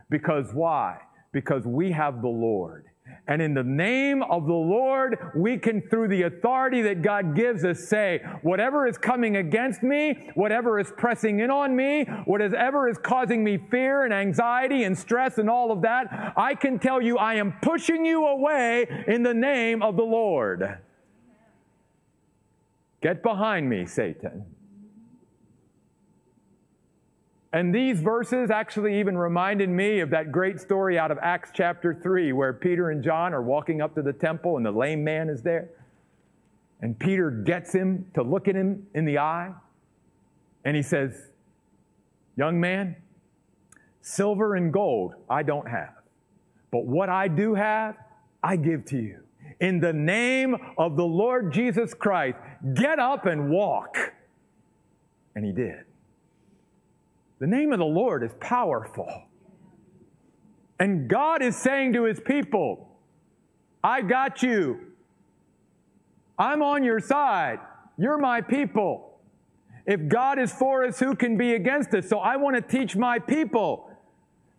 Because 0.09 0.53
why? 0.53 0.97
Because 1.31 1.63
we 1.63 1.93
have 1.93 2.21
the 2.21 2.27
Lord. 2.27 2.88
And 3.28 3.41
in 3.41 3.53
the 3.53 3.64
name 3.64 4.22
of 4.24 4.45
the 4.45 4.53
Lord, 4.53 5.18
we 5.36 5.58
can, 5.58 5.82
through 5.89 6.10
the 6.10 6.24
authority 6.24 6.82
that 6.84 7.01
God 7.01 7.36
gives 7.36 7.66
us, 7.66 7.80
say, 7.88 8.22
whatever 8.43 8.88
is 8.88 8.97
coming 8.97 9.38
against 9.38 9.82
me, 9.82 10.30
whatever 10.36 10.80
is 10.80 10.91
pressing 10.95 11.39
in 11.39 11.49
on 11.49 11.76
me, 11.76 12.06
whatever 12.26 12.88
is 12.88 12.97
causing 12.97 13.43
me 13.43 13.58
fear 13.72 14.03
and 14.06 14.14
anxiety 14.14 14.84
and 14.84 14.97
stress 14.97 15.38
and 15.39 15.49
all 15.49 15.72
of 15.72 15.82
that, 15.82 16.34
I 16.38 16.53
can 16.56 16.78
tell 16.78 17.01
you 17.01 17.18
I 17.18 17.36
am 17.36 17.53
pushing 17.62 18.06
you 18.06 18.26
away 18.26 19.06
in 19.08 19.24
the 19.24 19.34
name 19.34 19.82
of 19.82 19.97
the 19.97 20.03
Lord. 20.03 20.80
Get 23.01 23.24
behind 23.24 23.70
me, 23.70 23.86
Satan. 23.86 24.55
And 27.56 27.74
these 27.74 28.01
verses 28.01 28.51
actually 28.51 28.99
even 28.99 29.18
reminded 29.18 29.70
me 29.70 30.01
of 30.01 30.10
that 30.10 30.30
great 30.30 30.60
story 30.60 30.99
out 30.99 31.10
of 31.10 31.18
Acts 31.22 31.51
chapter 31.53 31.93
3, 31.93 32.34
where 32.34 32.51
Peter 32.51 32.89
and 32.89 33.01
John 33.01 33.34
are 33.34 33.41
walking 33.41 33.80
up 33.80 33.95
to 33.95 34.01
the 34.01 34.12
temple 34.12 34.58
and 34.58 34.66
the 34.66 34.74
lame 34.74 35.06
man 35.06 35.30
is 35.30 35.41
there. 35.41 35.70
And 36.82 36.99
Peter 36.99 37.32
gets 37.32 37.72
him 37.72 38.12
to 38.14 38.24
look 38.24 38.49
at 38.49 38.56
him 38.56 38.88
in 38.93 39.06
the 39.06 39.20
eye. 39.20 39.53
And 40.66 40.76
he 40.76 40.82
says, 40.82 41.30
Young 42.36 42.60
man, 42.60 42.97
silver 44.01 44.56
and 44.56 44.74
gold 44.74 45.14
I 45.30 45.41
don't 45.41 45.70
have. 45.70 45.93
But 46.72 46.86
what 46.86 47.08
I 47.08 47.30
do 47.30 47.53
have, 47.56 47.95
I 48.43 48.58
give 48.58 48.84
to 48.88 48.97
you. 48.97 49.24
In 49.62 49.80
the 49.80 49.93
name 49.93 50.58
of 50.78 50.97
the 50.97 51.06
Lord 51.06 51.53
Jesus 51.53 51.93
Christ, 51.93 52.38
get 52.74 52.99
up 52.99 53.26
and 53.26 53.49
walk. 53.49 53.95
And 55.36 55.45
he 55.45 55.53
did. 55.53 55.84
The 57.45 57.51
name 57.51 57.73
of 57.73 57.77
the 57.77 57.85
Lord 57.85 58.23
is 58.23 58.31
powerful. 58.39 59.07
And 60.79 61.07
God 61.07 61.43
is 61.43 61.55
saying 61.55 61.93
to 61.93 62.05
his 62.05 62.19
people, 62.19 62.97
I 63.83 64.01
got 64.01 64.41
you. 64.41 64.79
I'm 66.39 66.63
on 66.63 66.83
your 66.83 66.99
side. 66.99 67.59
You're 67.99 68.17
my 68.17 68.41
people. 68.41 69.19
If 69.85 70.07
God 70.07 70.39
is 70.39 70.51
for 70.51 70.85
us, 70.85 70.99
who 70.99 71.15
can 71.15 71.37
be 71.37 71.53
against 71.53 71.93
us? 71.93 72.09
So 72.09 72.17
I 72.17 72.37
want 72.37 72.55
to 72.55 72.63
teach 72.63 72.95
my 72.95 73.19
people 73.19 73.91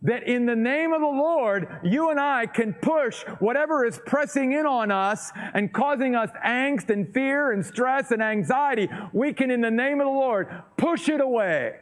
that 0.03 0.23
in 0.23 0.45
the 0.45 0.55
name 0.55 0.93
of 0.93 1.01
the 1.01 1.07
Lord, 1.07 1.81
you 1.83 2.09
and 2.09 2.21
I 2.21 2.45
can 2.45 2.73
push 2.73 3.23
whatever 3.39 3.83
is 3.83 3.99
pressing 4.05 4.53
in 4.53 4.65
on 4.65 4.91
us 4.91 5.33
and 5.53 5.73
causing 5.73 6.15
us 6.15 6.29
angst 6.41 6.89
and 6.89 7.13
fear 7.13 7.51
and 7.51 7.65
stress 7.65 8.11
and 8.11 8.23
anxiety. 8.23 8.87
We 9.11 9.33
can, 9.33 9.51
in 9.51 9.59
the 9.59 9.71
name 9.71 9.99
of 9.99 10.05
the 10.05 10.11
Lord, 10.11 10.47
push 10.77 11.09
it 11.09 11.19
away. 11.19 11.79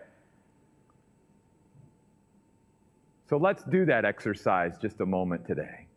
So 3.28 3.38
let's 3.38 3.64
do 3.64 3.86
that 3.86 4.06
exercise 4.06 4.78
just 4.78 5.02
a 5.02 5.06
moment 5.06 5.48
today. 5.48 5.88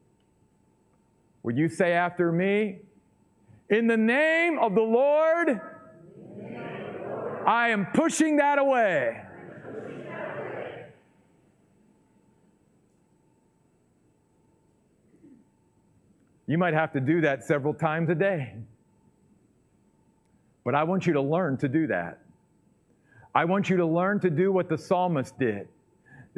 Would 1.42 1.58
you 1.58 1.68
say 1.68 1.92
after 1.92 2.32
me, 2.32 2.78
in 3.68 3.86
the 3.86 3.96
name 3.96 4.58
of 4.58 4.74
the 4.74 4.82
Lord, 4.82 5.60
I 7.46 7.68
am 7.68 7.86
pushing 7.92 8.36
that 8.38 8.58
away. 8.58 9.22
You 16.46 16.56
might 16.56 16.72
have 16.72 16.92
to 16.92 17.00
do 17.00 17.20
that 17.20 17.44
several 17.44 17.74
times 17.74 18.08
a 18.08 18.14
day. 18.14 18.54
But 20.64 20.74
I 20.74 20.84
want 20.84 21.06
you 21.06 21.12
to 21.12 21.20
learn 21.20 21.58
to 21.58 21.68
do 21.68 21.86
that. 21.88 22.20
I 23.34 23.44
want 23.44 23.68
you 23.68 23.76
to 23.76 23.86
learn 23.86 24.18
to 24.20 24.30
do 24.30 24.50
what 24.50 24.70
the 24.70 24.78
psalmist 24.78 25.38
did 25.38 25.68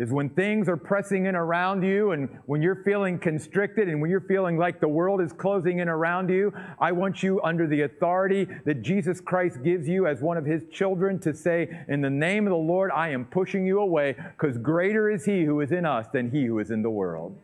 is 0.01 0.11
when 0.11 0.31
things 0.31 0.67
are 0.67 0.79
pressing 0.79 1.27
in 1.27 1.37
around 1.37 1.83
you 1.83 2.13
and 2.13 2.31
when 2.47 2.63
you're 2.63 2.83
feeling 2.85 3.19
constricted 3.19 3.87
and 3.87 4.01
when 4.01 4.11
you're 4.11 4.23
feeling 4.23 4.57
like 4.57 4.81
the 4.81 4.89
world 4.89 5.21
is 5.21 5.31
closing 5.31 5.81
in 5.81 5.91
around 5.91 6.31
you, 6.31 6.51
I 6.79 6.91
want 6.91 7.23
you 7.23 7.39
under 7.43 7.67
the 7.67 7.83
authority 7.83 8.49
that 8.65 8.81
Jesus 8.81 9.21
Christ 9.21 9.63
gives 9.63 9.87
you 9.87 10.07
as 10.07 10.23
one 10.23 10.39
of 10.39 10.47
his 10.47 10.65
children 10.73 11.19
to 11.21 11.35
say, 11.35 11.85
In 11.87 12.01
the 12.01 12.09
name 12.09 12.47
of 12.47 12.51
the 12.51 12.57
Lord, 12.57 12.91
I 12.93 13.11
am 13.11 13.27
pushing 13.27 13.67
you 13.67 13.81
away 13.81 14.17
because 14.39 14.57
greater 14.57 15.11
is 15.11 15.27
he 15.27 15.45
who 15.45 15.61
is 15.61 15.71
in 15.71 15.85
us 15.85 16.07
than 16.11 16.31
he 16.31 16.47
who 16.47 16.61
is 16.61 16.71
in 16.71 16.81
the 16.81 16.89
world. 16.89 17.39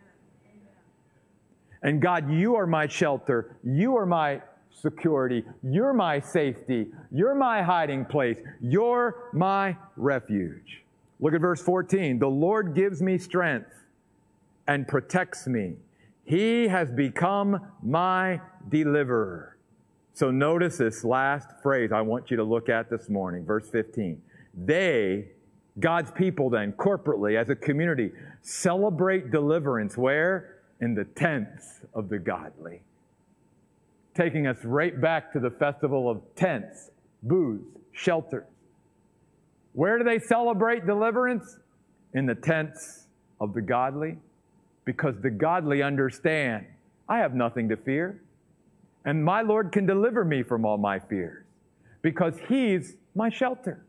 And 1.83 2.01
God, 2.01 2.31
you 2.31 2.57
are 2.57 2.67
my 2.67 2.87
shelter. 2.87 3.59
You 3.65 3.99
are 3.99 4.07
my 4.07 4.41
security. 4.71 5.45
You're 5.63 5.93
my 5.93 6.21
safety. 6.21 6.87
You're 7.13 7.35
my 7.35 7.61
hiding 7.61 8.07
place. 8.07 8.39
You're 8.63 9.29
my 9.35 9.77
refuge. 9.99 10.86
Look 11.21 11.35
at 11.35 11.41
verse 11.41 11.63
14. 11.63 12.19
The 12.19 12.29
Lord 12.29 12.75
gives 12.75 13.01
me 13.01 13.19
strength 13.19 13.73
and 14.69 14.87
protects 14.87 15.47
me. 15.47 15.77
He 16.25 16.69
has 16.69 16.91
become 16.91 17.61
my 17.83 18.41
deliverer. 18.69 19.57
So 20.13 20.31
notice 20.31 20.79
this 20.79 21.05
last 21.05 21.49
phrase 21.63 21.93
I 21.93 22.01
want 22.01 22.31
you 22.31 22.37
to 22.37 22.45
look 22.45 22.69
at 22.69 22.91
this 22.91 23.09
morning, 23.09 23.45
verse 23.45 23.69
15. 23.69 24.21
They, 24.55 25.29
God's 25.79 26.11
people 26.11 26.51
then, 26.51 26.73
corporately, 26.73 27.39
as 27.39 27.49
a 27.51 27.55
community, 27.55 28.13
celebrate 28.43 29.31
deliverance 29.31 29.97
where? 29.97 30.63
In 30.81 30.95
the 30.95 31.05
tents 31.05 31.81
of 31.95 32.09
the 32.09 32.19
godly. 32.19 32.81
Taking 34.15 34.47
us 34.47 34.59
right 34.65 34.99
back 34.99 35.33
to 35.33 35.41
the 35.41 35.51
festival 35.51 36.11
of 36.11 36.23
tents, 36.35 36.91
booths, 37.23 37.65
shelters. 37.93 38.45
Where 39.77 39.99
do 39.99 40.05
they 40.05 40.19
celebrate 40.19 40.87
deliverance? 40.87 41.59
In 42.15 42.25
the 42.25 42.35
tents 42.35 43.09
of 43.43 43.53
the 43.53 43.61
godly. 43.61 44.17
Because 44.87 45.15
the 45.21 45.31
godly 45.31 45.83
understand 45.83 46.65
I 47.09 47.19
have 47.19 47.35
nothing 47.35 47.69
to 47.69 47.77
fear. 47.77 48.23
And 49.05 49.23
my 49.23 49.43
Lord 49.43 49.73
can 49.73 49.85
deliver 49.85 50.25
me 50.25 50.43
from 50.43 50.65
all 50.65 50.79
my 50.79 50.99
fears 50.99 51.45
because 52.01 52.35
He's 52.49 52.97
my 53.15 53.29
shelter. 53.29 53.85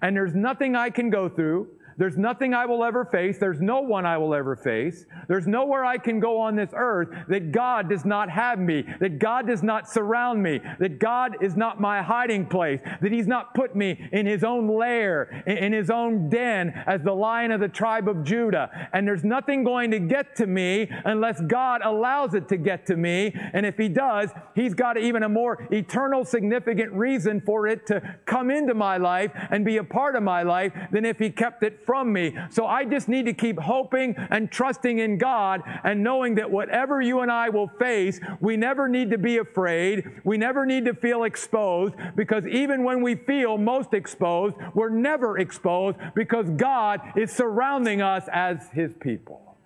And 0.00 0.16
there's 0.16 0.34
nothing 0.34 0.74
I 0.74 0.88
can 0.88 1.10
go 1.10 1.28
through 1.28 1.68
there's 1.98 2.18
nothing 2.18 2.52
I 2.52 2.66
will 2.66 2.84
ever 2.84 3.04
face. 3.04 3.38
There's 3.38 3.60
no 3.60 3.80
one 3.80 4.04
I 4.04 4.18
will 4.18 4.34
ever 4.34 4.54
face. 4.54 5.06
There's 5.28 5.46
nowhere 5.46 5.84
I 5.84 5.96
can 5.96 6.20
go 6.20 6.38
on 6.38 6.54
this 6.54 6.70
earth 6.74 7.08
that 7.28 7.52
God 7.52 7.88
does 7.88 8.04
not 8.04 8.28
have 8.28 8.58
me, 8.58 8.84
that 9.00 9.18
God 9.18 9.46
does 9.46 9.62
not 9.62 9.88
surround 9.88 10.42
me, 10.42 10.60
that 10.78 10.98
God 10.98 11.42
is 11.42 11.56
not 11.56 11.80
my 11.80 12.02
hiding 12.02 12.46
place, 12.46 12.80
that 13.00 13.12
He's 13.12 13.26
not 13.26 13.54
put 13.54 13.74
me 13.74 14.08
in 14.12 14.26
His 14.26 14.44
own 14.44 14.68
lair, 14.68 15.42
in 15.46 15.72
His 15.72 15.88
own 15.88 16.28
den 16.28 16.70
as 16.86 17.02
the 17.02 17.14
lion 17.14 17.50
of 17.50 17.60
the 17.60 17.68
tribe 17.68 18.08
of 18.08 18.24
Judah. 18.24 18.90
And 18.92 19.08
there's 19.08 19.24
nothing 19.24 19.64
going 19.64 19.90
to 19.92 19.98
get 19.98 20.36
to 20.36 20.46
me 20.46 20.90
unless 21.06 21.40
God 21.40 21.80
allows 21.82 22.34
it 22.34 22.46
to 22.48 22.58
get 22.58 22.86
to 22.86 22.96
me. 22.96 23.32
And 23.54 23.64
if 23.64 23.78
He 23.78 23.88
does, 23.88 24.30
He's 24.54 24.74
got 24.74 24.98
even 24.98 25.22
a 25.22 25.28
more 25.28 25.66
eternal, 25.70 26.26
significant 26.26 26.92
reason 26.92 27.40
for 27.40 27.66
it 27.66 27.86
to 27.86 28.16
come 28.26 28.50
into 28.50 28.74
my 28.74 28.98
life 28.98 29.30
and 29.50 29.64
be 29.64 29.78
a 29.78 29.84
part 29.84 30.14
of 30.14 30.22
my 30.22 30.42
life 30.42 30.72
than 30.92 31.06
if 31.06 31.18
He 31.18 31.30
kept 31.30 31.62
it 31.62 31.85
from 31.86 32.12
me. 32.12 32.36
So 32.50 32.66
I 32.66 32.84
just 32.84 33.08
need 33.08 33.24
to 33.26 33.32
keep 33.32 33.58
hoping 33.58 34.14
and 34.30 34.50
trusting 34.50 34.98
in 34.98 35.16
God 35.16 35.62
and 35.84 36.02
knowing 36.02 36.34
that 36.34 36.50
whatever 36.50 37.00
you 37.00 37.20
and 37.20 37.30
I 37.30 37.48
will 37.48 37.68
face, 37.78 38.20
we 38.40 38.56
never 38.56 38.88
need 38.88 39.10
to 39.12 39.18
be 39.18 39.38
afraid. 39.38 40.04
We 40.24 40.36
never 40.36 40.66
need 40.66 40.84
to 40.86 40.94
feel 40.94 41.24
exposed 41.24 41.94
because 42.16 42.46
even 42.46 42.84
when 42.84 43.02
we 43.02 43.14
feel 43.14 43.56
most 43.56 43.94
exposed, 43.94 44.56
we're 44.74 44.90
never 44.90 45.38
exposed 45.38 45.96
because 46.14 46.50
God 46.50 47.00
is 47.16 47.30
surrounding 47.30 48.02
us 48.02 48.24
as 48.32 48.68
His 48.72 48.92
people. 49.00 49.56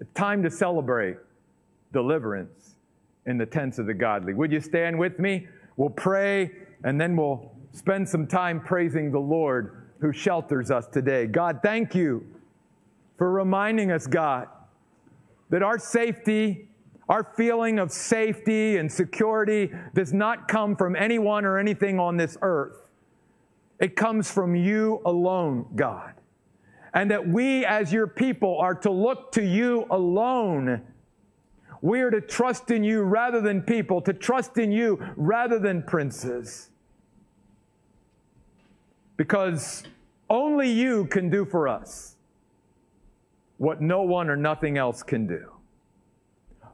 It's 0.00 0.12
time 0.12 0.42
to 0.44 0.50
celebrate 0.50 1.16
deliverance 1.92 2.76
in 3.26 3.38
the 3.38 3.46
tents 3.46 3.78
of 3.78 3.86
the 3.86 3.94
godly. 3.94 4.34
Would 4.34 4.52
you 4.52 4.60
stand 4.60 4.98
with 4.98 5.18
me? 5.18 5.48
We'll 5.76 5.90
pray 5.90 6.52
and 6.84 7.00
then 7.00 7.16
we'll 7.16 7.52
spend 7.72 8.08
some 8.08 8.26
time 8.26 8.60
praising 8.60 9.10
the 9.10 9.18
Lord 9.18 9.77
who 10.00 10.12
shelters 10.12 10.70
us 10.70 10.86
today. 10.86 11.26
God, 11.26 11.60
thank 11.62 11.94
you 11.94 12.24
for 13.16 13.30
reminding 13.30 13.90
us, 13.90 14.06
God, 14.06 14.48
that 15.50 15.62
our 15.62 15.78
safety, 15.78 16.68
our 17.08 17.24
feeling 17.36 17.78
of 17.78 17.90
safety 17.90 18.76
and 18.76 18.90
security 18.90 19.72
does 19.94 20.12
not 20.12 20.46
come 20.46 20.76
from 20.76 20.94
anyone 20.94 21.44
or 21.44 21.58
anything 21.58 21.98
on 21.98 22.16
this 22.16 22.36
earth. 22.42 22.90
It 23.80 23.96
comes 23.96 24.30
from 24.30 24.54
you 24.54 25.00
alone, 25.04 25.66
God. 25.74 26.14
And 26.94 27.10
that 27.10 27.28
we, 27.28 27.64
as 27.64 27.92
your 27.92 28.06
people, 28.06 28.58
are 28.58 28.74
to 28.76 28.90
look 28.90 29.32
to 29.32 29.42
you 29.42 29.86
alone. 29.90 30.82
We 31.80 32.00
are 32.00 32.10
to 32.10 32.20
trust 32.20 32.70
in 32.70 32.82
you 32.82 33.02
rather 33.02 33.40
than 33.40 33.62
people, 33.62 34.00
to 34.02 34.12
trust 34.12 34.58
in 34.58 34.72
you 34.72 35.04
rather 35.16 35.58
than 35.58 35.82
princes 35.82 36.70
because 39.18 39.82
only 40.30 40.70
you 40.70 41.04
can 41.06 41.28
do 41.28 41.44
for 41.44 41.68
us 41.68 42.16
what 43.58 43.82
no 43.82 44.02
one 44.02 44.30
or 44.30 44.36
nothing 44.36 44.78
else 44.78 45.02
can 45.02 45.26
do. 45.26 45.52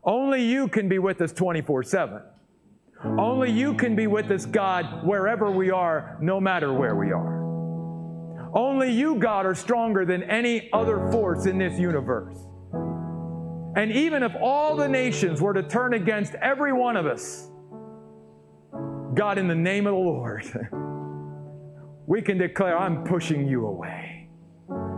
Only 0.05 0.45
you 0.45 0.69
can 0.69 0.89
be 0.89 0.99
with 1.01 1.21
us 1.21 1.33
24 1.33 1.83
7. 1.83 2.23
Only 3.19 3.51
you 3.51 3.75
can 3.75 3.97
be 3.97 4.07
with 4.07 4.31
us, 4.31 4.47
God, 4.47 5.05
wherever 5.05 5.51
we 5.51 5.71
are, 5.71 6.17
no 6.21 6.41
matter 6.41 6.73
where 6.73 6.95
we 6.95 7.11
are. 7.11 7.43
Only 8.55 8.93
you, 8.93 9.17
God, 9.17 9.47
are 9.47 9.55
stronger 9.55 10.05
than 10.05 10.23
any 10.23 10.71
other 10.73 11.11
force 11.11 11.47
in 11.47 11.59
this 11.59 11.79
universe. 11.79 12.37
And 13.77 13.91
even 13.91 14.23
if 14.23 14.33
all 14.41 14.77
the 14.77 14.89
nations 14.89 15.41
were 15.41 15.53
to 15.53 15.63
turn 15.63 15.95
against 15.95 16.35
every 16.37 16.73
one 16.73 16.97
of 16.97 17.07
us, 17.07 17.49
God, 19.15 19.39
in 19.39 19.49
the 19.49 19.55
name 19.55 19.87
of 19.87 19.95
the 19.95 19.99
Lord, 19.99 20.45
we 22.07 22.23
can 22.23 22.39
declare, 22.39 22.79
I'm 22.79 23.05
pushing 23.05 23.47
you 23.47 23.67
away. 23.67 24.29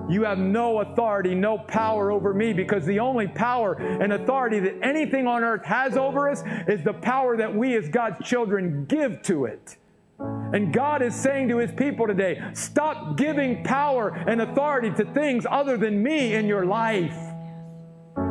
You 0.09 0.22
have 0.22 0.38
no 0.38 0.80
authority, 0.80 1.34
no 1.34 1.59
power 1.59 2.12
over 2.12 2.32
me 2.32 2.52
because 2.52 2.86
the 2.86 3.00
only 3.00 3.26
power 3.26 3.74
and 3.74 4.12
authority 4.12 4.61
that 4.61 4.74
anything 4.82 5.26
on 5.26 5.42
earth 5.42 5.64
has 5.64 5.96
over 5.96 6.28
us 6.28 6.44
is 6.68 6.84
the 6.84 6.92
power 6.92 7.36
that 7.36 7.54
we 7.54 7.76
as 7.76 7.88
God's 7.88 8.24
children 8.26 8.84
give 8.84 9.22
to 9.22 9.46
it. 9.46 9.76
And 10.18 10.72
God 10.72 11.02
is 11.02 11.14
saying 11.14 11.48
to 11.48 11.59
his 11.59 11.72
people 11.72 12.07
today, 12.07 12.40
stop 12.54 13.16
giving 13.16 13.64
power 13.64 14.11
and 14.11 14.40
authority 14.40 14.90
to 14.92 15.04
things 15.12 15.44
other 15.50 15.76
than 15.76 16.02
me 16.02 16.34
in 16.34 16.46
your 16.46 16.64
life. 16.64 17.26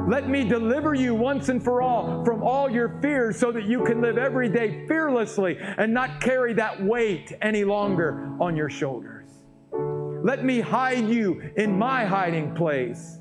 Let 0.07 0.29
me 0.29 0.43
deliver 0.43 0.93
you 0.93 1.15
once 1.15 1.49
and 1.49 1.63
for 1.63 1.81
all 1.81 2.23
from 2.23 2.43
all 2.43 2.69
your 2.69 2.99
fears 3.01 3.39
so 3.39 3.51
that 3.51 3.65
you 3.65 3.83
can 3.83 4.01
live 4.01 4.19
every 4.19 4.49
day 4.49 4.85
fearlessly 4.87 5.57
and 5.59 5.91
not 5.91 6.21
carry 6.21 6.53
that 6.53 6.83
weight 6.83 7.33
any 7.41 7.63
longer 7.63 8.29
on 8.39 8.55
your 8.55 8.69
shoulders. 8.69 9.31
Let 10.23 10.45
me 10.45 10.59
hide 10.59 11.07
you 11.09 11.41
in 11.57 11.75
my 11.75 12.05
hiding 12.05 12.53
place. 12.53 13.17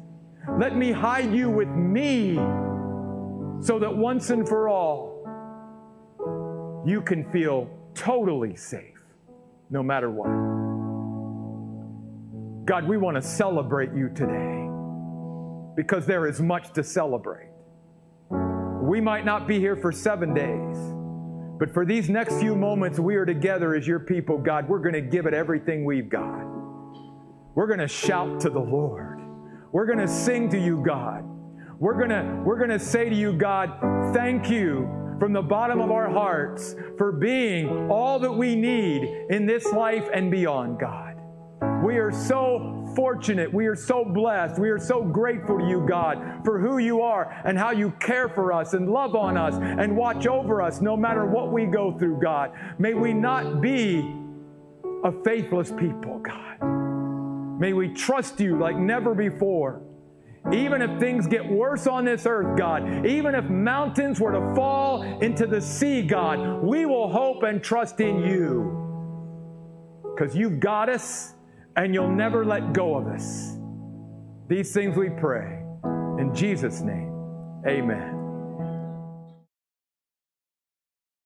Let 0.59 0.77
me 0.77 0.93
hide 0.93 1.33
you 1.33 1.49
with 1.49 1.69
me 1.69 2.35
so 3.63 3.79
that 3.79 3.97
once 3.97 4.29
and 4.29 4.47
for 4.47 4.69
all 4.69 5.23
you 6.87 7.01
can 7.01 7.31
feel 7.33 7.71
totally 7.95 8.57
safe 8.57 9.01
no 9.71 9.83
matter 9.83 10.11
what. 10.11 10.29
God, 12.67 12.87
we 12.87 12.99
want 12.99 13.17
to 13.17 13.23
celebrate 13.23 13.95
you 13.95 14.11
today 14.11 14.64
because 15.77 16.07
there 16.07 16.27
is 16.27 16.41
much 16.41 16.73
to 16.73 16.85
celebrate. 16.85 17.49
We 18.83 19.01
might 19.01 19.25
not 19.25 19.49
be 19.49 19.59
here 19.59 19.77
for 19.77 19.93
seven 19.93 20.35
days, 20.35 20.77
but 21.59 21.73
for 21.73 21.87
these 21.87 22.09
next 22.09 22.39
few 22.39 22.55
moments 22.55 22.99
we 22.99 23.17
are 23.17 23.25
together 23.25 23.75
as 23.75 23.87
your 23.87 24.01
people, 24.01 24.39
God, 24.39 24.69
we're 24.69 24.81
going 24.81 24.95
to 24.95 25.01
give 25.01 25.27
it 25.27 25.35
everything 25.35 25.85
we've 25.85 26.09
got. 26.09 26.45
We're 27.55 27.67
going 27.67 27.79
to 27.79 27.89
shout 27.89 28.41
to 28.41 28.51
the 28.51 28.61
Lord. 28.61 29.21
We're 29.73 29.87
going 29.87 29.99
to 29.99 30.09
sing 30.09 30.49
to 30.51 30.59
you, 30.59 30.83
God. 30.85 31.25
We're 31.79 31.97
going 31.97 32.11
to, 32.11 32.43
we're 32.45 32.59
going 32.59 32.71
to 32.71 32.79
say 32.79 33.09
to 33.09 33.15
you, 33.15 33.33
God, 33.33 34.13
thank 34.13 34.51
you 34.51 34.89
from 35.19 35.33
the 35.33 35.43
bottom 35.43 35.81
of 35.81 35.91
our 35.91 36.11
hearts 36.11 36.75
for 36.99 37.13
being 37.13 37.91
all 37.91 38.19
that 38.19 38.33
we 38.33 38.55
need 38.55 39.03
in 39.31 39.47
this 39.47 39.65
life 39.73 40.09
and 40.13 40.31
beyond, 40.31 40.79
God. 40.79 41.14
We 41.85 41.99
are 41.99 42.11
so 42.11 42.91
fortunate. 42.97 43.53
We 43.53 43.67
are 43.67 43.77
so 43.77 44.07
blessed. 44.07 44.59
We 44.59 44.71
are 44.71 44.79
so 44.79 45.03
grateful 45.03 45.59
to 45.59 45.67
you, 45.67 45.85
God, 45.87 46.41
for 46.43 46.59
who 46.59 46.79
you 46.79 47.03
are 47.03 47.31
and 47.45 47.59
how 47.59 47.73
you 47.73 47.91
care 48.01 48.31
for 48.31 48.55
us 48.55 48.73
and 48.73 48.89
love 48.89 49.15
on 49.15 49.37
us 49.37 49.55
and 49.57 49.95
watch 49.95 50.27
over 50.27 50.63
us 50.63 50.81
no 50.81 50.97
matter 50.97 51.27
what 51.27 51.53
we 51.53 51.67
go 51.67 51.99
through, 51.99 52.21
God. 52.23 52.53
May 52.79 52.95
we 52.95 53.13
not 53.13 53.61
be 53.61 53.99
a 55.05 55.13
faithless 55.25 55.71
people, 55.73 56.21
God. 56.21 57.61
May 57.61 57.75
we 57.75 57.93
trust 57.93 58.41
you 58.41 58.59
like 58.59 58.77
never 58.77 59.15
before. 59.15 59.83
Even 60.55 60.81
if 60.81 60.99
things 60.99 61.27
get 61.27 61.47
worse 61.47 61.87
on 61.87 62.07
this 62.07 62.25
earth, 62.25 62.57
God, 62.57 63.07
even 63.07 63.35
if 63.35 63.45
mountains 63.45 64.21
were 64.21 64.33
to 64.33 64.55
fall 64.55 65.03
into 65.21 65.47
the 65.47 65.61
sea, 65.61 66.01
God, 66.01 66.63
we 66.63 66.87
will 66.87 67.11
hope 67.13 67.43
and 67.43 67.63
trust 67.63 68.01
in 68.01 68.21
you. 68.21 68.81
Because 70.15 70.35
you've 70.35 70.61
got 70.61 70.89
us 70.89 71.34
and 71.77 71.95
you'll 71.95 72.15
never 72.15 72.45
let 72.45 72.73
go 72.73 72.97
of 72.97 73.07
us. 73.07 73.57
These 74.49 74.73
things 74.73 74.97
we 74.97 75.11
pray. 75.11 75.63
In 76.19 76.33
Jesus' 76.35 76.81
name, 76.81 77.13
amen. 77.67 78.24